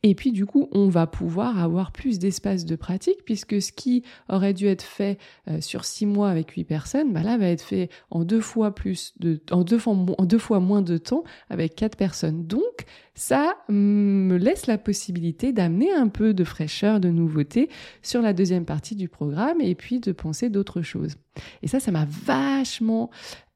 Et 0.02 0.14
puis 0.14 0.32
du 0.32 0.46
coup, 0.46 0.68
on 0.72 0.88
va 0.88 1.06
pouvoir 1.06 1.62
avoir 1.62 1.92
plus 1.92 2.18
d'espace 2.18 2.64
de 2.64 2.76
pratique 2.76 3.24
puisque 3.24 3.60
ce 3.62 3.72
qui 3.72 4.02
aurait 4.28 4.54
dû 4.54 4.66
être 4.66 4.82
fait 4.82 5.18
euh, 5.48 5.60
sur 5.60 5.84
six 5.84 6.06
mois 6.06 6.28
avec 6.28 6.50
huit 6.50 6.64
personnes, 6.64 7.12
bah 7.12 7.22
là 7.22 7.36
va 7.38 7.46
être 7.46 7.62
fait 7.62 7.88
en 8.10 8.24
deux 8.24 8.40
fois 8.40 8.74
plus 8.74 9.14
de, 9.20 9.40
en 9.50 9.62
deux 9.62 9.78
fois, 9.78 9.94
en 9.94 10.24
deux 10.24 10.38
fois 10.38 10.58
moins 10.60 10.82
de 10.82 10.96
temps 10.96 11.22
avec 11.50 11.74
quatre 11.76 11.96
personnes. 11.96 12.46
Donc 12.46 12.84
ça 13.14 13.56
me 13.68 14.36
laisse 14.36 14.66
la 14.66 14.78
possibilité 14.78 15.52
d'amener 15.52 15.92
un 15.92 16.08
peu 16.08 16.34
de 16.34 16.44
fraîcheur, 16.44 17.00
de 17.00 17.08
nouveauté 17.08 17.68
sur 18.02 18.22
la 18.22 18.32
deuxième 18.32 18.64
partie 18.64 18.94
du 18.94 19.08
programme 19.08 19.60
et 19.60 19.74
puis 19.74 20.00
de 20.00 20.12
penser 20.12 20.50
d'autres 20.50 20.82
choses. 20.82 21.16
Et 21.62 21.68
ça, 21.68 21.80
ça 21.80 21.90
m'a 21.90 22.06
vachement 22.08 23.10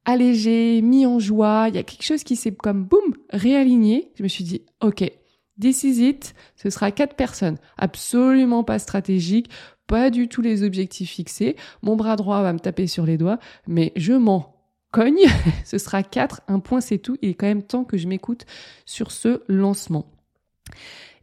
allégé, 0.05 0.81
mis 0.81 1.05
en 1.05 1.19
joie. 1.19 1.65
Il 1.69 1.75
y 1.75 1.77
a 1.77 1.83
quelque 1.83 2.03
chose 2.03 2.23
qui 2.23 2.35
s'est 2.35 2.53
comme 2.53 2.85
boum 2.85 3.13
réaligné. 3.29 4.11
Je 4.15 4.23
me 4.23 4.27
suis 4.27 4.43
dit, 4.43 4.63
ok, 4.81 5.03
this 5.59 5.83
is 5.83 6.07
it. 6.07 6.33
Ce 6.55 6.69
sera 6.69 6.91
quatre 6.91 7.15
personnes, 7.15 7.57
absolument 7.77 8.63
pas 8.63 8.79
stratégique, 8.79 9.49
pas 9.87 10.09
du 10.09 10.27
tout 10.27 10.41
les 10.41 10.63
objectifs 10.63 11.11
fixés. 11.11 11.55
Mon 11.81 11.95
bras 11.95 12.15
droit 12.15 12.41
va 12.41 12.53
me 12.53 12.59
taper 12.59 12.87
sur 12.87 13.05
les 13.05 13.17
doigts, 13.17 13.39
mais 13.67 13.91
je 13.95 14.13
m'en 14.13 14.55
cogne. 14.91 15.25
ce 15.65 15.77
sera 15.77 16.03
quatre, 16.03 16.41
un 16.47 16.59
point 16.59 16.81
c'est 16.81 16.99
tout. 16.99 17.17
Il 17.21 17.29
est 17.29 17.33
quand 17.33 17.47
même 17.47 17.63
temps 17.63 17.83
que 17.83 17.97
je 17.97 18.07
m'écoute 18.07 18.45
sur 18.85 19.11
ce 19.11 19.41
lancement. 19.47 20.05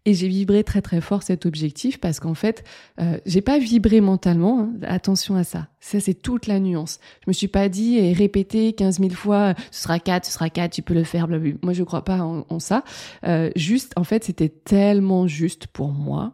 Et 0.06 0.14
j'ai 0.14 0.28
vibré 0.28 0.64
très 0.64 0.80
très 0.80 1.00
fort 1.00 1.22
cet 1.22 1.44
objectif 1.44 2.00
parce 2.00 2.20
qu'en 2.20 2.34
fait, 2.34 2.64
euh, 3.00 3.18
j'ai 3.26 3.42
pas 3.42 3.58
vibré 3.58 4.00
mentalement. 4.00 4.60
Hein. 4.60 4.72
Attention 4.82 5.36
à 5.36 5.44
ça. 5.44 5.68
Ça 5.80 6.00
c'est 6.00 6.14
toute 6.14 6.46
la 6.46 6.58
nuance. 6.58 7.00
Je 7.24 7.30
me 7.30 7.32
suis 7.32 7.48
pas 7.48 7.68
dit 7.68 7.98
et 7.98 8.12
répété 8.12 8.72
15 8.72 8.98
000 8.98 9.10
fois, 9.10 9.54
ce 9.70 9.82
sera 9.82 9.98
4, 9.98 10.24
ce 10.24 10.32
sera 10.32 10.48
4, 10.48 10.72
tu 10.72 10.82
peux 10.82 10.94
le 10.94 11.04
faire. 11.04 11.28
Blablabla. 11.28 11.58
Moi 11.62 11.72
je 11.74 11.82
crois 11.82 12.04
pas 12.04 12.18
en, 12.20 12.58
ça. 12.58 12.82
Euh, 13.26 13.50
juste, 13.56 13.92
en 13.96 14.04
fait, 14.04 14.24
c'était 14.24 14.48
tellement 14.48 15.26
juste 15.26 15.66
pour 15.66 15.92
moi 15.92 16.32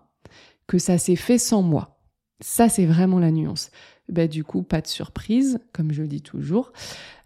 que 0.67 0.79
ça 0.79 0.99
s'est 0.99 1.17
fait 1.17 1.39
sans 1.39 1.63
moi. 1.63 1.99
Ça 2.41 2.69
c'est 2.69 2.87
vraiment 2.87 3.19
la 3.19 3.31
nuance 3.31 3.71
bah, 4.09 4.27
du 4.27 4.45
coup, 4.45 4.63
pas 4.63 4.81
de 4.81 4.87
surprise, 4.87 5.59
comme 5.73 5.93
je 5.93 6.03
le 6.03 6.09
dis 6.09 6.23
toujours. 6.23 6.73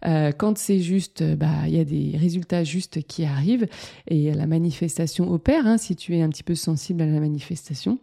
Euh, 0.05 0.31
quand 0.31 0.57
c'est 0.57 0.79
juste, 0.79 1.23
bah, 1.35 1.67
il 1.67 1.75
y 1.75 1.79
a 1.79 1.85
des 1.85 2.17
résultats 2.17 2.63
justes 2.63 3.03
qui 3.03 3.23
arrivent 3.23 3.67
et 4.07 4.33
la 4.33 4.47
manifestation 4.47 5.31
opère, 5.31 5.67
hein, 5.67 5.77
si 5.77 5.95
tu 5.95 6.15
es 6.15 6.21
un 6.21 6.29
petit 6.29 6.43
peu 6.43 6.55
sensible 6.55 7.01
à 7.01 7.05
la 7.05 7.19
manifestation. 7.19 7.99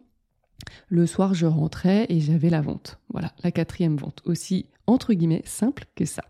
Le 0.88 1.06
soir, 1.06 1.34
je 1.34 1.46
rentrais 1.46 2.06
et 2.08 2.20
j'avais 2.20 2.50
la 2.50 2.60
vente. 2.60 2.98
Voilà, 3.10 3.32
la 3.42 3.50
quatrième 3.50 3.96
vente. 3.96 4.22
Aussi, 4.24 4.66
entre 4.86 5.12
guillemets, 5.14 5.42
simple 5.44 5.84
que 5.94 6.04
ça. 6.04 6.24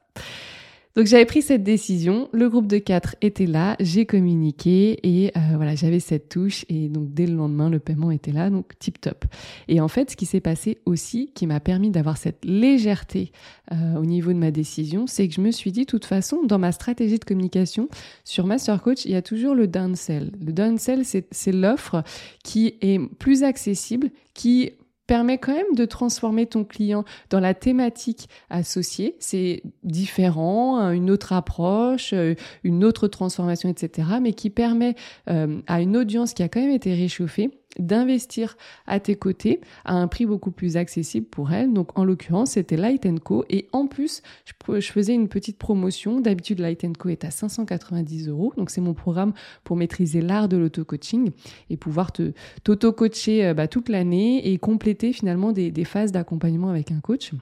Donc 0.98 1.06
j'avais 1.06 1.26
pris 1.26 1.42
cette 1.42 1.62
décision, 1.62 2.28
le 2.32 2.48
groupe 2.48 2.66
de 2.66 2.78
quatre 2.78 3.14
était 3.20 3.46
là, 3.46 3.76
j'ai 3.78 4.04
communiqué 4.04 4.98
et 5.04 5.30
euh, 5.36 5.40
voilà, 5.54 5.76
j'avais 5.76 6.00
cette 6.00 6.28
touche 6.28 6.64
et 6.68 6.88
donc 6.88 7.14
dès 7.14 7.28
le 7.28 7.36
lendemain, 7.36 7.70
le 7.70 7.78
paiement 7.78 8.10
était 8.10 8.32
là, 8.32 8.50
donc 8.50 8.76
tip 8.80 9.00
top. 9.00 9.24
Et 9.68 9.80
en 9.80 9.86
fait, 9.86 10.10
ce 10.10 10.16
qui 10.16 10.26
s'est 10.26 10.40
passé 10.40 10.78
aussi, 10.86 11.30
qui 11.36 11.46
m'a 11.46 11.60
permis 11.60 11.90
d'avoir 11.90 12.16
cette 12.16 12.44
légèreté 12.44 13.30
euh, 13.70 13.94
au 13.94 14.04
niveau 14.04 14.32
de 14.32 14.38
ma 14.38 14.50
décision, 14.50 15.06
c'est 15.06 15.28
que 15.28 15.34
je 15.34 15.40
me 15.40 15.52
suis 15.52 15.70
dit, 15.70 15.82
de 15.82 15.86
toute 15.86 16.04
façon, 16.04 16.42
dans 16.42 16.58
ma 16.58 16.72
stratégie 16.72 17.20
de 17.20 17.24
communication, 17.24 17.88
sur 18.24 18.48
Master 18.48 18.82
Coach, 18.82 19.04
il 19.04 19.12
y 19.12 19.14
a 19.14 19.22
toujours 19.22 19.54
le 19.54 19.68
downsell. 19.68 20.32
Le 20.44 20.52
downsell, 20.52 21.04
c'est 21.04 21.52
l'offre 21.52 22.02
qui 22.42 22.74
est 22.80 22.98
plus 23.20 23.44
accessible, 23.44 24.10
qui 24.34 24.72
permet 25.08 25.38
quand 25.38 25.54
même 25.54 25.74
de 25.74 25.86
transformer 25.86 26.46
ton 26.46 26.62
client 26.62 27.04
dans 27.30 27.40
la 27.40 27.54
thématique 27.54 28.28
associée. 28.50 29.16
C'est 29.18 29.62
différent, 29.82 30.92
une 30.92 31.10
autre 31.10 31.32
approche, 31.32 32.12
euh, 32.12 32.34
une 32.62 32.84
autre 32.84 33.08
transformation, 33.08 33.68
etc. 33.68 34.08
Mais 34.22 34.34
qui 34.34 34.50
permet 34.50 34.94
euh, 35.28 35.60
à 35.66 35.80
une 35.80 35.96
audience 35.96 36.34
qui 36.34 36.44
a 36.44 36.48
quand 36.48 36.60
même 36.60 36.70
été 36.70 36.94
réchauffée 36.94 37.50
d'investir 37.78 38.56
à 38.86 39.00
tes 39.00 39.16
côtés 39.16 39.60
à 39.84 39.94
un 39.94 40.08
prix 40.08 40.26
beaucoup 40.26 40.50
plus 40.50 40.76
accessible 40.76 41.26
pour 41.26 41.52
elle. 41.52 41.72
Donc 41.72 41.98
en 41.98 42.04
l'occurrence, 42.04 42.52
c'était 42.52 42.76
Light 42.76 43.06
Co. 43.20 43.44
Et 43.48 43.68
en 43.72 43.86
plus, 43.86 44.22
je, 44.44 44.80
faisais 44.80 45.14
une 45.14 45.28
petite 45.28 45.58
promotion. 45.58 46.20
D'habitude, 46.20 46.60
Light 46.60 46.84
Co 46.98 47.08
est 47.08 47.24
à 47.24 47.30
590 47.30 48.28
euros. 48.28 48.52
Donc 48.56 48.70
c'est 48.70 48.80
mon 48.80 48.94
programme 48.94 49.32
pour 49.64 49.76
maîtriser 49.76 50.20
l'art 50.20 50.48
de 50.48 50.56
l'auto-coaching 50.56 51.30
et 51.70 51.76
pouvoir 51.76 52.12
te 52.12 52.32
t'auto-coacher 52.64 53.46
euh, 53.46 53.54
bah, 53.54 53.68
toute 53.68 53.88
l'année 53.88 54.52
et 54.52 54.58
compléter 54.58 55.12
finalement 55.12 55.52
des 55.52 55.84
phases 55.84 56.12
d'accompagnement 56.12 56.68
avec 56.68 56.90
un 56.92 57.00
coach 57.00 57.32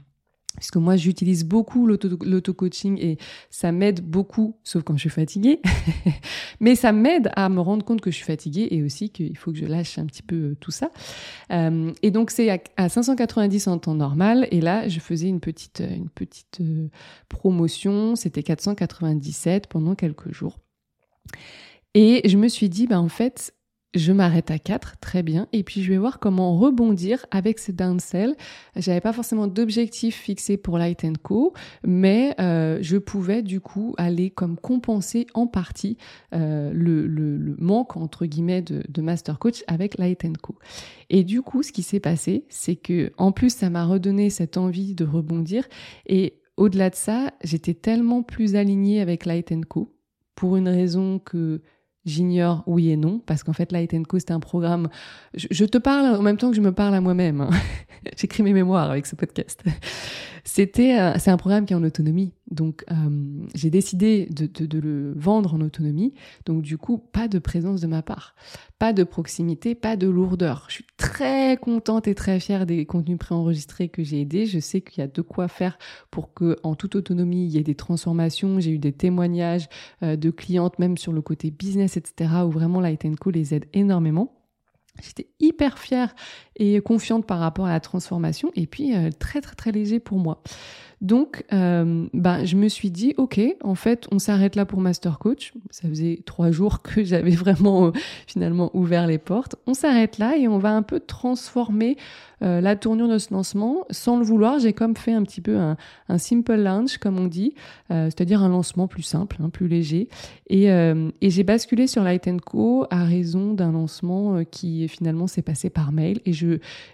puisque 0.57 0.77
moi 0.77 0.97
j'utilise 0.97 1.45
beaucoup 1.45 1.87
l'auto-coaching 1.87 2.99
et 3.01 3.19
ça 3.51 3.73
m'aide 3.73 4.01
beaucoup, 4.01 4.57
sauf 4.65 4.83
quand 4.83 4.95
je 4.95 5.01
suis 5.01 5.11
fatiguée, 5.11 5.61
mais 6.61 6.75
ça 6.75 6.93
m'aide 6.93 7.31
à 7.37 7.49
me 7.49 7.61
rendre 7.61 7.85
compte 7.85 8.01
que 8.01 8.11
je 8.11 8.17
suis 8.17 8.25
fatiguée 8.25 8.69
et 8.71 8.83
aussi 8.83 9.11
qu'il 9.11 9.37
faut 9.37 9.53
que 9.53 9.59
je 9.59 9.67
lâche 9.67 9.99
un 9.99 10.07
petit 10.07 10.23
peu 10.23 10.37
euh, 10.37 10.57
tout 10.61 10.71
ça. 10.71 10.91
Euh, 11.53 11.93
et 12.03 12.11
donc 12.11 12.31
c'est 12.31 12.63
à, 12.77 12.89
590 12.89 13.69
en 13.69 13.79
temps 13.79 13.95
normal, 13.95 14.49
et 14.51 14.61
là 14.61 14.89
je 14.89 15.01
faisais 15.01 15.29
une 15.29 15.41
petite, 15.41 15.81
une 15.81 16.09
petite 16.09 16.61
euh, 16.61 16.89
promotion, 17.29 18.17
c'était 18.17 18.43
497 18.43 19.67
pendant 19.67 19.95
quelques 19.95 20.33
jours. 20.33 20.59
Et 21.95 22.29
je 22.29 22.37
me 22.37 22.49
suis 22.49 22.69
dit, 22.69 22.87
bah 22.87 23.01
en 23.01 23.09
fait, 23.09 23.55
je 23.95 24.13
m'arrête 24.13 24.51
à 24.51 24.59
4, 24.59 24.99
très 25.01 25.23
bien, 25.23 25.49
et 25.53 25.63
puis 25.63 25.83
je 25.83 25.91
vais 25.91 25.97
voir 25.97 26.19
comment 26.19 26.57
rebondir 26.59 27.25
avec 27.31 27.59
ce 27.59 27.73
downsell. 27.73 28.37
J'avais 28.75 29.01
pas 29.01 29.13
forcément 29.13 29.47
d'objectif 29.47 30.17
fixé 30.17 30.57
pour 30.57 30.79
Light 30.79 31.05
Co, 31.23 31.55
mais 31.85 32.35
euh, 32.41 32.79
je 32.83 32.99
pouvais 32.99 33.43
du 33.43 33.61
coup 33.61 33.95
aller 33.97 34.31
comme 34.31 34.57
compenser 34.57 35.27
en 35.35 35.47
partie 35.47 35.97
euh, 36.35 36.73
le, 36.75 37.07
le, 37.07 37.57
manque 37.59 37.97
entre 37.97 38.27
guillemets 38.27 38.63
de, 38.63 38.83
de 38.89 39.03
Master 39.03 39.39
Coach 39.39 39.65
avec 39.67 39.99
Light 39.99 40.23
Co. 40.43 40.57
Et 41.09 41.25
du 41.25 41.41
coup, 41.43 41.63
ce 41.63 41.73
qui 41.73 41.83
s'est 41.83 42.01
passé, 42.01 42.45
c'est 42.49 42.77
que 42.77 43.13
en 43.17 43.33
plus 43.33 43.51
ça 43.55 43.71
m'a 43.71 43.85
redonné 43.85 44.31
cette 44.31 44.57
envie 44.57 44.95
de 44.95 45.05
rebondir, 45.05 45.67
et 46.07 46.41
au-delà 46.57 46.91
de 46.91 46.95
ça, 46.95 47.33
j'étais 47.45 47.75
tellement 47.75 48.23
plus 48.23 48.57
alignée 48.57 49.01
avec 49.01 49.25
Light 49.25 49.53
Co 49.67 49.95
pour 50.35 50.57
une 50.57 50.69
raison 50.69 51.19
que 51.19 51.63
J'ignore 52.07 52.63
oui 52.67 52.91
et 52.91 52.97
non, 52.97 53.21
parce 53.27 53.43
qu'en 53.43 53.53
fait, 53.53 53.73
Light 53.73 53.93
Co, 54.07 54.21
c'est 54.21 54.31
un 54.31 54.39
programme. 54.39 54.89
Je, 55.35 55.65
te 55.65 55.77
parle 55.77 56.15
en 56.15 56.23
même 56.23 56.37
temps 56.37 56.51
que 56.51 56.57
je 56.57 56.61
me 56.61 56.71
parle 56.73 56.95
à 56.95 57.01
moi-même. 57.01 57.41
Hein. 57.41 57.51
J'écris 58.17 58.45
mes 58.45 58.53
mémoires 58.53 58.91
avec 58.91 59.07
ce 59.07 59.17
podcast. 59.17 59.65
C'était, 60.45 61.01
euh, 61.01 61.15
c'est 61.19 61.33
un 61.33 61.37
programme 61.37 61.67
qui 61.67 61.73
est 61.73 61.77
en 61.77 61.83
autonomie. 61.83 62.33
Donc, 62.49 62.85
euh, 62.93 62.95
j'ai 63.57 63.69
décidé 63.69 64.29
de, 64.31 64.47
de, 64.47 64.67
de, 64.67 64.79
le 64.79 65.13
vendre 65.17 65.55
en 65.55 65.61
autonomie. 65.61 66.15
Donc, 66.45 66.63
du 66.63 66.79
coup, 66.79 66.99
pas 66.99 67.27
de 67.27 67.41
présence 67.41 67.81
de 67.81 67.89
ma 67.89 68.03
part, 68.03 68.37
pas 68.79 68.93
de 68.93 69.05
proximité, 69.05 69.75
pas 69.75 69.97
de 69.97 70.07
lourdeur. 70.07 70.67
Je 70.69 70.75
suis 70.75 70.87
très 70.97 71.57
contente 71.57 72.09
et 72.09 72.15
très 72.15 72.39
fière 72.41 72.67
des 72.67 72.85
contenus 72.85 73.19
préenregistrés 73.19 73.89
que 73.89 74.03
j'ai 74.03 74.21
aidés. 74.21 74.47
Je 74.47 74.59
sais 74.59 74.83
qu'il 74.83 75.01
y 75.01 75.05
a 75.05 75.07
de 75.07 75.23
quoi 75.23 75.49
faire 75.49 75.79
pour 76.11 76.35
que, 76.35 76.57
en 76.63 76.75
toute 76.75 76.95
autonomie, 76.95 77.47
il 77.47 77.53
y 77.53 77.59
ait 77.59 77.63
des 77.63 77.75
transformations. 77.75 78.61
J'ai 78.61 78.73
eu 78.73 78.79
des 78.79 78.93
témoignages 78.93 79.69
euh, 80.03 80.17
de 80.17 80.31
clientes, 80.31 80.79
même 80.79 80.99
sur 80.99 81.13
le 81.13 81.23
côté 81.23 81.51
business, 81.51 81.97
etc., 81.97 82.31
où 82.45 82.51
vraiment 82.51 82.81
Light 82.81 83.07
Co 83.19 83.31
les 83.31 83.55
aide 83.55 83.67
énormément. 83.73 84.33
J'étais 85.03 85.29
hyper 85.41 85.79
fière 85.79 86.15
et 86.57 86.81
confiante 86.81 87.27
par 87.27 87.39
rapport 87.39 87.67
à 87.67 87.73
la 87.73 87.81
transformation 87.81 88.51
et 88.55 88.67
puis 88.67 88.97
euh, 88.97 89.11
très 89.11 89.41
très 89.41 89.55
très 89.55 89.73
léger 89.73 90.01
pour 90.01 90.19
moi. 90.19 90.43
Donc, 91.07 91.45
euh, 91.53 92.09
ben, 92.15 92.45
je 92.45 92.57
me 92.57 92.67
suis 92.67 92.91
dit, 92.91 93.15
ok, 93.17 93.41
en 93.63 93.77
fait, 93.77 94.09
on 94.11 94.19
s'arrête 94.19 94.57
là 94.57 94.67
pour 94.67 94.81
Master 94.81 95.21
Coach. 95.21 95.53
Ça 95.71 95.89
faisait 95.89 96.21
trois 96.27 96.51
jours 96.51 96.83
que 96.83 97.05
j'avais 97.05 97.31
vraiment 97.31 97.87
euh, 97.87 97.91
finalement 98.27 98.73
ouvert 98.75 99.07
les 99.07 99.19
portes. 99.19 99.55
On 99.69 99.75
s'arrête 99.75 100.19
là 100.19 100.37
et 100.37 100.49
on 100.49 100.59
va 100.59 100.71
un 100.71 100.83
peu 100.83 100.99
transformer 100.99 101.97
euh, 102.43 102.61
la 102.61 102.75
tournure 102.75 103.07
de 103.07 103.19
ce 103.19 103.33
lancement 103.33 103.85
sans 103.89 104.19
le 104.19 104.25
vouloir. 104.25 104.59
J'ai 104.59 104.73
comme 104.73 104.97
fait 104.97 105.13
un 105.13 105.23
petit 105.23 105.41
peu 105.41 105.57
un, 105.57 105.77
simple 106.19 106.57
launch, 106.57 106.99
comme 106.99 107.21
on 107.21 107.29
dit, 107.29 107.55
c'est-à-dire 107.89 108.43
un 108.43 108.49
lancement 108.49 108.89
plus 108.89 109.05
simple, 109.05 109.37
hein, 109.41 109.49
plus 109.49 109.69
léger. 109.69 110.09
Et, 110.49 110.69
j'ai 111.23 111.45
basculé 111.45 111.87
sur 111.87 112.03
Light 112.03 112.29
Co 112.45 112.87
à 112.91 113.05
raison 113.05 113.55
d'un 113.55 113.71
lancement 113.71 114.43
qui 114.51 114.89
finalement 114.89 115.29
s'est 115.29 115.43
passé 115.43 115.71
par 115.71 115.93
mail. 115.93 116.21
Et 116.27 116.33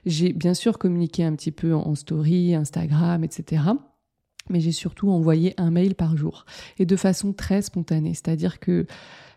j'ai 0.04 0.32
bien 0.34 0.52
sûr 0.52 0.78
communiqué 0.78 1.24
un 1.24 1.34
petit 1.34 1.52
peu 1.52 1.74
en 1.74 1.94
story, 1.94 2.54
Instagram, 2.54 3.24
etc 3.24 3.62
mais 4.50 4.60
j'ai 4.60 4.72
surtout 4.72 5.10
envoyé 5.10 5.54
un 5.56 5.70
mail 5.70 5.94
par 5.94 6.16
jour 6.16 6.44
et 6.78 6.86
de 6.86 6.96
façon 6.96 7.32
très 7.32 7.62
spontanée. 7.62 8.14
C'est-à-dire 8.14 8.60
que 8.60 8.86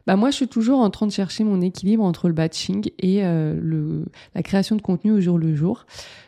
bah 0.08 0.16
moi, 0.16 0.30
je 0.30 0.36
suis 0.36 0.47
toujours 0.47 0.80
en 0.80 0.89
train 0.91 1.08
de 1.08 1.12
chercher 1.12 1.43
mon 1.43 1.62
équilibre 1.62 2.03
entre 2.03 2.28
le 2.28 2.34
batching 2.34 2.91
et 2.99 3.26
euh, 3.26 3.60
le, 3.60 4.06
la 4.36 4.43
création 4.43 4.76
de 4.76 4.82
contenu 4.82 5.12
au 5.12 5.20
jour 5.20 5.39
le 5.39 5.56
jour. 5.56 5.86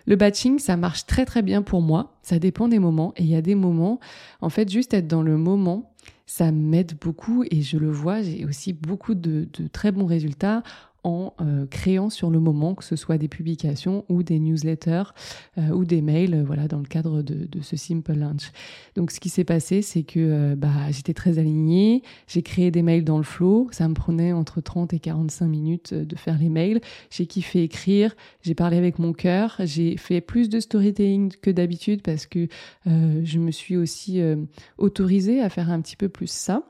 Le 0.08 0.16
batching, 0.16 0.58
ça 0.58 0.78
marche 0.78 1.06
très 1.06 1.26
très 1.26 1.44
bien 1.44 1.62
pour 1.62 1.82
moi. 1.82 2.18
Ça 2.24 2.40
dépend 2.40 2.68
des 2.68 2.80
moments 2.80 3.14
et 3.18 3.24
il 3.24 3.30
y 3.30 3.36
a 3.36 3.42
des 3.42 3.56
moments, 3.56 4.00
en 4.42 4.50
fait, 4.50 4.72
juste 4.72 4.94
être 4.96 5.08
dans 5.08 5.22
le 5.22 5.38
moment, 5.38 5.94
ça 6.26 6.52
m'aide 6.52 6.98
beaucoup 7.00 7.44
et 7.52 7.62
je 7.62 7.78
le 7.78 7.92
vois, 7.92 8.22
j'ai 8.22 8.46
aussi 8.46 8.74
beaucoup 8.74 9.14
de, 9.14 9.48
de, 9.54 9.68
très 9.68 9.92
bons 9.92 10.06
résultats 10.06 10.64
en 11.08 11.34
euh, 11.40 11.66
créant 11.68 12.10
sur 12.10 12.30
le 12.30 12.42
moment, 12.42 12.76
que 12.76 12.84
ce 12.84 12.98
soit 12.98 13.18
des 13.18 13.30
publications 13.30 14.04
ou 14.10 14.24
des 14.24 14.40
newsletters 14.40 15.14
euh, 15.58 15.70
ou 15.70 15.86
des 15.86 16.02
mails, 16.02 16.34
euh, 16.34 16.44
voilà, 16.44 16.68
dans 16.68 16.80
le 16.80 16.86
cadre 16.86 17.22
de, 17.22 17.48
ce 17.62 17.78
Simple 17.78 18.12
Lunch. 18.12 18.52
Donc, 18.96 19.12
ce 19.12 19.22
qui 19.22 19.30
s'est 19.30 19.46
passé, 19.46 19.82
c'est 19.82 20.04
que 20.04 20.54
bah, 20.56 20.92
j'étais 20.92 21.14
très 21.14 21.40
alignée, 21.40 22.04
j'ai 22.28 22.42
créé 22.42 22.72
des 22.72 22.82
mails 22.82 23.06
dans 23.06 23.18
le 23.18 23.24
flow, 23.24 23.70
ça 23.72 23.88
me 23.88 23.94
prenait 23.94 24.34
entre 24.34 24.60
30 24.60 24.94
et 24.94 25.00
45 25.00 25.48
minutes 25.48 25.94
de 25.94 26.16
faire 26.18 26.38
les 26.38 26.50
mails, 26.50 26.82
j'ai 27.10 27.26
kiffé 27.26 27.64
écrire, 27.64 28.14
j'ai 28.42 28.54
parlé 28.54 28.78
avec 28.78 29.00
mon 29.00 29.14
cœur, 29.14 29.56
j'ai 29.60 29.96
fait 29.96 30.20
plus 30.20 30.50
de 30.50 30.60
storytelling 30.60 31.34
que 31.42 31.52
d'habitude 31.52 32.02
parce 32.02 32.26
que 32.26 32.48
je 32.86 33.40
me 33.40 33.52
suis 33.52 33.78
aussi 33.78 34.22
autorisée 34.78 35.42
à 35.42 35.50
faire 35.50 35.72
un 35.72 35.82
petit 35.82 35.96
peu 35.96 36.10
plus 36.10 36.30
ça. 36.30 36.64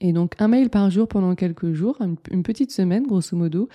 Et 0.00 0.12
donc 0.12 0.34
un 0.38 0.48
mail 0.48 0.70
par 0.70 0.90
jour 0.90 1.08
pendant 1.08 1.34
quelques 1.34 1.72
jours, 1.72 1.98
une, 2.00 2.42
petite 2.42 2.72
semaine 2.72 3.06
grosso 3.06 3.36
modo. 3.36 3.68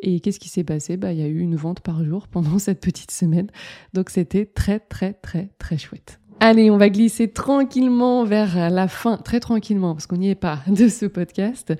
Et 0.00 0.20
qu'est-ce 0.20 0.40
qui 0.40 0.48
s'est 0.48 0.64
passé? 0.64 0.96
Bah 0.96 1.12
il 1.12 1.18
y 1.18 1.22
a 1.22 1.26
eu 1.26 1.38
une 1.38 1.56
vente 1.56 1.80
par 1.80 2.04
jour 2.04 2.28
pendant 2.28 2.58
cette 2.60 2.80
petite 2.80 3.10
semaine. 3.10 3.48
Donc 3.94 4.10
c'était 4.10 4.46
très 4.46 4.78
très 4.78 5.12
très 5.12 5.50
très 5.58 5.78
chouette. 5.78 6.20
Allez, 6.38 6.70
on 6.70 6.76
va 6.76 6.90
glisser 6.90 7.28
tranquillement 7.28 8.24
vers 8.24 8.68
la 8.68 8.88
fin, 8.88 9.16
très 9.16 9.40
tranquillement, 9.40 9.94
parce 9.94 10.06
qu'on 10.06 10.18
n'y 10.18 10.28
est 10.28 10.34
pas, 10.34 10.60
de 10.66 10.88
ce 10.88 11.06
podcast. 11.06 11.72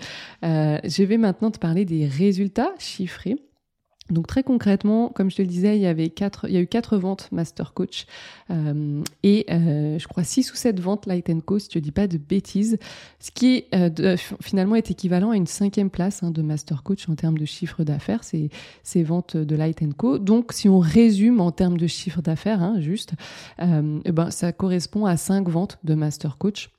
Euh, 0.45 0.79
je 0.83 1.03
vais 1.03 1.19
maintenant 1.19 1.51
te 1.51 1.59
parler 1.59 1.85
des 1.85 2.07
résultats 2.07 2.73
chiffrés 2.79 3.37
donc 4.11 4.27
très 4.27 4.43
concrètement, 4.43 5.09
comme 5.09 5.31
je 5.31 5.37
te 5.37 5.43
le 5.43 5.49
disais, 5.49 5.77
il 5.77 5.83
y 5.83 5.87
avait 5.87 6.11
quatre, 6.11 6.47
il 6.49 6.55
y 6.55 6.57
a 6.57 6.61
eu 6.61 6.67
quatre 6.67 6.97
ventes 6.97 7.29
Master 7.33 7.75
Coach 7.75 8.07
euh, 8.51 9.03
et 9.25 9.47
euh, 9.51 9.99
je 9.99 10.07
crois 10.07 10.23
six 10.23 10.53
ou 10.53 10.57
sept 10.57 10.79
ventes 10.79 11.07
Light 11.07 11.27
Co. 11.45 11.59
Si 11.59 11.69
je 11.73 11.79
ne 11.79 11.83
dis 11.83 11.91
pas 11.91 12.07
de 12.07 12.17
bêtises, 12.17 12.79
ce 13.19 13.31
qui 13.33 13.65
euh, 13.75 14.17
finalement 14.41 14.77
est 14.77 14.91
équivalent 14.91 15.31
à 15.31 15.37
une 15.37 15.49
cinquième 15.49 15.91
place 15.91 16.23
hein, 16.23 16.31
de 16.31 16.41
Master 16.43 16.85
Coach 16.85 17.09
en 17.09 17.17
termes 17.17 17.39
de 17.39 17.45
chiffre 17.45 17.83
d'affaires, 17.83 18.23
c'est 18.23 18.49
ces 18.85 19.03
ventes 19.03 19.37
de 19.37 19.57
Light 19.57 19.81
Co. 19.97 20.19
Donc 20.19 20.53
si 20.53 20.69
on 20.69 20.79
résume 20.79 21.41
en 21.41 21.51
termes 21.51 21.77
de 21.77 21.87
chiffre 21.89 22.23
d'affaires, 22.23 22.63
hein, 22.63 22.81
juste, 22.81 23.13
eh 23.61 24.13
ben 24.13 24.31
ça 24.31 24.53
correspond 24.53 25.07
à 25.07 25.17
cinq 25.17 25.49
ventes 25.49 25.79
de 25.85 25.95
Master 25.95 26.39
Coach 26.39 26.71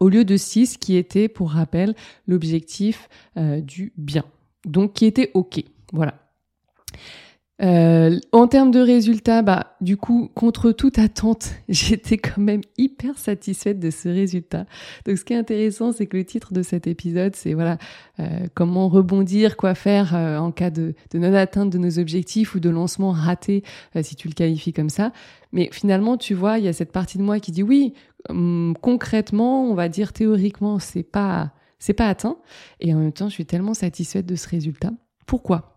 au 0.00 0.08
lieu 0.08 0.24
de 0.24 0.36
six 0.36 0.76
qui 0.76 0.96
était, 0.96 1.28
pour 1.28 1.52
rappel, 1.52 1.94
l'objectif 2.26 3.08
du 3.36 3.92
bien. 3.96 4.24
Donc 4.64 4.94
qui 4.94 5.06
était 5.06 5.30
ok. 5.34 5.64
Voilà. 5.92 6.21
Euh, 7.62 8.18
en 8.32 8.48
termes 8.48 8.72
de 8.72 8.80
résultats, 8.80 9.42
bah, 9.42 9.76
du 9.80 9.96
coup, 9.96 10.30
contre 10.34 10.72
toute 10.72 10.98
attente, 10.98 11.50
j'étais 11.68 12.18
quand 12.18 12.40
même 12.40 12.62
hyper 12.76 13.16
satisfaite 13.18 13.78
de 13.78 13.90
ce 13.90 14.08
résultat. 14.08 14.66
Donc, 15.06 15.16
ce 15.16 15.24
qui 15.24 15.32
est 15.32 15.36
intéressant, 15.36 15.92
c'est 15.92 16.06
que 16.06 16.16
le 16.16 16.24
titre 16.24 16.52
de 16.52 16.62
cet 16.62 16.88
épisode, 16.88 17.36
c'est 17.36 17.54
voilà, 17.54 17.78
euh, 18.18 18.46
comment 18.54 18.88
rebondir, 18.88 19.56
quoi 19.56 19.74
faire 19.74 20.16
euh, 20.16 20.38
en 20.38 20.50
cas 20.50 20.70
de, 20.70 20.94
non-atteinte 21.14 21.70
de 21.70 21.78
nos 21.78 21.98
objectifs 22.00 22.54
ou 22.54 22.60
de 22.60 22.70
lancement 22.70 23.12
raté, 23.12 23.62
si 24.02 24.16
tu 24.16 24.28
le 24.28 24.34
qualifies 24.34 24.72
comme 24.72 24.90
ça. 24.90 25.12
Mais 25.52 25.68
finalement, 25.70 26.16
tu 26.16 26.34
vois, 26.34 26.58
il 26.58 26.64
y 26.64 26.68
a 26.68 26.72
cette 26.72 26.90
partie 26.90 27.18
de 27.18 27.22
moi 27.22 27.38
qui 27.38 27.52
dit 27.52 27.62
oui, 27.62 27.94
hum, 28.28 28.74
concrètement, 28.80 29.70
on 29.70 29.74
va 29.74 29.88
dire 29.88 30.12
théoriquement, 30.12 30.80
c'est 30.80 31.02
pas, 31.04 31.52
c'est 31.78 31.92
pas 31.92 32.08
atteint. 32.08 32.38
Et 32.80 32.92
en 32.92 32.98
même 32.98 33.12
temps, 33.12 33.28
je 33.28 33.34
suis 33.34 33.46
tellement 33.46 33.74
satisfaite 33.74 34.26
de 34.26 34.34
ce 34.34 34.48
résultat. 34.48 34.90
Pourquoi? 35.26 35.72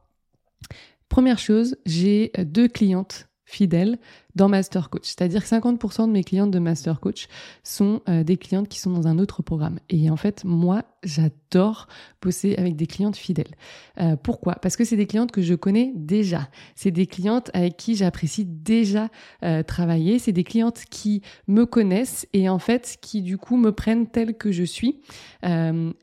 Première 1.09 1.39
chose, 1.39 1.77
j'ai 1.85 2.31
deux 2.37 2.67
clientes 2.67 3.29
fidèles 3.45 3.97
dans 4.35 4.49
Master 4.49 4.89
Coach. 4.89 5.03
C'est-à-dire 5.03 5.43
que 5.43 5.49
50% 5.49 6.07
de 6.07 6.11
mes 6.11 6.23
clientes 6.23 6.51
de 6.51 6.59
Master 6.59 6.99
Coach 6.99 7.27
sont 7.63 8.01
euh, 8.09 8.23
des 8.23 8.37
clientes 8.37 8.67
qui 8.67 8.79
sont 8.79 8.91
dans 8.91 9.07
un 9.07 9.17
autre 9.17 9.41
programme. 9.41 9.79
Et 9.89 10.09
en 10.09 10.17
fait, 10.17 10.43
moi, 10.43 10.83
j'adore 11.03 11.87
bosser 12.21 12.55
avec 12.57 12.75
des 12.75 12.87
clientes 12.87 13.15
fidèles. 13.15 13.55
Euh, 13.99 14.15
pourquoi? 14.21 14.55
Parce 14.55 14.75
que 14.75 14.83
c'est 14.83 14.97
des 14.97 15.05
clientes 15.05 15.31
que 15.31 15.41
je 15.41 15.53
connais 15.53 15.93
déjà. 15.95 16.49
C'est 16.75 16.91
des 16.91 17.07
clientes 17.07 17.49
avec 17.53 17.77
qui 17.77 17.95
j'apprécie 17.95 18.45
déjà 18.45 19.09
euh, 19.43 19.63
travailler. 19.63 20.19
C'est 20.19 20.33
des 20.33 20.43
clientes 20.43 20.83
qui 20.89 21.21
me 21.47 21.65
connaissent 21.65 22.27
et 22.33 22.49
en 22.49 22.59
fait 22.59 22.97
qui 23.01 23.21
du 23.21 23.37
coup 23.37 23.55
me 23.55 23.71
prennent 23.71 24.07
telle 24.07 24.35
que 24.37 24.51
je 24.51 24.63
suis, 24.63 25.01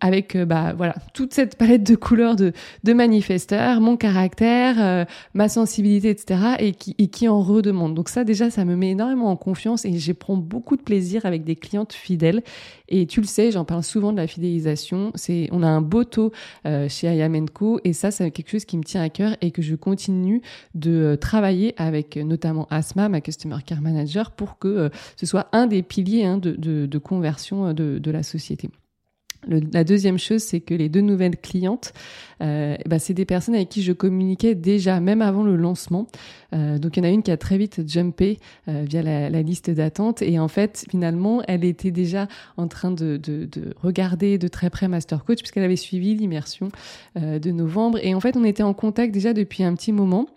avec 0.01 0.37
bah 0.37 0.73
voilà 0.77 0.95
toute 1.15 1.35
cette 1.35 1.57
palette 1.57 1.83
de 1.83 1.97
couleurs 1.97 2.37
de, 2.37 2.53
de 2.85 2.93
manifesteurs, 2.93 3.81
mon 3.81 3.97
caractère, 3.97 5.07
ma 5.35 5.49
sensibilité, 5.49 6.11
etc. 6.11 6.41
et 6.61 6.73
qui, 6.73 6.95
et 6.99 7.09
qui 7.09 7.29
en 7.29 7.43
redemandent. 7.43 7.95
Donc 7.95 8.09
ça 8.09 8.22
déjà, 8.25 8.51
ça 8.51 8.65
me 8.65 8.77
met 8.77 8.91
énormément 8.91 9.31
en 9.31 9.37
confiance 9.37 9.85
et 9.85 9.99
je 9.99 10.13
prends 10.13 10.37
beaucoup 10.37 10.77
de 10.77 10.83
plaisir 10.83 11.27
avec 11.27 11.45
des 11.45 11.57
clientes 11.57 11.93
fidèles. 11.93 12.43
Et 12.89 13.07
tu 13.07 13.21
le 13.21 13.27
sais, 13.27 13.51
j'en 13.51 13.65
parle 13.65 13.83
souvent 13.83 14.13
de 14.13 14.17
la 14.17 14.27
fidélisation. 14.27 15.13
C'est, 15.15 15.49
on 15.53 15.63
a 15.63 15.69
un 15.69 15.81
beau 15.81 16.05
taux 16.05 16.33
euh, 16.67 16.89
chez 16.89 17.09
Ayamenko 17.09 17.81
et 17.85 17.93
ça, 17.93 18.11
c'est 18.11 18.31
quelque 18.31 18.51
chose 18.51 18.65
qui 18.65 18.77
me 18.77 18.85
tient 18.85 19.03
à 19.03 19.09
cœur 19.09 19.37
et 19.41 19.51
que 19.51 19.63
je 19.63 19.75
continue 19.75 20.43
de 20.75 20.91
euh, 20.91 21.17
travailler 21.17 21.75
avec 21.77 22.17
notamment 22.17 22.67
Asma, 22.71 23.09
ma 23.09 23.21
Customer 23.21 23.57
Care 23.65 23.81
Manager, 23.81 24.31
pour 24.31 24.59
que 24.59 24.69
euh, 24.69 24.89
ce 25.17 25.27
soit 25.27 25.49
un 25.53 25.67
des 25.67 25.83
piliers 25.83 26.25
hein, 26.25 26.39
de, 26.39 26.99
conversion 26.99 27.73
de 27.73 28.11
la 28.11 28.23
société 28.23 28.71
la 29.47 29.85
deuxième 29.85 30.19
chose, 30.19 30.43
c'est 30.43 30.61
que 30.61 30.75
les 30.75 30.89
deux 30.89 31.01
nouvelles 31.01 31.37
clientes, 31.37 31.93
euh, 32.43 32.77
bah, 32.87 32.99
c'est 32.99 33.15
des 33.15 33.25
personnes 33.25 33.55
avec 33.55 33.69
qui 33.69 33.83
je 33.83 33.93
communiquais 33.93 34.55
déjà, 34.55 35.01
même 35.01 35.23
avant 35.23 35.43
le 35.43 35.57
lancement. 35.57 36.07
Euh, 36.55 36.79
donc 36.79 36.97
il 36.97 37.03
y 37.03 37.07
en 37.07 37.09
a 37.09 37.13
une 37.13 37.23
qui 37.23 37.31
a 37.31 37.37
très 37.37 37.57
vite 37.57 37.89
jumpé 37.89 38.39
euh, 38.69 38.85
via 38.87 39.03
la, 39.03 39.43
liste 39.43 39.71
d'attente 39.71 40.23
et 40.23 40.39
en 40.39 40.49
fait 40.49 40.85
finalement 40.91 41.43
elle 41.49 41.65
était 41.65 41.91
déjà 41.91 42.29
en 42.57 42.69
train 42.69 42.91
de, 42.91 43.17
de, 43.17 43.47
de 43.47 43.75
regarder 43.81 44.39
de 44.39 44.49
très 44.49 44.71
près 44.71 44.87
Master 44.87 45.25
Coach 45.25 45.39
puisqu'elle 45.39 45.65
avait 45.65 45.77
suivi 45.77 46.15
l'immersion 46.15 46.69
euh, 47.17 47.39
de 47.39 47.51
novembre 47.51 47.99
et 48.03 48.15
en 48.15 48.21
fait 48.21 48.37
on 48.37 48.45
était 48.45 48.63
en 48.63 48.75
contact 48.75 49.13
déjà 49.13 49.33
depuis 49.33 49.65
un 49.65 49.75
petit 49.75 49.93
moment. 49.93 50.29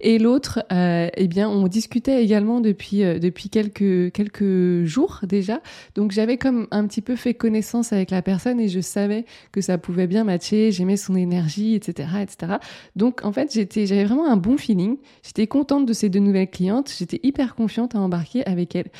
Et 0.00 0.18
l'autre, 0.18 0.64
euh, 0.72 1.08
eh 1.16 1.28
bien, 1.28 1.48
on 1.48 1.66
discutait 1.68 2.22
également 2.22 2.60
depuis 2.60 3.02
euh, 3.02 3.18
depuis 3.18 3.50
quelques 3.50 4.12
quelques 4.12 4.84
jours 4.84 5.20
déjà. 5.22 5.60
Donc 5.94 6.12
j'avais 6.12 6.36
comme 6.36 6.66
un 6.70 6.86
petit 6.86 7.02
peu 7.02 7.16
fait 7.16 7.34
connaissance 7.34 7.92
avec 7.92 8.10
la 8.10 8.22
personne 8.22 8.60
et 8.60 8.68
je 8.68 8.80
savais 8.80 9.24
que 9.52 9.60
ça 9.60 9.78
pouvait 9.78 10.06
bien 10.06 10.24
matcher. 10.24 10.72
J'aimais 10.72 10.96
son 10.96 11.16
énergie, 11.16 11.74
etc., 11.74 12.08
etc. 12.22 12.54
Donc 12.94 13.24
en 13.24 13.32
fait, 13.32 13.52
j'étais 13.52 13.86
j'avais 13.86 14.04
vraiment 14.04 14.30
un 14.30 14.36
bon 14.36 14.56
feeling. 14.56 14.96
J'étais 15.22 15.46
contente 15.46 15.86
de 15.86 15.92
ces 15.92 16.08
deux 16.08 16.20
nouvelles 16.20 16.50
clientes. 16.50 16.92
J'étais 16.96 17.20
hyper 17.22 17.54
confiante 17.54 17.94
à 17.94 17.98
embarquer 17.98 18.46
avec 18.46 18.76
elles. 18.76 18.90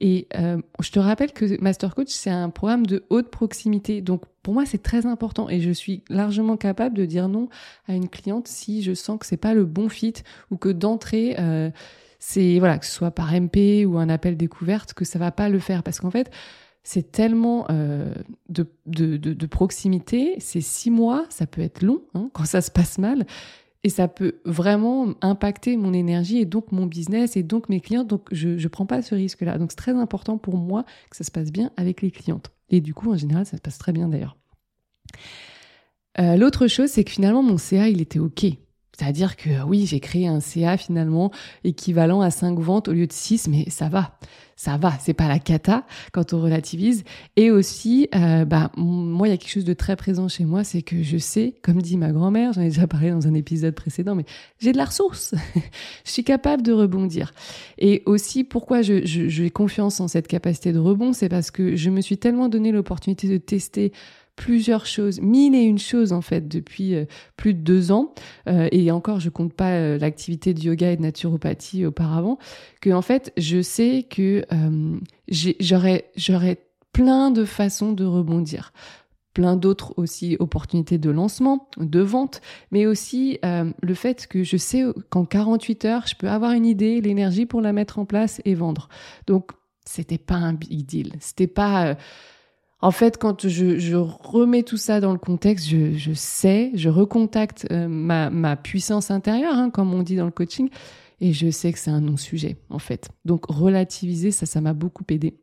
Et 0.00 0.26
euh, 0.36 0.60
je 0.80 0.90
te 0.90 0.98
rappelle 0.98 1.32
que 1.32 1.60
Master 1.60 1.94
Coach, 1.94 2.10
c'est 2.10 2.30
un 2.30 2.50
programme 2.50 2.86
de 2.86 3.04
haute 3.10 3.30
proximité. 3.30 4.00
Donc 4.00 4.22
pour 4.42 4.54
moi, 4.54 4.66
c'est 4.66 4.82
très 4.82 5.06
important 5.06 5.48
et 5.48 5.60
je 5.60 5.70
suis 5.70 6.02
largement 6.08 6.56
capable 6.56 6.96
de 6.96 7.04
dire 7.04 7.28
non 7.28 7.48
à 7.86 7.94
une 7.94 8.08
cliente 8.08 8.48
si 8.48 8.82
je 8.82 8.92
sens 8.92 9.18
que 9.18 9.26
c'est 9.26 9.36
pas 9.36 9.54
le 9.54 9.64
bon 9.64 9.88
fit 9.88 10.14
ou 10.50 10.56
que 10.56 10.68
d'entrée, 10.68 11.36
euh, 11.38 11.70
c'est 12.18 12.58
voilà 12.58 12.78
que 12.78 12.86
ce 12.86 12.92
soit 12.92 13.10
par 13.10 13.32
MP 13.32 13.84
ou 13.86 13.98
un 13.98 14.08
appel 14.08 14.36
découverte 14.36 14.94
que 14.94 15.04
ça 15.04 15.18
va 15.18 15.30
pas 15.30 15.48
le 15.48 15.58
faire 15.58 15.82
parce 15.82 16.00
qu'en 16.00 16.10
fait 16.10 16.30
c'est 16.84 17.10
tellement 17.12 17.66
euh, 17.70 18.12
de, 18.50 18.66
de, 18.84 19.16
de, 19.16 19.46
proximité, 19.46 20.34
c'est 20.38 20.60
six 20.60 20.90
mois, 20.90 21.24
ça 21.30 21.46
peut 21.46 21.62
être 21.62 21.82
long 21.82 22.02
hein, 22.14 22.28
quand 22.34 22.44
ça 22.44 22.60
se 22.60 22.70
passe 22.70 22.98
mal, 22.98 23.24
et 23.84 23.90
ça 23.90 24.08
peut 24.08 24.40
vraiment 24.46 25.14
impacter 25.20 25.76
mon 25.76 25.92
énergie 25.92 26.38
et 26.38 26.46
donc 26.46 26.72
mon 26.72 26.86
business 26.86 27.36
et 27.36 27.42
donc 27.42 27.68
mes 27.68 27.80
clients. 27.80 28.02
Donc 28.02 28.28
je 28.32 28.48
ne 28.48 28.68
prends 28.68 28.86
pas 28.86 29.02
ce 29.02 29.14
risque-là. 29.14 29.58
Donc 29.58 29.72
c'est 29.72 29.76
très 29.76 29.92
important 29.92 30.38
pour 30.38 30.56
moi 30.56 30.84
que 31.10 31.16
ça 31.16 31.22
se 31.22 31.30
passe 31.30 31.52
bien 31.52 31.70
avec 31.76 32.00
les 32.00 32.10
clientes. 32.10 32.50
Et 32.70 32.80
du 32.80 32.94
coup, 32.94 33.12
en 33.12 33.16
général, 33.16 33.44
ça 33.44 33.58
se 33.58 33.62
passe 33.62 33.76
très 33.76 33.92
bien 33.92 34.08
d'ailleurs. 34.08 34.38
Euh, 36.18 36.36
l'autre 36.36 36.66
chose, 36.66 36.88
c'est 36.88 37.04
que 37.04 37.10
finalement, 37.10 37.42
mon 37.42 37.58
CA, 37.58 37.88
il 37.88 38.00
était 38.00 38.18
OK. 38.18 38.46
C'est-à-dire 38.96 39.36
que 39.36 39.62
oui, 39.66 39.86
j'ai 39.86 40.00
créé 40.00 40.26
un 40.26 40.40
CA 40.40 40.76
finalement 40.76 41.30
équivalent 41.64 42.20
à 42.20 42.30
5 42.30 42.58
ventes 42.58 42.88
au 42.88 42.92
lieu 42.92 43.06
de 43.06 43.12
6, 43.12 43.48
mais 43.48 43.68
ça 43.68 43.88
va, 43.88 44.16
ça 44.56 44.76
va, 44.76 44.92
c'est 45.00 45.14
pas 45.14 45.28
la 45.28 45.38
cata 45.38 45.84
quand 46.12 46.32
on 46.32 46.40
relativise. 46.40 47.04
Et 47.36 47.50
aussi, 47.50 48.08
euh, 48.14 48.44
bah, 48.44 48.70
moi, 48.76 49.26
il 49.26 49.30
y 49.32 49.34
a 49.34 49.36
quelque 49.36 49.50
chose 49.50 49.64
de 49.64 49.72
très 49.72 49.96
présent 49.96 50.28
chez 50.28 50.44
moi, 50.44 50.64
c'est 50.64 50.82
que 50.82 51.02
je 51.02 51.18
sais, 51.18 51.54
comme 51.62 51.82
dit 51.82 51.96
ma 51.96 52.12
grand-mère, 52.12 52.52
j'en 52.52 52.60
ai 52.60 52.68
déjà 52.68 52.86
parlé 52.86 53.10
dans 53.10 53.26
un 53.26 53.34
épisode 53.34 53.74
précédent, 53.74 54.14
mais 54.14 54.24
j'ai 54.60 54.72
de 54.72 54.76
la 54.76 54.84
ressource, 54.84 55.34
je 56.04 56.10
suis 56.10 56.24
capable 56.24 56.62
de 56.62 56.72
rebondir. 56.72 57.32
Et 57.78 58.02
aussi, 58.06 58.44
pourquoi 58.44 58.82
j'ai 58.82 59.04
je, 59.06 59.48
confiance 59.48 60.00
en 60.00 60.08
cette 60.08 60.28
capacité 60.28 60.72
de 60.72 60.78
rebond, 60.78 61.12
c'est 61.12 61.28
parce 61.28 61.50
que 61.50 61.76
je 61.76 61.90
me 61.90 62.00
suis 62.00 62.18
tellement 62.18 62.48
donné 62.48 62.72
l'opportunité 62.72 63.28
de 63.28 63.36
tester 63.36 63.92
plusieurs 64.36 64.86
choses, 64.86 65.20
mille 65.20 65.54
et 65.54 65.62
une 65.62 65.78
choses 65.78 66.12
en 66.12 66.20
fait 66.20 66.48
depuis 66.48 66.94
euh, 66.94 67.04
plus 67.36 67.54
de 67.54 67.60
deux 67.60 67.92
ans. 67.92 68.14
Euh, 68.48 68.68
et 68.72 68.90
encore, 68.90 69.20
je 69.20 69.30
compte 69.30 69.52
pas 69.52 69.72
euh, 69.72 69.98
l'activité 69.98 70.54
de 70.54 70.60
yoga 70.60 70.90
et 70.90 70.96
de 70.96 71.02
naturopathie 71.02 71.86
auparavant. 71.86 72.38
Que 72.80 72.90
en 72.90 73.02
fait, 73.02 73.32
je 73.36 73.62
sais 73.62 74.06
que 74.08 74.44
j'aurais 75.28 76.10
j'aurais 76.16 76.58
plein 76.92 77.30
de 77.30 77.44
façons 77.44 77.92
de 77.92 78.04
rebondir 78.04 78.72
plein 79.32 79.56
d'autres 79.56 79.94
aussi 79.96 80.36
opportunités 80.38 80.96
de 80.96 81.10
lancement, 81.10 81.68
de 81.76 81.98
vente, 81.98 82.40
mais 82.70 82.86
aussi 82.86 83.40
le 83.42 83.94
fait 83.94 84.28
que 84.28 84.44
je 84.44 84.56
sais 84.56 84.84
qu'en 85.10 85.24
48 85.24 85.84
heures, 85.86 86.06
je 86.06 86.14
peux 86.14 86.28
avoir 86.28 86.52
une 86.52 86.64
idée, 86.64 87.00
l'énergie 87.00 87.44
pour 87.44 87.60
la 87.60 87.72
mettre 87.72 87.98
en 87.98 88.04
place 88.04 88.40
et 88.44 88.54
vendre. 88.54 88.88
Donc, 89.26 89.50
c'était 89.84 90.18
pas 90.18 90.36
un 90.36 90.52
big 90.52 90.86
deal. 90.86 91.14
C'était 91.18 91.48
pas 91.48 91.96
en 92.80 92.90
fait, 92.90 93.18
quand 93.18 93.48
je, 93.48 93.94
remets 93.96 94.62
tout 94.62 94.76
ça 94.76 95.00
dans 95.00 95.12
le 95.12 95.18
contexte, 95.18 95.68
je, 95.68 96.12
sais, 96.14 96.70
je 96.74 96.88
recontacte 96.88 97.66
euh, 97.70 97.88
ma, 97.88 98.56
puissance 98.56 99.10
intérieure, 99.10 99.54
hein, 99.54 99.70
comme 99.70 99.94
on 99.94 100.02
dit 100.02 100.16
dans 100.16 100.26
le 100.26 100.30
coaching, 100.30 100.68
et 101.20 101.32
je 101.32 101.50
sais 101.50 101.72
que 101.72 101.78
c'est 101.78 101.90
un 101.90 102.00
non-sujet, 102.00 102.58
en 102.70 102.78
fait. 102.78 103.08
Donc, 103.24 103.46
relativiser, 103.46 104.32
ça, 104.32 104.46
ça 104.46 104.60
m'a 104.60 104.74
beaucoup 104.74 105.04
aidé. 105.08 105.38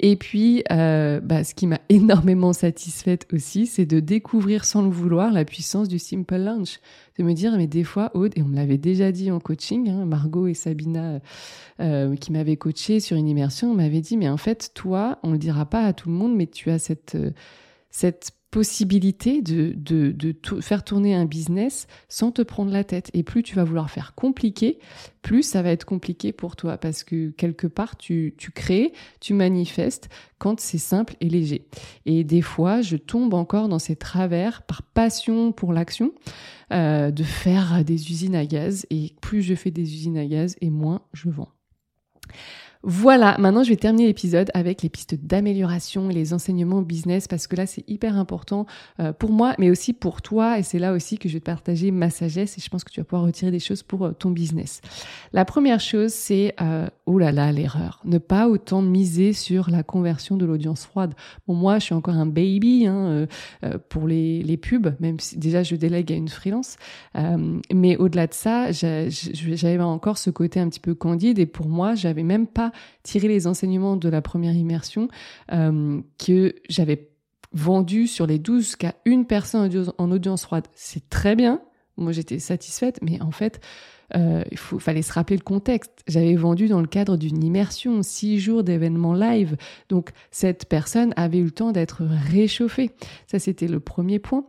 Et 0.00 0.16
puis, 0.16 0.64
euh, 0.70 1.20
bah, 1.20 1.44
ce 1.44 1.54
qui 1.54 1.66
m'a 1.66 1.80
énormément 1.88 2.52
satisfaite 2.52 3.26
aussi, 3.32 3.66
c'est 3.66 3.86
de 3.86 4.00
découvrir 4.00 4.64
sans 4.64 4.82
le 4.82 4.90
vouloir 4.90 5.32
la 5.32 5.44
puissance 5.44 5.88
du 5.88 5.98
simple 5.98 6.36
lunch. 6.36 6.80
De 7.18 7.24
me 7.24 7.32
dire, 7.32 7.56
mais 7.56 7.66
des 7.66 7.84
fois, 7.84 8.10
Aude, 8.14 8.32
et 8.36 8.42
on 8.42 8.46
me 8.46 8.56
l'avait 8.56 8.78
déjà 8.78 9.10
dit 9.12 9.30
en 9.30 9.40
coaching, 9.40 9.88
hein, 9.88 10.04
Margot 10.04 10.46
et 10.46 10.54
Sabina 10.54 11.20
euh, 11.80 12.14
qui 12.16 12.32
m'avaient 12.32 12.56
coaché 12.56 13.00
sur 13.00 13.16
une 13.16 13.28
immersion, 13.28 13.74
m'avaient 13.74 14.00
dit, 14.00 14.16
mais 14.16 14.28
en 14.28 14.36
fait, 14.36 14.72
toi, 14.74 15.18
on 15.22 15.32
le 15.32 15.38
dira 15.38 15.64
pas 15.64 15.84
à 15.84 15.92
tout 15.92 16.08
le 16.10 16.14
monde, 16.14 16.36
mais 16.36 16.46
tu 16.46 16.70
as 16.70 16.78
cette, 16.78 17.14
euh, 17.14 17.30
cette 17.96 18.32
possibilité 18.50 19.40
de, 19.40 19.72
de, 19.74 20.34
faire 20.60 20.84
tourner 20.84 21.14
un 21.14 21.24
business 21.24 21.86
sans 22.10 22.30
te 22.30 22.42
prendre 22.42 22.70
la 22.70 22.84
tête. 22.84 23.10
Et 23.14 23.22
plus 23.22 23.42
tu 23.42 23.54
vas 23.54 23.64
vouloir 23.64 23.90
faire 23.90 24.14
compliqué, 24.14 24.78
plus 25.22 25.42
ça 25.42 25.62
va 25.62 25.70
être 25.70 25.86
compliqué 25.86 26.34
pour 26.34 26.56
toi 26.56 26.76
parce 26.76 27.04
que 27.04 27.30
quelque 27.30 27.66
part 27.66 27.96
tu, 27.96 28.34
tu 28.36 28.50
crées, 28.50 28.92
tu 29.20 29.32
manifestes 29.32 30.10
quand 30.36 30.60
c'est 30.60 30.76
simple 30.76 31.16
et 31.22 31.30
léger. 31.30 31.68
Et 32.04 32.22
des 32.22 32.42
fois, 32.42 32.82
je 32.82 32.98
tombe 32.98 33.32
encore 33.32 33.70
dans 33.70 33.78
ces 33.78 33.96
travers 33.96 34.60
par 34.62 34.82
passion 34.82 35.52
pour 35.52 35.72
l'action 35.72 36.12
euh, 36.74 37.10
de 37.10 37.22
faire 37.22 37.82
des 37.82 38.10
usines 38.10 38.36
à 38.36 38.44
gaz. 38.44 38.84
Et 38.90 39.14
plus 39.22 39.40
je 39.40 39.54
fais 39.54 39.70
des 39.70 39.94
usines 39.94 40.18
à 40.18 40.26
gaz 40.26 40.54
et 40.60 40.68
moins 40.68 41.00
je 41.14 41.30
vends. 41.30 41.48
Voilà, 42.88 43.34
maintenant 43.40 43.64
je 43.64 43.70
vais 43.70 43.76
terminer 43.76 44.06
l'épisode 44.06 44.48
avec 44.54 44.80
les 44.80 44.88
pistes 44.88 45.16
d'amélioration 45.16 46.08
et 46.08 46.14
les 46.14 46.32
enseignements 46.32 46.82
business 46.82 47.26
parce 47.26 47.48
que 47.48 47.56
là 47.56 47.66
c'est 47.66 47.82
hyper 47.90 48.16
important 48.16 48.64
euh, 49.00 49.12
pour 49.12 49.32
moi 49.32 49.56
mais 49.58 49.70
aussi 49.70 49.92
pour 49.92 50.22
toi 50.22 50.60
et 50.60 50.62
c'est 50.62 50.78
là 50.78 50.92
aussi 50.92 51.18
que 51.18 51.28
je 51.28 51.34
vais 51.34 51.40
te 51.40 51.46
partager 51.46 51.90
ma 51.90 52.10
sagesse 52.10 52.56
et 52.56 52.60
je 52.60 52.68
pense 52.68 52.84
que 52.84 52.92
tu 52.92 53.00
vas 53.00 53.04
pouvoir 53.04 53.26
retirer 53.26 53.50
des 53.50 53.58
choses 53.58 53.82
pour 53.82 54.04
euh, 54.04 54.12
ton 54.12 54.30
business. 54.30 54.82
La 55.32 55.44
première 55.44 55.80
chose 55.80 56.12
c'est, 56.12 56.54
euh, 56.60 56.86
oh 57.06 57.18
là 57.18 57.32
là 57.32 57.50
l'erreur, 57.50 58.00
ne 58.04 58.18
pas 58.18 58.48
autant 58.48 58.82
miser 58.82 59.32
sur 59.32 59.68
la 59.68 59.82
conversion 59.82 60.36
de 60.36 60.46
l'audience 60.46 60.86
froide. 60.86 61.14
Bon 61.48 61.54
moi 61.54 61.80
je 61.80 61.86
suis 61.86 61.94
encore 61.94 62.14
un 62.14 62.26
baby 62.26 62.86
hein, 62.86 63.26
pour 63.88 64.06
les, 64.06 64.44
les 64.44 64.56
pubs, 64.56 64.94
même 65.00 65.18
si 65.18 65.36
déjà 65.38 65.64
je 65.64 65.74
délègue 65.74 66.12
à 66.12 66.14
une 66.14 66.28
freelance, 66.28 66.76
mais 67.74 67.96
au-delà 67.96 68.28
de 68.28 68.34
ça 68.34 68.70
j'avais 68.70 69.80
encore 69.80 70.18
ce 70.18 70.30
côté 70.30 70.60
un 70.60 70.68
petit 70.68 70.78
peu 70.78 70.94
candide 70.94 71.40
et 71.40 71.46
pour 71.46 71.66
moi 71.66 71.96
j'avais 71.96 72.22
même 72.22 72.46
pas 72.46 72.70
tirer 73.02 73.28
les 73.28 73.46
enseignements 73.46 73.96
de 73.96 74.08
la 74.08 74.22
première 74.22 74.54
immersion 74.54 75.08
euh, 75.52 76.00
que 76.18 76.54
j'avais 76.68 77.10
vendu 77.52 78.06
sur 78.06 78.26
les 78.26 78.38
12 78.38 78.76
qu'à 78.76 78.94
une 79.04 79.26
personne 79.26 79.70
en 79.98 80.10
audience 80.10 80.42
froide. 80.42 80.66
C'est 80.74 81.08
très 81.08 81.36
bien. 81.36 81.60
Moi, 81.96 82.12
j'étais 82.12 82.38
satisfaite, 82.38 82.98
mais 83.00 83.22
en 83.22 83.30
fait, 83.30 83.60
euh, 84.14 84.44
il 84.50 84.58
fallait 84.58 85.02
se 85.02 85.12
rappeler 85.12 85.36
le 85.36 85.42
contexte. 85.42 85.92
J'avais 86.06 86.34
vendu 86.34 86.68
dans 86.68 86.80
le 86.80 86.86
cadre 86.86 87.16
d'une 87.16 87.42
immersion, 87.42 88.02
six 88.02 88.38
jours 88.38 88.62
d'événements 88.62 89.14
live. 89.14 89.56
Donc, 89.88 90.10
cette 90.30 90.68
personne 90.68 91.14
avait 91.16 91.38
eu 91.38 91.44
le 91.44 91.50
temps 91.50 91.72
d'être 91.72 92.02
réchauffée. 92.04 92.90
Ça, 93.26 93.38
c'était 93.38 93.68
le 93.68 93.80
premier 93.80 94.18
point. 94.18 94.44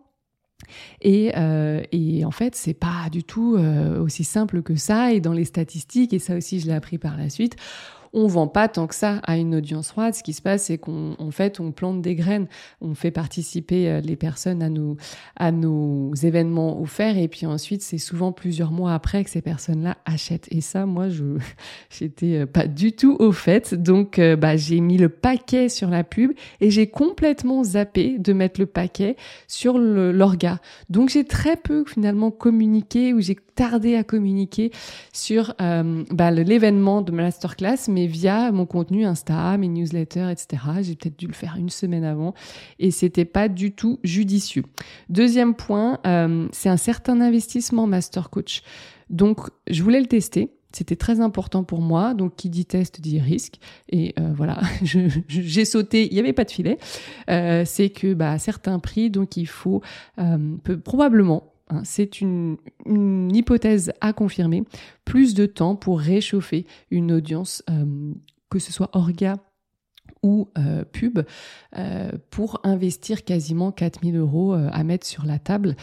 Et, 1.01 1.31
euh, 1.37 1.81
et, 1.93 2.25
en 2.25 2.31
fait, 2.31 2.55
c'est 2.55 2.73
pas 2.73 3.09
du 3.11 3.23
tout 3.23 3.57
aussi 3.57 4.25
simple 4.25 4.61
que 4.61 4.75
ça. 4.75 5.13
Et 5.13 5.21
dans 5.21 5.33
les 5.33 5.45
statistiques, 5.45 6.13
et 6.13 6.19
ça 6.19 6.35
aussi, 6.35 6.59
je 6.59 6.67
l'ai 6.67 6.73
appris 6.73 6.97
par 6.97 7.15
la 7.15 7.29
suite, 7.29 7.55
on 8.13 8.27
vend 8.27 8.47
pas 8.47 8.67
tant 8.67 8.87
que 8.87 8.95
ça 8.95 9.19
à 9.23 9.37
une 9.37 9.55
audience 9.55 9.89
froide. 9.89 10.15
Ce 10.15 10.23
qui 10.23 10.33
se 10.33 10.41
passe, 10.41 10.63
c'est 10.63 10.77
qu'en 10.77 11.31
fait, 11.31 11.59
on 11.59 11.71
plante 11.71 12.01
des 12.01 12.15
graines, 12.15 12.47
on 12.81 12.95
fait 12.95 13.11
participer 13.11 13.89
euh, 13.89 14.01
les 14.01 14.15
personnes 14.15 14.61
à 14.63 14.69
nos, 14.69 14.97
à 15.35 15.51
nos 15.51 16.13
événements 16.15 16.81
offerts, 16.81 17.17
et 17.17 17.27
puis 17.27 17.45
ensuite, 17.45 17.81
c'est 17.81 17.97
souvent 17.97 18.31
plusieurs 18.31 18.71
mois 18.71 18.93
après 18.93 19.23
que 19.23 19.29
ces 19.29 19.41
personnes-là 19.41 19.97
achètent. 20.05 20.47
Et 20.51 20.61
ça, 20.61 20.85
moi, 20.85 21.09
je 21.09 21.37
j'étais 21.89 22.39
euh, 22.39 22.45
pas 22.45 22.67
du 22.67 22.93
tout 22.93 23.15
au 23.19 23.31
fait. 23.31 23.73
Donc, 23.73 24.19
euh, 24.19 24.35
bah, 24.35 24.57
j'ai 24.57 24.79
mis 24.79 24.97
le 24.97 25.09
paquet 25.09 25.69
sur 25.69 25.89
la 25.89 26.03
pub 26.03 26.31
et 26.61 26.71
j'ai 26.71 26.87
complètement 26.87 27.63
zappé 27.63 28.17
de 28.17 28.33
mettre 28.33 28.59
le 28.59 28.65
paquet 28.65 29.15
sur 29.47 29.77
l'orga. 29.77 30.59
Donc, 30.89 31.09
j'ai 31.09 31.23
très 31.23 31.55
peu 31.55 31.83
finalement 31.85 32.31
communiqué 32.31 33.13
ou 33.13 33.21
j'ai 33.21 33.35
tardé 33.55 33.95
à 33.95 34.03
communiquer 34.03 34.71
sur 35.11 35.55
bah, 35.57 36.31
l'événement 36.31 37.01
de 37.01 37.11
ma 37.11 37.23
masterclass, 37.23 37.89
via 38.05 38.51
mon 38.51 38.67
contenu 38.67 39.05
Insta, 39.05 39.57
mes 39.57 39.67
newsletters, 39.67 40.29
etc. 40.29 40.61
J'ai 40.81 40.95
peut-être 40.95 41.17
dû 41.17 41.25
le 41.25 41.33
faire 41.33 41.55
une 41.57 41.69
semaine 41.69 42.03
avant 42.03 42.35
et 42.77 42.91
c'était 42.91 43.25
pas 43.25 43.47
du 43.47 43.71
tout 43.71 43.99
judicieux. 44.03 44.63
Deuxième 45.09 45.55
point, 45.55 45.99
euh, 46.05 46.47
c'est 46.51 46.69
un 46.69 46.77
certain 46.77 47.19
investissement 47.21 47.87
master 47.87 48.29
coach. 48.29 48.61
Donc, 49.09 49.39
je 49.69 49.81
voulais 49.81 50.01
le 50.01 50.07
tester. 50.07 50.51
C'était 50.73 50.97
très 50.97 51.21
important 51.21 51.63
pour 51.63 51.81
moi. 51.81 52.13
Donc, 52.13 52.35
qui 52.35 52.49
dit 52.49 52.65
test 52.65 53.01
dit 53.01 53.19
risque. 53.19 53.55
Et 53.89 54.13
euh, 54.19 54.33
voilà, 54.35 54.59
j'ai 54.83 55.65
sauté. 55.65 56.05
Il 56.07 56.13
n'y 56.13 56.19
avait 56.19 56.33
pas 56.33 56.43
de 56.43 56.51
filet. 56.51 56.77
Euh, 57.29 57.63
c'est 57.65 57.89
que 57.89 58.13
bah, 58.13 58.33
à 58.33 58.37
certains 58.37 58.77
prix, 58.79 59.09
donc 59.09 59.37
il 59.37 59.47
faut 59.47 59.81
peut, 60.63 60.79
probablement 60.79 61.53
c'est 61.83 62.21
une, 62.21 62.57
hypothèse 63.33 63.91
à 64.01 64.13
confirmer. 64.13 64.63
Plus 65.05 65.33
de 65.33 65.45
temps 65.45 65.75
pour 65.75 65.99
réchauffer 65.99 66.65
une 66.91 67.11
audience, 67.11 67.63
euh, 67.69 68.13
que 68.49 68.59
ce 68.59 68.71
soit 68.71 68.89
orga 68.93 69.37
ou 70.23 70.49
euh, 70.57 70.83
pub 70.83 71.19
euh, 71.77 72.11
pour 72.29 72.59
investir 72.63 73.23
quasiment 73.23 73.71
4000 73.71 74.15
euros 74.15 74.53
à 74.53 74.83
mettre 74.83 75.05
sur 75.05 75.25
la 75.25 75.39
table. 75.39 75.75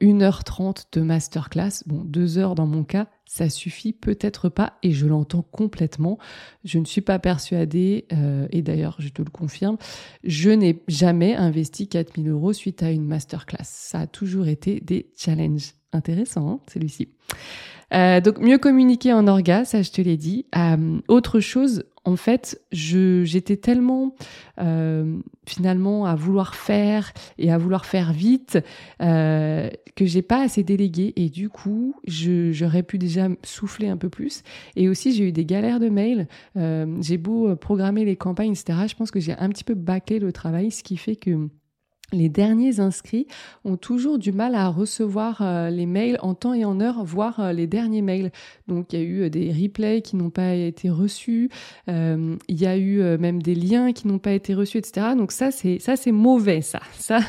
1h30 0.00 0.84
de 0.92 1.00
masterclass, 1.00 1.82
bon 1.86 2.04
2 2.04 2.38
heures 2.38 2.54
dans 2.54 2.66
mon 2.66 2.84
cas, 2.84 3.08
ça 3.30 3.48
suffit 3.48 3.92
peut-être 3.92 4.48
pas 4.48 4.72
et 4.82 4.90
je 4.90 5.06
l'entends 5.06 5.42
complètement. 5.42 6.18
Je 6.64 6.80
ne 6.80 6.84
suis 6.84 7.00
pas 7.00 7.20
persuadée, 7.20 8.06
euh, 8.12 8.48
et 8.50 8.60
d'ailleurs 8.60 8.96
je 8.98 9.08
te 9.08 9.22
le 9.22 9.30
confirme, 9.30 9.76
je 10.24 10.50
n'ai 10.50 10.82
jamais 10.88 11.36
investi 11.36 11.86
4000 11.86 12.28
euros 12.28 12.52
suite 12.52 12.82
à 12.82 12.90
une 12.90 13.04
masterclass. 13.04 13.62
Ça 13.62 14.00
a 14.00 14.06
toujours 14.08 14.48
été 14.48 14.80
des 14.80 15.12
challenges. 15.16 15.74
Intéressant, 15.92 16.50
hein, 16.50 16.60
celui-ci. 16.72 17.08
Euh, 17.92 18.20
donc 18.20 18.38
mieux 18.38 18.58
communiquer 18.58 19.12
en 19.12 19.26
orga, 19.26 19.64
ça 19.64 19.82
je 19.82 19.90
te 19.90 20.00
l'ai 20.00 20.16
dit. 20.16 20.46
Euh, 20.56 21.00
autre 21.08 21.40
chose, 21.40 21.84
en 22.04 22.16
fait, 22.16 22.60
je 22.72 23.24
j'étais 23.24 23.56
tellement 23.56 24.14
euh, 24.60 25.18
finalement 25.46 26.06
à 26.06 26.14
vouloir 26.14 26.54
faire 26.54 27.12
et 27.38 27.52
à 27.52 27.58
vouloir 27.58 27.84
faire 27.84 28.12
vite 28.12 28.58
euh, 29.02 29.68
que 29.96 30.06
j'ai 30.06 30.22
pas 30.22 30.42
assez 30.42 30.62
délégué 30.62 31.12
et 31.16 31.28
du 31.28 31.50
coup 31.50 31.94
j'aurais 32.06 32.82
pu 32.82 32.98
déjà 32.98 33.28
souffler 33.42 33.88
un 33.88 33.96
peu 33.96 34.08
plus 34.08 34.42
et 34.76 34.88
aussi 34.88 35.12
j'ai 35.12 35.28
eu 35.28 35.32
des 35.32 35.44
galères 35.44 35.80
de 35.80 35.88
mails. 35.88 36.26
Euh, 36.56 36.86
j'ai 37.00 37.18
beau 37.18 37.54
programmer 37.56 38.04
les 38.04 38.16
campagnes 38.16 38.52
etc. 38.52 38.78
Je 38.88 38.94
pense 38.94 39.10
que 39.10 39.20
j'ai 39.20 39.32
un 39.38 39.48
petit 39.50 39.64
peu 39.64 39.74
bâclé 39.74 40.18
le 40.18 40.32
travail, 40.32 40.70
ce 40.70 40.82
qui 40.82 40.96
fait 40.96 41.16
que 41.16 41.48
les 42.12 42.28
derniers 42.28 42.80
inscrits 42.80 43.26
ont 43.64 43.76
toujours 43.76 44.18
du 44.18 44.32
mal 44.32 44.54
à 44.54 44.68
recevoir 44.68 45.40
euh, 45.40 45.70
les 45.70 45.86
mails 45.86 46.18
en 46.22 46.34
temps 46.34 46.54
et 46.54 46.64
en 46.64 46.80
heure, 46.80 47.04
voire 47.04 47.40
euh, 47.40 47.52
les 47.52 47.66
derniers 47.66 48.02
mails. 48.02 48.30
Donc 48.68 48.92
il 48.92 48.98
y 48.98 49.02
a 49.02 49.04
eu 49.04 49.22
euh, 49.22 49.30
des 49.30 49.52
replays 49.52 50.02
qui 50.02 50.16
n'ont 50.16 50.30
pas 50.30 50.54
été 50.54 50.90
reçus, 50.90 51.50
il 51.86 52.38
y 52.48 52.66
a 52.66 52.76
eu 52.76 53.02
même 53.18 53.42
des 53.42 53.54
liens 53.54 53.92
qui 53.92 54.06
n'ont 54.06 54.18
pas 54.18 54.32
été 54.32 54.54
reçus, 54.54 54.78
etc. 54.78 55.08
Donc 55.16 55.32
ça 55.32 55.50
c'est 55.50 55.78
ça 55.78 55.96
c'est 55.96 56.12
mauvais 56.12 56.62
ça. 56.62 56.80
Ça 56.92 57.20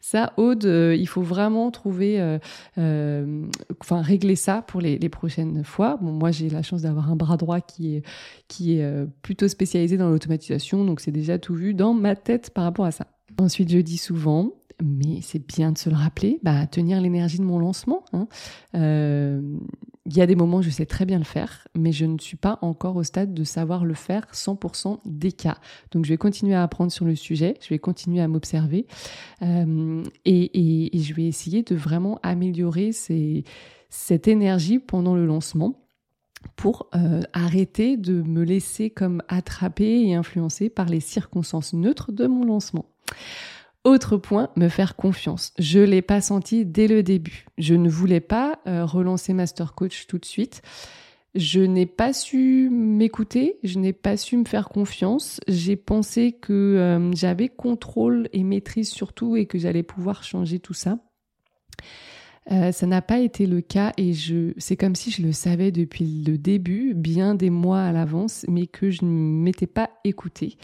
ça 0.00 0.32
Aude, 0.36 0.64
il 0.64 1.06
faut 1.06 1.22
vraiment 1.22 1.70
trouver, 1.70 2.38
enfin 2.76 4.00
régler 4.00 4.36
ça 4.36 4.62
pour 4.62 4.80
les, 4.80 4.98
les 4.98 5.08
prochaines 5.08 5.64
fois. 5.64 5.98
Bon 6.00 6.12
moi 6.12 6.30
j'ai 6.30 6.48
la 6.48 6.62
chance 6.62 6.82
d'avoir 6.82 7.10
un 7.10 7.16
bras 7.16 7.36
droit 7.36 7.60
qui 7.60 7.96
est 7.96 8.02
qui 8.48 8.78
est 8.78 9.06
plutôt 9.22 9.48
spécialisé 9.48 9.96
dans 9.96 10.08
l'automatisation, 10.08 10.84
donc 10.84 11.00
c'est 11.00 11.12
déjà 11.12 11.38
tout 11.38 11.54
vu 11.54 11.74
dans 11.74 11.94
ma 11.94 12.16
tête 12.16 12.50
par 12.50 12.64
rapport 12.64 12.86
à 12.86 12.90
ça. 12.90 13.06
Ensuite, 13.38 13.70
je 13.70 13.78
dis 13.78 13.98
souvent, 13.98 14.52
mais 14.82 15.20
c'est 15.22 15.44
bien 15.44 15.72
de 15.72 15.78
se 15.78 15.88
le 15.88 15.96
rappeler, 15.96 16.38
bah, 16.42 16.66
tenir 16.66 17.00
l'énergie 17.00 17.38
de 17.38 17.44
mon 17.44 17.58
lancement. 17.58 18.04
Hein. 18.12 18.28
Euh, 18.74 19.40
il 20.06 20.16
y 20.16 20.22
a 20.22 20.26
des 20.26 20.36
moments 20.36 20.58
où 20.58 20.62
je 20.62 20.70
sais 20.70 20.86
très 20.86 21.04
bien 21.04 21.18
le 21.18 21.24
faire, 21.24 21.68
mais 21.76 21.92
je 21.92 22.06
ne 22.06 22.18
suis 22.18 22.36
pas 22.36 22.58
encore 22.62 22.96
au 22.96 23.02
stade 23.02 23.34
de 23.34 23.44
savoir 23.44 23.84
le 23.84 23.94
faire 23.94 24.26
100% 24.32 25.00
des 25.04 25.32
cas. 25.32 25.58
Donc 25.90 26.04
je 26.04 26.10
vais 26.10 26.16
continuer 26.16 26.54
à 26.54 26.62
apprendre 26.62 26.90
sur 26.90 27.04
le 27.04 27.14
sujet, 27.14 27.54
je 27.60 27.68
vais 27.68 27.78
continuer 27.78 28.20
à 28.20 28.28
m'observer 28.28 28.86
euh, 29.42 30.02
et, 30.24 30.90
je 30.94 31.14
vais 31.14 31.26
essayer 31.26 31.62
de 31.62 31.74
vraiment 31.74 32.18
améliorer 32.22 32.92
cette 33.90 34.28
énergie 34.28 34.78
pendant 34.78 35.14
le 35.14 35.26
lancement 35.26 35.84
pour 36.56 36.88
euh, 36.94 37.20
arrêter 37.32 37.96
de 37.96 38.22
me 38.22 38.44
laisser 38.44 38.90
comme 38.90 39.22
attraper 39.28 40.02
et 40.06 40.14
influencer 40.14 40.70
par 40.70 40.86
les 40.86 41.00
circonstances 41.00 41.74
neutres 41.74 42.12
de 42.12 42.26
mon 42.26 42.44
lancement. 42.44 42.86
Autre 43.84 44.16
point, 44.16 44.50
me 44.56 44.68
faire 44.68 44.96
confiance. 44.96 45.52
Je 45.58 45.78
l'ai 45.78 46.02
pas 46.02 46.20
senti 46.20 46.66
dès 46.66 46.88
le 46.88 47.02
début. 47.02 47.46
Je 47.56 47.74
ne 47.74 47.88
voulais 47.88 48.20
pas 48.20 48.58
euh, 48.66 48.84
relancer 48.84 49.32
Master 49.32 49.74
Coach 49.74 50.06
tout 50.06 50.18
de 50.18 50.24
suite. 50.24 50.62
Je 51.34 51.60
n'ai 51.60 51.86
pas 51.86 52.12
su 52.12 52.68
m'écouter, 52.70 53.58
je 53.62 53.78
n'ai 53.78 53.92
pas 53.92 54.16
su 54.16 54.36
me 54.36 54.44
faire 54.44 54.68
confiance. 54.68 55.40
J'ai 55.46 55.76
pensé 55.76 56.32
que 56.32 56.52
euh, 56.52 57.12
j'avais 57.14 57.48
contrôle 57.48 58.28
et 58.32 58.42
maîtrise 58.42 58.90
sur 58.90 59.12
tout 59.12 59.36
et 59.36 59.46
que 59.46 59.58
j'allais 59.58 59.82
pouvoir 59.82 60.24
changer 60.24 60.58
tout 60.58 60.74
ça. 60.74 60.98
Euh, 62.50 62.72
ça 62.72 62.86
n'a 62.86 63.02
pas 63.02 63.18
été 63.18 63.46
le 63.46 63.60
cas 63.60 63.92
et 63.96 64.14
je, 64.14 64.52
c'est 64.56 64.76
comme 64.76 64.94
si 64.94 65.10
je 65.10 65.22
le 65.22 65.32
savais 65.32 65.70
depuis 65.70 66.24
le 66.26 66.38
début, 66.38 66.94
bien 66.94 67.34
des 67.34 67.50
mois 67.50 67.82
à 67.82 67.92
l'avance, 67.92 68.46
mais 68.48 68.66
que 68.66 68.90
je 68.90 69.04
ne 69.04 69.10
m'étais 69.10 69.66
pas 69.66 69.90
écoutée. 70.04 70.56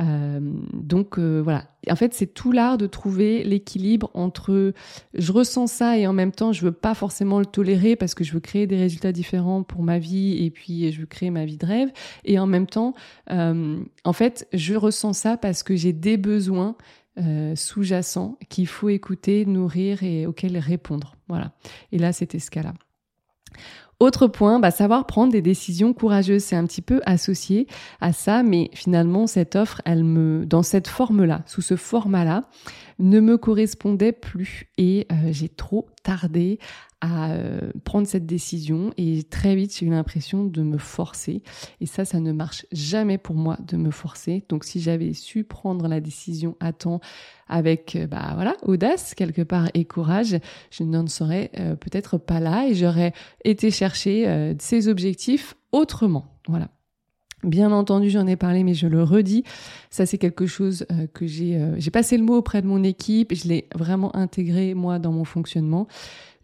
Euh, 0.00 0.40
donc 0.72 1.18
euh, 1.18 1.40
voilà. 1.40 1.66
En 1.88 1.94
fait, 1.94 2.14
c'est 2.14 2.26
tout 2.26 2.50
l'art 2.50 2.78
de 2.78 2.88
trouver 2.88 3.44
l'équilibre 3.44 4.10
entre 4.14 4.72
je 5.14 5.32
ressens 5.32 5.68
ça 5.68 5.96
et 5.96 6.06
en 6.08 6.12
même 6.12 6.32
temps 6.32 6.52
je 6.52 6.64
veux 6.64 6.72
pas 6.72 6.94
forcément 6.94 7.38
le 7.38 7.46
tolérer 7.46 7.94
parce 7.94 8.14
que 8.14 8.24
je 8.24 8.32
veux 8.32 8.40
créer 8.40 8.66
des 8.66 8.76
résultats 8.76 9.12
différents 9.12 9.62
pour 9.62 9.82
ma 9.82 10.00
vie 10.00 10.44
et 10.44 10.50
puis 10.50 10.90
je 10.90 11.00
veux 11.00 11.06
créer 11.06 11.30
ma 11.30 11.44
vie 11.44 11.58
de 11.58 11.66
rêve 11.66 11.92
et 12.24 12.40
en 12.40 12.46
même 12.46 12.66
temps, 12.66 12.94
en 13.30 14.12
fait, 14.12 14.48
je 14.52 14.74
ressens 14.74 15.12
ça 15.12 15.36
parce 15.36 15.62
que 15.62 15.76
j'ai 15.76 15.92
des 15.92 16.16
besoins 16.16 16.76
sous-jacents 17.54 18.38
qu'il 18.48 18.66
faut 18.66 18.88
écouter, 18.88 19.46
nourrir 19.46 20.02
et 20.02 20.26
auxquels 20.26 20.58
répondre. 20.58 21.16
Voilà. 21.28 21.52
Et 21.92 21.98
là, 21.98 22.12
c'était 22.12 22.38
ce 22.38 22.50
cas-là. 22.50 22.74
Autre 24.00 24.26
point, 24.26 24.58
bah, 24.58 24.70
savoir 24.70 25.06
prendre 25.06 25.32
des 25.32 25.40
décisions 25.40 25.94
courageuses, 25.94 26.42
c'est 26.42 26.56
un 26.56 26.66
petit 26.66 26.82
peu 26.82 27.00
associé 27.06 27.68
à 28.00 28.12
ça, 28.12 28.42
mais 28.42 28.70
finalement 28.74 29.26
cette 29.26 29.54
offre, 29.54 29.80
elle 29.84 30.02
me, 30.02 30.44
dans 30.46 30.62
cette 30.62 30.88
forme-là, 30.88 31.42
sous 31.46 31.62
ce 31.62 31.76
format-là, 31.76 32.48
ne 32.98 33.20
me 33.20 33.38
correspondait 33.38 34.12
plus 34.12 34.66
et 34.78 35.06
euh, 35.12 35.28
j'ai 35.30 35.48
trop 35.48 35.86
tardé 36.02 36.58
euh, 37.04 37.70
prendre 37.84 38.06
cette 38.06 38.26
décision 38.26 38.92
et 38.96 39.24
très 39.24 39.54
vite 39.54 39.76
j'ai 39.76 39.86
eu 39.86 39.90
l'impression 39.90 40.44
de 40.44 40.62
me 40.62 40.78
forcer. 40.78 41.42
Et 41.80 41.86
ça 41.86 42.04
ça 42.04 42.20
ne 42.20 42.32
marche 42.32 42.66
jamais 42.72 43.18
pour 43.18 43.34
moi 43.34 43.58
de 43.66 43.76
me 43.76 43.90
forcer. 43.90 44.44
Donc 44.48 44.64
si 44.64 44.80
j'avais 44.80 45.12
su 45.12 45.44
prendre 45.44 45.88
la 45.88 46.00
décision 46.00 46.56
à 46.60 46.72
temps 46.72 47.00
avec 47.48 47.96
euh, 47.96 48.06
bah 48.06 48.32
voilà 48.34 48.54
audace 48.62 49.14
quelque 49.14 49.42
part 49.42 49.68
et 49.74 49.84
courage 49.84 50.38
je 50.70 50.82
n'en 50.82 51.06
serais 51.06 51.50
euh, 51.58 51.76
peut-être 51.76 52.16
pas 52.18 52.40
là 52.40 52.66
et 52.68 52.74
j'aurais 52.74 53.12
été 53.44 53.70
chercher 53.70 54.54
ces 54.58 54.88
objectifs 54.88 55.54
autrement. 55.72 56.38
Voilà 56.48 56.68
Bien 57.44 57.70
entendu, 57.72 58.10
j'en 58.10 58.26
ai 58.26 58.36
parlé, 58.36 58.64
mais 58.64 58.74
je 58.74 58.86
le 58.86 59.02
redis. 59.02 59.44
Ça, 59.90 60.06
c'est 60.06 60.18
quelque 60.18 60.46
chose 60.46 60.86
que 61.12 61.26
j'ai, 61.26 61.60
j'ai 61.78 61.90
passé 61.90 62.16
le 62.16 62.24
mot 62.24 62.36
auprès 62.36 62.62
de 62.62 62.66
mon 62.66 62.82
équipe. 62.82 63.34
Je 63.34 63.48
l'ai 63.48 63.68
vraiment 63.74 64.14
intégré 64.16 64.74
moi 64.74 64.98
dans 64.98 65.12
mon 65.12 65.24
fonctionnement 65.24 65.86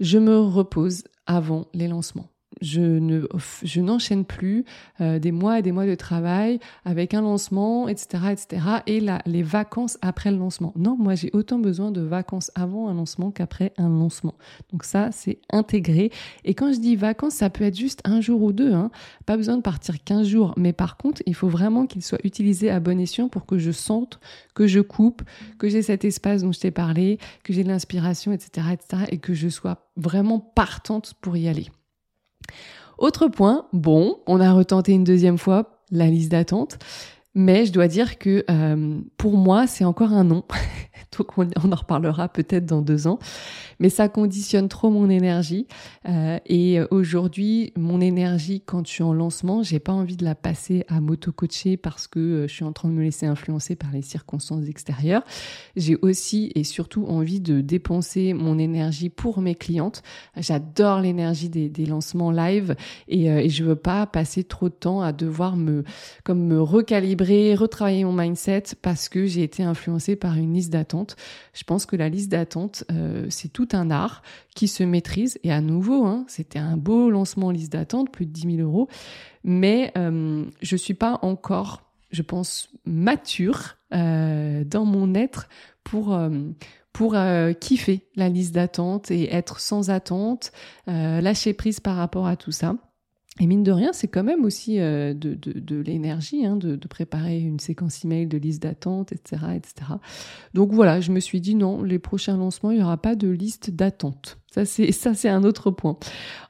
je 0.01 0.18
me 0.18 0.38
repose 0.38 1.05
avant 1.26 1.68
les 1.74 1.86
lancements 1.86 2.28
je 2.61 2.80
ne 2.80 3.26
je 3.62 3.80
n'enchaîne 3.80 4.24
plus 4.24 4.64
euh, 5.00 5.18
des 5.18 5.32
mois 5.32 5.58
et 5.58 5.62
des 5.62 5.72
mois 5.72 5.86
de 5.86 5.94
travail 5.94 6.61
avec 6.84 7.14
un 7.14 7.22
lancement 7.22 7.88
etc 7.88 8.24
etc 8.30 8.62
et 8.86 9.00
là 9.00 9.22
les 9.26 9.42
vacances 9.42 9.98
après 10.02 10.30
le 10.30 10.38
lancement. 10.38 10.72
Non 10.76 10.96
moi 10.98 11.14
j'ai 11.14 11.30
autant 11.32 11.58
besoin 11.58 11.90
de 11.90 12.00
vacances 12.00 12.50
avant 12.54 12.88
un 12.88 12.94
lancement 12.94 13.30
qu'après 13.30 13.72
un 13.78 13.88
lancement. 13.88 14.34
Donc 14.72 14.84
ça 14.84 15.11
c'est 15.12 15.38
intégré. 15.50 16.11
Et 16.44 16.54
quand 16.54 16.72
je 16.72 16.78
dis 16.78 16.96
vacances 16.96 17.34
ça 17.34 17.50
peut 17.50 17.64
être 17.64 17.76
juste 17.76 18.00
un 18.04 18.20
jour 18.20 18.42
ou 18.42 18.52
deux 18.52 18.72
hein. 18.72 18.90
pas 19.26 19.36
besoin 19.36 19.56
de 19.56 19.62
partir 19.62 20.02
15 20.02 20.26
jours. 20.26 20.54
Mais 20.56 20.72
par 20.72 20.96
contre 20.96 21.22
il 21.26 21.34
faut 21.34 21.48
vraiment 21.48 21.86
qu'il 21.86 22.02
soit 22.02 22.24
utilisé 22.24 22.70
à 22.70 22.80
bon 22.80 23.00
escient 23.00 23.28
pour 23.28 23.46
que 23.46 23.58
je 23.58 23.70
sente 23.70 24.20
que 24.54 24.66
je 24.66 24.80
coupe 24.80 25.22
que 25.58 25.68
j'ai 25.68 25.82
cet 25.82 26.04
espace 26.04 26.42
dont 26.42 26.52
je 26.52 26.61
t'ai 26.61 26.70
parlé 26.70 27.18
que 27.44 27.52
j'ai 27.52 27.64
de 27.64 27.68
l'inspiration 27.68 28.32
etc 28.32 28.68
etc 28.72 29.04
et 29.11 29.18
que 29.18 29.34
je 29.34 29.48
sois 29.48 29.90
vraiment 29.96 30.38
partante 30.38 31.14
pour 31.20 31.36
y 31.36 31.48
aller 31.48 31.68
autre 32.99 33.28
point, 33.28 33.66
bon, 33.72 34.18
on 34.26 34.41
a 34.41 34.53
retenté 34.53 34.93
une 34.93 35.05
deuxième 35.05 35.38
fois 35.38 35.80
la 35.91 36.07
liste 36.07 36.30
d'attente, 36.30 36.78
mais 37.35 37.66
je 37.66 37.72
dois 37.72 37.89
dire 37.89 38.18
que 38.18 38.45
euh, 38.51 39.01
pour 39.16 39.37
moi, 39.37 39.66
c'est 39.66 39.85
encore 39.85 40.12
un 40.12 40.24
non. 40.24 40.45
Donc 41.18 41.39
on, 41.39 41.45
en 41.45 41.76
reparlera 41.76 42.28
peut-être 42.28 42.66
dans 42.66 42.83
deux 42.83 43.07
ans. 43.07 43.18
Mais 43.78 43.89
ça 43.89 44.09
conditionne 44.09 44.68
trop 44.68 44.91
mon 44.91 45.09
énergie. 45.09 45.66
Euh, 46.09 46.39
et 46.47 46.81
aujourd'hui, 46.91 47.72
mon 47.76 48.01
énergie, 48.01 48.61
quand 48.61 48.87
je 48.87 48.93
suis 48.93 49.03
en 49.03 49.12
lancement, 49.12 49.62
j'ai 49.62 49.78
pas 49.78 49.93
envie 49.93 50.16
de 50.16 50.24
la 50.24 50.35
passer 50.35 50.85
à 50.89 51.01
m'auto-coacher 51.01 51.76
parce 51.76 52.07
que 52.07 52.20
euh, 52.20 52.49
je 52.49 52.53
suis 52.53 52.64
en 52.64 52.72
train 52.72 52.89
de 52.89 52.95
me 52.95 53.03
laisser 53.03 53.26
influencer 53.26 53.76
par 53.76 53.91
les 53.93 54.03
circonstances 54.03 54.66
extérieures. 54.66 55.22
J'ai 55.76 55.97
aussi 56.03 56.53
et 56.55 56.64
surtout 56.64 57.07
envie 57.07 57.41
de 57.41 57.61
dépenser 57.61 58.35
mon 58.35 58.59
énergie 58.59 59.09
pour 59.09 59.41
mes 59.41 59.55
clientes. 59.55 60.03
J'adore 60.37 61.01
l'énergie 61.01 61.49
des, 61.49 61.87
lancements 61.87 62.31
live 62.31 62.76
et, 63.09 63.31
euh, 63.31 63.39
et 63.39 63.49
je 63.49 63.64
veux 63.64 63.76
pas 63.76 64.07
passer 64.07 64.45
trop 64.45 64.68
de 64.68 64.74
temps 64.74 65.01
à 65.01 65.12
devoir 65.12 65.57
me, 65.57 65.85
comme 66.24 66.45
me 66.47 66.61
recalibrer, 66.61 67.19
retravailler 67.22 68.04
mon 68.04 68.12
mindset 68.12 68.64
parce 68.82 69.08
que 69.08 69.26
j'ai 69.26 69.42
été 69.42 69.62
influencée 69.62 70.16
par 70.16 70.36
une 70.36 70.54
liste 70.54 70.72
d'attente. 70.72 71.16
Je 71.54 71.64
pense 71.64 71.86
que 71.86 71.96
la 71.96 72.08
liste 72.08 72.30
d'attente, 72.30 72.84
euh, 72.90 73.26
c'est 73.30 73.52
tout 73.52 73.68
un 73.72 73.90
art 73.90 74.22
qui 74.54 74.68
se 74.68 74.82
maîtrise. 74.82 75.38
Et 75.44 75.52
à 75.52 75.60
nouveau, 75.60 76.04
hein, 76.04 76.24
c'était 76.28 76.58
un 76.58 76.76
beau 76.76 77.10
lancement 77.10 77.50
liste 77.50 77.72
d'attente, 77.72 78.10
plus 78.10 78.26
de 78.26 78.32
10 78.32 78.56
000 78.56 78.68
euros. 78.68 78.88
Mais 79.44 79.92
euh, 79.96 80.44
je 80.60 80.76
suis 80.76 80.94
pas 80.94 81.18
encore, 81.22 81.82
je 82.10 82.22
pense, 82.22 82.70
mature 82.84 83.76
euh, 83.94 84.64
dans 84.64 84.84
mon 84.84 85.14
être 85.14 85.48
pour 85.84 86.14
euh, 86.14 86.30
pour 86.92 87.16
kiffer 87.60 88.08
la 88.16 88.28
liste 88.28 88.52
d'attente 88.52 89.12
et 89.12 89.32
être 89.32 89.60
sans 89.60 89.90
attente, 89.90 90.50
lâcher 90.88 91.54
prise 91.54 91.78
par 91.78 91.94
rapport 91.94 92.26
à 92.26 92.34
tout 92.34 92.50
ça. 92.50 92.74
Et 93.39 93.47
mine 93.47 93.62
de 93.62 93.70
rien, 93.70 93.93
c'est 93.93 94.09
quand 94.09 94.24
même 94.24 94.45
aussi 94.45 94.81
euh, 94.81 95.14
de, 95.14 95.35
de, 95.35 95.76
l'énergie 95.81 96.45
hein, 96.45 96.57
de, 96.57 96.74
de, 96.74 96.89
préparer 96.89 97.39
une 97.39 97.61
séquence 97.61 98.05
email 98.05 98.26
de 98.26 98.37
liste 98.37 98.62
d'attente, 98.62 99.12
etc., 99.12 99.43
etc. 99.55 99.93
Donc 100.53 100.72
voilà, 100.72 101.01
je 101.01 101.12
me 101.12 101.20
suis 101.20 101.41
dit 101.41 101.55
non, 101.55 101.83
les 101.83 102.01
prochains 102.01 102.37
lancements, 102.37 102.72
il 102.72 102.78
n'y 102.78 102.83
aura 102.83 102.97
pas 102.97 103.14
de 103.14 103.28
liste 103.28 103.70
d'attente. 103.70 104.39
Ça 104.51 104.64
c'est 104.64 104.91
ça 104.93 105.14
c'est 105.14 105.28
un 105.28 105.45
autre 105.45 105.70
point. 105.70 105.97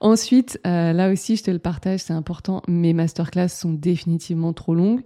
Ensuite, 0.01 0.59
euh, 0.67 0.93
là 0.93 1.13
aussi, 1.13 1.37
je 1.37 1.45
te 1.45 1.51
le 1.51 1.59
partage, 1.59 2.01
c'est 2.01 2.15
important. 2.15 2.63
Mes 2.67 2.95
masterclass 2.95 3.49
sont 3.49 3.73
définitivement 3.73 4.55
trop 4.55 4.75
longues. 4.75 5.03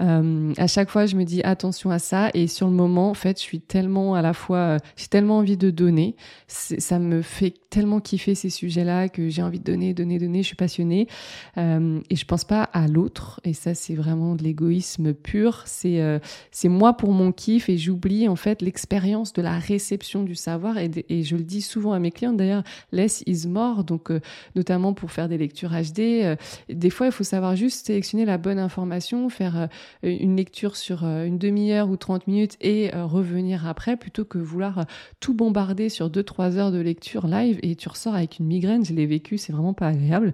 Euh, 0.00 0.52
à 0.56 0.66
chaque 0.66 0.90
fois, 0.90 1.06
je 1.06 1.16
me 1.16 1.24
dis 1.24 1.42
attention 1.42 1.90
à 1.90 1.98
ça. 1.98 2.30
Et 2.34 2.46
sur 2.46 2.66
le 2.66 2.72
moment, 2.72 3.10
en 3.10 3.14
fait, 3.14 3.38
je 3.38 3.42
suis 3.42 3.60
tellement 3.60 4.14
à 4.14 4.22
la 4.22 4.32
fois, 4.32 4.58
euh, 4.58 4.78
j'ai 4.96 5.08
tellement 5.08 5.38
envie 5.38 5.56
de 5.56 5.70
donner. 5.70 6.16
Ça 6.46 6.98
me 6.98 7.22
fait 7.22 7.54
tellement 7.70 8.00
kiffer 8.00 8.34
ces 8.34 8.50
sujets-là 8.50 9.08
que 9.08 9.28
j'ai 9.28 9.42
envie 9.42 9.58
de 9.58 9.64
donner, 9.64 9.94
donner, 9.94 10.18
donner. 10.18 10.42
Je 10.42 10.48
suis 10.48 10.56
passionnée 10.56 11.08
euh, 11.56 12.00
et 12.08 12.16
je 12.16 12.24
pense 12.24 12.44
pas 12.44 12.62
à 12.62 12.86
l'autre. 12.86 13.40
Et 13.44 13.52
ça, 13.52 13.74
c'est 13.74 13.94
vraiment 13.94 14.34
de 14.34 14.42
l'égoïsme 14.42 15.14
pur. 15.14 15.64
C'est 15.66 16.20
moi 16.64 16.96
pour 16.96 17.12
mon 17.12 17.32
kiff 17.32 17.68
et 17.68 17.76
j'oublie 17.76 18.28
en 18.28 18.36
fait 18.36 18.62
l'expérience 18.62 19.32
de 19.32 19.42
la 19.42 19.58
réception 19.58 20.22
du 20.22 20.34
savoir. 20.34 20.78
Et, 20.78 20.90
et, 21.08 21.22
je 21.22 21.36
le 21.36 21.42
dis 21.42 21.62
souvent 21.62 21.92
à 21.92 21.98
mes 21.98 22.10
clients 22.10 22.32
d'ailleurs, 22.32 22.62
less 22.92 23.22
is 23.26 23.46
more. 23.46 23.84
Donc 23.84 24.10
notamment 24.54 24.94
pour 24.94 25.10
faire 25.10 25.28
des 25.28 25.38
lectures 25.38 25.70
HD, 25.70 26.36
des 26.68 26.90
fois 26.90 27.06
il 27.06 27.12
faut 27.12 27.24
savoir 27.24 27.56
juste 27.56 27.86
sélectionner 27.86 28.24
la 28.24 28.38
bonne 28.38 28.58
information, 28.58 29.28
faire 29.28 29.68
une 30.02 30.36
lecture 30.36 30.76
sur 30.76 31.04
une 31.04 31.38
demi-heure 31.38 31.88
ou 31.90 31.96
30 31.96 32.26
minutes 32.26 32.56
et 32.60 32.90
revenir 32.94 33.66
après 33.66 33.96
plutôt 33.96 34.24
que 34.24 34.38
vouloir 34.38 34.84
tout 35.20 35.34
bombarder 35.34 35.88
sur 35.88 36.10
2-3 36.10 36.56
heures 36.56 36.72
de 36.72 36.78
lecture 36.78 37.26
live 37.26 37.58
et 37.62 37.76
tu 37.76 37.88
ressors 37.88 38.14
avec 38.14 38.38
une 38.38 38.46
migraine. 38.46 38.84
Je 38.84 38.92
l'ai 38.92 39.06
vécu, 39.06 39.38
c'est 39.38 39.52
vraiment 39.52 39.74
pas 39.74 39.88
agréable. 39.88 40.32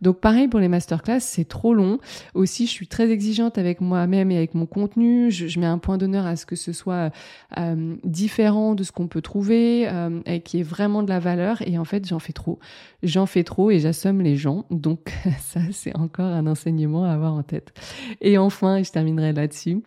Donc 0.00 0.20
pareil 0.20 0.48
pour 0.48 0.60
les 0.60 0.68
masterclass, 0.68 1.20
c'est 1.20 1.46
trop 1.46 1.74
long. 1.74 1.98
Aussi, 2.34 2.66
je 2.66 2.72
suis 2.72 2.88
très 2.88 3.10
exigeante 3.10 3.56
avec 3.56 3.80
moi-même 3.80 4.30
et 4.30 4.36
avec 4.36 4.54
mon 4.54 4.66
contenu. 4.66 5.30
Je, 5.30 5.58
mets 5.60 5.66
un 5.66 5.78
point 5.78 5.96
d'honneur 5.98 6.26
à 6.26 6.36
ce 6.36 6.44
que 6.44 6.56
ce 6.56 6.72
soit 6.72 7.12
euh, 7.58 7.94
différent 8.04 8.74
de 8.74 8.82
ce 8.82 8.90
qu'on 8.90 9.06
peut 9.06 9.22
trouver 9.22 9.88
euh, 9.88 10.20
et 10.26 10.40
qui 10.40 10.60
est 10.60 10.64
vraiment 10.64 11.02
de 11.02 11.08
la 11.08 11.20
valeur. 11.20 11.62
Et 11.66 11.78
en 11.78 11.84
fait, 11.84 12.06
j'en 12.06 12.18
fais 12.18 12.32
trop. 12.32 12.58
J'en 13.02 13.26
fais 13.26 13.44
trop 13.44 13.70
et 13.70 13.78
j'assomme 13.78 14.20
les 14.22 14.36
gens. 14.36 14.64
Donc 14.70 15.12
ça, 15.40 15.60
c'est 15.70 15.96
encore 15.96 16.26
un 16.26 16.46
enseignement 16.46 17.04
à 17.04 17.12
avoir 17.12 17.34
en 17.34 17.42
tête. 17.42 17.72
Et 18.20 18.38
enfin, 18.38 18.82
je 18.82 18.90
terminerai 18.92 19.32
là-dessus. 19.32 19.82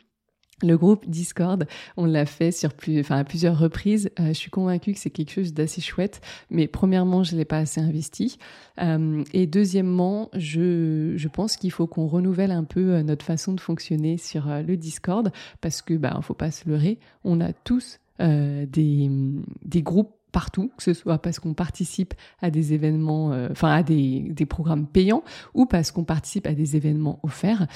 Le 0.63 0.77
groupe 0.77 1.05
Discord, 1.05 1.67
on 1.97 2.05
l'a 2.05 2.25
fait 2.25 2.51
sur 2.51 2.69
à 3.09 3.23
plusieurs 3.25 3.59
reprises. 3.59 4.09
Euh, 4.21 4.27
je 4.27 4.33
suis 4.33 4.49
convaincue 4.49 4.93
que 4.93 4.99
c'est 4.99 5.09
quelque 5.09 5.31
chose 5.31 5.53
d'assez 5.53 5.81
chouette, 5.81 6.21
mais 6.49 6.67
premièrement, 6.67 7.23
je 7.23 7.35
l'ai 7.35 7.43
pas 7.43 7.57
assez 7.57 7.81
investi, 7.81 8.37
euh, 8.81 9.21
et 9.33 9.47
deuxièmement, 9.47 10.29
je, 10.33 11.13
je 11.17 11.27
pense 11.27 11.57
qu'il 11.57 11.71
faut 11.71 11.87
qu'on 11.87 12.07
renouvelle 12.07 12.51
un 12.51 12.63
peu 12.63 12.93
euh, 12.93 13.03
notre 13.03 13.25
façon 13.25 13.51
de 13.51 13.59
fonctionner 13.59 14.17
sur 14.17 14.47
le 14.47 14.77
Discord, 14.77 15.29
parce 15.59 15.81
que 15.81 15.93
bah, 15.93 16.17
faut 16.21 16.33
pas 16.33 16.51
se 16.51 16.69
leurrer, 16.69 16.99
on 17.25 17.41
a 17.41 17.51
tous 17.51 17.99
des 18.17 19.81
groupes 19.81 20.15
partout, 20.35 20.69
que 20.75 20.83
ce 20.83 20.93
soit 20.93 21.17
parce 21.17 21.39
qu'on 21.39 21.53
participe 21.53 22.13
à 22.41 22.49
des 22.49 22.73
événements, 22.73 23.31
euh, 23.31 23.47
enfin 23.51 23.71
à 23.71 23.83
des, 23.83 24.33
programmes 24.49 24.85
payants 24.85 25.23
ou 25.53 25.65
parce 25.65 25.91
qu'on 25.91 26.03
participe 26.03 26.45
à 26.45 26.53
des 26.53 26.75
événements 26.75 27.21
offerts. 27.23 27.67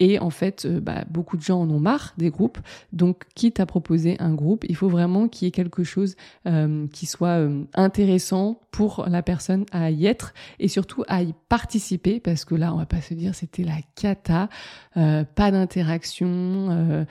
Et 0.00 0.18
en 0.18 0.30
fait, 0.30 0.64
euh, 0.64 0.80
bah, 0.80 1.04
beaucoup 1.08 1.36
de 1.36 1.42
gens 1.42 1.60
en 1.60 1.70
ont 1.70 1.78
marre 1.78 2.14
des 2.18 2.30
groupes. 2.30 2.58
Donc, 2.92 3.22
quitte 3.36 3.60
à 3.60 3.66
proposer 3.66 4.16
un 4.18 4.34
groupe, 4.34 4.64
il 4.68 4.74
faut 4.74 4.88
vraiment 4.88 5.28
qu'il 5.28 5.46
y 5.46 5.48
ait 5.50 5.52
quelque 5.52 5.84
chose 5.84 6.16
euh, 6.46 6.88
qui 6.88 7.06
soit 7.06 7.38
intéressant 7.74 8.62
pour 8.72 9.06
la 9.08 9.22
personne 9.22 9.64
à 9.70 9.92
y 9.92 10.06
être 10.06 10.34
et 10.58 10.66
surtout 10.66 11.04
à 11.06 11.22
y 11.22 11.32
participer 11.48 12.18
parce 12.18 12.44
que 12.44 12.56
là, 12.56 12.74
on 12.74 12.78
va 12.78 12.86
pas 12.86 13.00
se 13.00 13.14
dire 13.14 13.36
c'était 13.36 13.62
la 13.62 13.78
cata, 13.94 14.48
pas 14.94 15.50
d'interaction. 15.52 17.06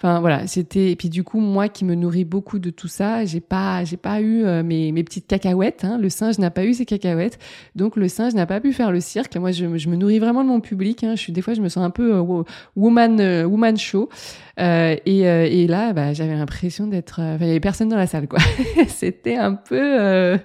Enfin 0.00 0.20
voilà, 0.20 0.46
c'était 0.46 0.92
et 0.92 0.96
puis 0.96 1.08
du 1.08 1.24
coup 1.24 1.40
moi 1.40 1.68
qui 1.68 1.84
me 1.84 1.96
nourris 1.96 2.24
beaucoup 2.24 2.60
de 2.60 2.70
tout 2.70 2.86
ça, 2.86 3.24
j'ai 3.24 3.40
pas 3.40 3.82
j'ai 3.84 3.96
pas 3.96 4.20
eu 4.20 4.44
euh, 4.44 4.62
mes, 4.62 4.92
mes 4.92 5.02
petites 5.02 5.26
cacahuètes. 5.26 5.84
Hein. 5.84 5.98
Le 5.98 6.08
singe 6.08 6.38
n'a 6.38 6.52
pas 6.52 6.64
eu 6.64 6.72
ses 6.72 6.84
cacahuètes, 6.84 7.40
donc 7.74 7.96
le 7.96 8.06
singe 8.06 8.32
n'a 8.34 8.46
pas 8.46 8.60
pu 8.60 8.72
faire 8.72 8.92
le 8.92 9.00
cirque. 9.00 9.36
Moi 9.36 9.50
je, 9.50 9.76
je 9.76 9.88
me 9.88 9.96
nourris 9.96 10.20
vraiment 10.20 10.44
de 10.44 10.48
mon 10.48 10.60
public. 10.60 11.02
Hein. 11.02 11.16
Je 11.16 11.20
suis 11.20 11.32
des 11.32 11.42
fois 11.42 11.54
je 11.54 11.60
me 11.60 11.68
sens 11.68 11.84
un 11.84 11.90
peu 11.90 12.14
euh, 12.14 12.44
woman 12.76 13.18
euh, 13.20 13.44
woman 13.44 13.76
show. 13.76 14.08
et, 14.56 15.20
et 15.22 15.66
là 15.66 15.92
bah, 15.92 16.12
j'avais 16.12 16.36
l'impression 16.36 16.86
d'être, 16.86 17.20
il 17.40 17.46
y 17.46 17.50
avait 17.50 17.58
personne 17.58 17.88
dans 17.88 17.96
la 17.96 18.06
salle 18.06 18.28
quoi. 18.28 18.38
c'était 18.86 19.36
un 19.36 19.54
peu, 19.54 20.38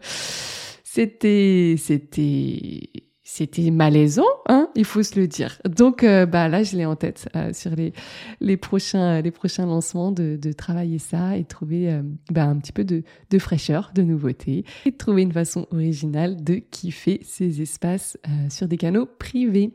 c'était 0.84 1.76
c'était 1.78 2.89
c'était 3.26 3.72
malaisant, 3.72 4.28
hein, 4.50 4.70
il 4.76 4.84
faut 4.84 5.02
se 5.02 5.18
le 5.18 5.28
dire. 5.28 5.62
Donc, 5.66 6.04
euh, 6.04 6.26
bah 6.26 6.50
là, 6.50 6.62
je 6.64 6.76
l'ai 6.76 6.86
en 6.86 6.98
tête 6.98 7.30
euh, 7.38 7.54
sur 7.54 7.72
les 7.72 7.94
les 8.42 8.58
prochains 8.58 9.22
les 9.22 9.32
prochains 9.32 9.66
lancements 9.66 10.12
de, 10.12 10.36
de 10.36 10.52
travailler 10.52 11.00
ça 11.00 11.38
et 11.38 11.46
trouver 11.46 11.90
euh, 11.90 12.02
bah, 12.32 12.44
un 12.44 12.58
petit 12.58 12.74
peu 12.74 12.84
de, 12.84 13.04
de 13.30 13.40
fraîcheur, 13.40 13.92
de 13.96 14.02
nouveauté 14.02 14.66
et 14.86 14.92
de 14.92 14.98
trouver 14.98 15.22
une 15.22 15.32
façon 15.32 15.68
originale 15.72 16.44
de 16.44 16.56
kiffer 16.56 17.22
ces 17.24 17.62
espaces 17.62 18.18
sur 18.50 18.68
des 18.68 18.78
canaux 18.78 19.06
privés. 19.06 19.72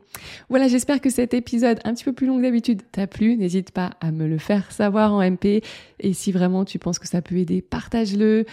Voilà, 0.49 0.67
j'espère 0.67 1.01
que 1.01 1.09
cet 1.09 1.33
épisode 1.33 1.79
un 1.85 1.93
petit 1.95 2.03
peu 2.03 2.13
plus 2.13 2.27
long 2.27 2.37
que 2.37 2.43
d'habitude 2.43 2.83
t'a 2.91 3.07
plu. 3.07 3.35
N'hésite 3.35 3.71
pas 3.71 3.91
à 3.99 4.11
me 4.11 4.27
le 4.27 4.37
faire 4.37 4.71
savoir 4.71 5.13
en 5.13 5.23
MP 5.27 5.63
et 5.99 6.13
si 6.13 6.31
vraiment 6.31 6.65
tu 6.65 6.77
penses 6.77 6.99
que 6.99 7.07
ça 7.07 7.21
peut 7.21 7.37
aider, 7.37 7.61
partage-le. 7.61 8.45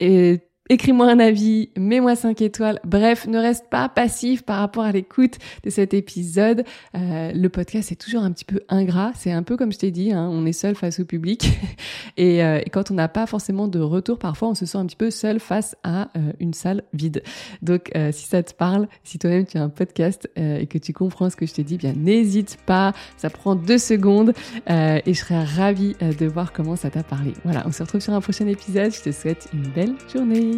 Et 0.00 0.40
Écris-moi 0.70 1.10
un 1.10 1.18
avis, 1.18 1.70
mets-moi 1.78 2.14
5 2.14 2.42
étoiles. 2.42 2.78
Bref, 2.84 3.26
ne 3.26 3.38
reste 3.38 3.70
pas 3.70 3.88
passif 3.88 4.42
par 4.42 4.58
rapport 4.58 4.84
à 4.84 4.92
l'écoute 4.92 5.38
de 5.64 5.70
cet 5.70 5.94
épisode. 5.94 6.64
Euh, 6.94 7.32
le 7.32 7.48
podcast 7.48 7.90
est 7.90 7.96
toujours 7.96 8.22
un 8.22 8.30
petit 8.32 8.44
peu 8.44 8.60
ingrat. 8.68 9.12
C'est 9.14 9.32
un 9.32 9.42
peu 9.42 9.56
comme 9.56 9.72
je 9.72 9.78
t'ai 9.78 9.90
dit, 9.90 10.12
hein, 10.12 10.28
on 10.30 10.44
est 10.44 10.52
seul 10.52 10.74
face 10.74 11.00
au 11.00 11.06
public. 11.06 11.58
et, 12.18 12.44
euh, 12.44 12.60
quand 12.70 12.90
on 12.90 12.94
n'a 12.94 13.08
pas 13.08 13.26
forcément 13.26 13.66
de 13.66 13.80
retour, 13.80 14.18
parfois 14.18 14.48
on 14.48 14.54
se 14.54 14.66
sent 14.66 14.76
un 14.76 14.84
petit 14.84 14.96
peu 14.96 15.10
seul 15.10 15.40
face 15.40 15.74
à 15.84 16.10
euh, 16.16 16.32
une 16.38 16.52
salle 16.52 16.82
vide. 16.92 17.22
Donc 17.62 17.90
euh, 17.96 18.12
si 18.12 18.26
ça 18.26 18.42
te 18.42 18.52
parle, 18.52 18.88
si 19.04 19.18
toi-même 19.18 19.46
tu 19.46 19.56
as 19.56 19.62
un 19.62 19.70
podcast 19.70 20.28
euh, 20.38 20.58
et 20.58 20.66
que 20.66 20.76
tu 20.76 20.92
comprends 20.92 21.30
ce 21.30 21.36
que 21.36 21.46
je 21.46 21.54
te 21.54 21.62
dis, 21.62 21.78
bien 21.78 21.94
n'hésite 21.94 22.58
pas. 22.66 22.92
Ça 23.16 23.30
prend 23.30 23.54
deux 23.54 23.78
secondes 23.78 24.34
et 24.66 25.02
je 25.06 25.12
serai 25.12 25.42
ravie 25.42 25.94
de 26.00 26.26
voir 26.26 26.52
comment 26.52 26.76
ça 26.76 26.90
t'a 26.90 27.02
parlé. 27.02 27.32
Voilà, 27.44 27.62
on 27.66 27.72
se 27.72 27.82
retrouve 27.82 28.00
sur 28.00 28.12
un 28.12 28.20
prochain 28.20 28.46
épisode. 28.46 28.92
Je 28.92 29.00
te 29.00 29.12
souhaite 29.12 29.48
une 29.54 29.68
belle 29.68 29.94
journée. 30.12 30.57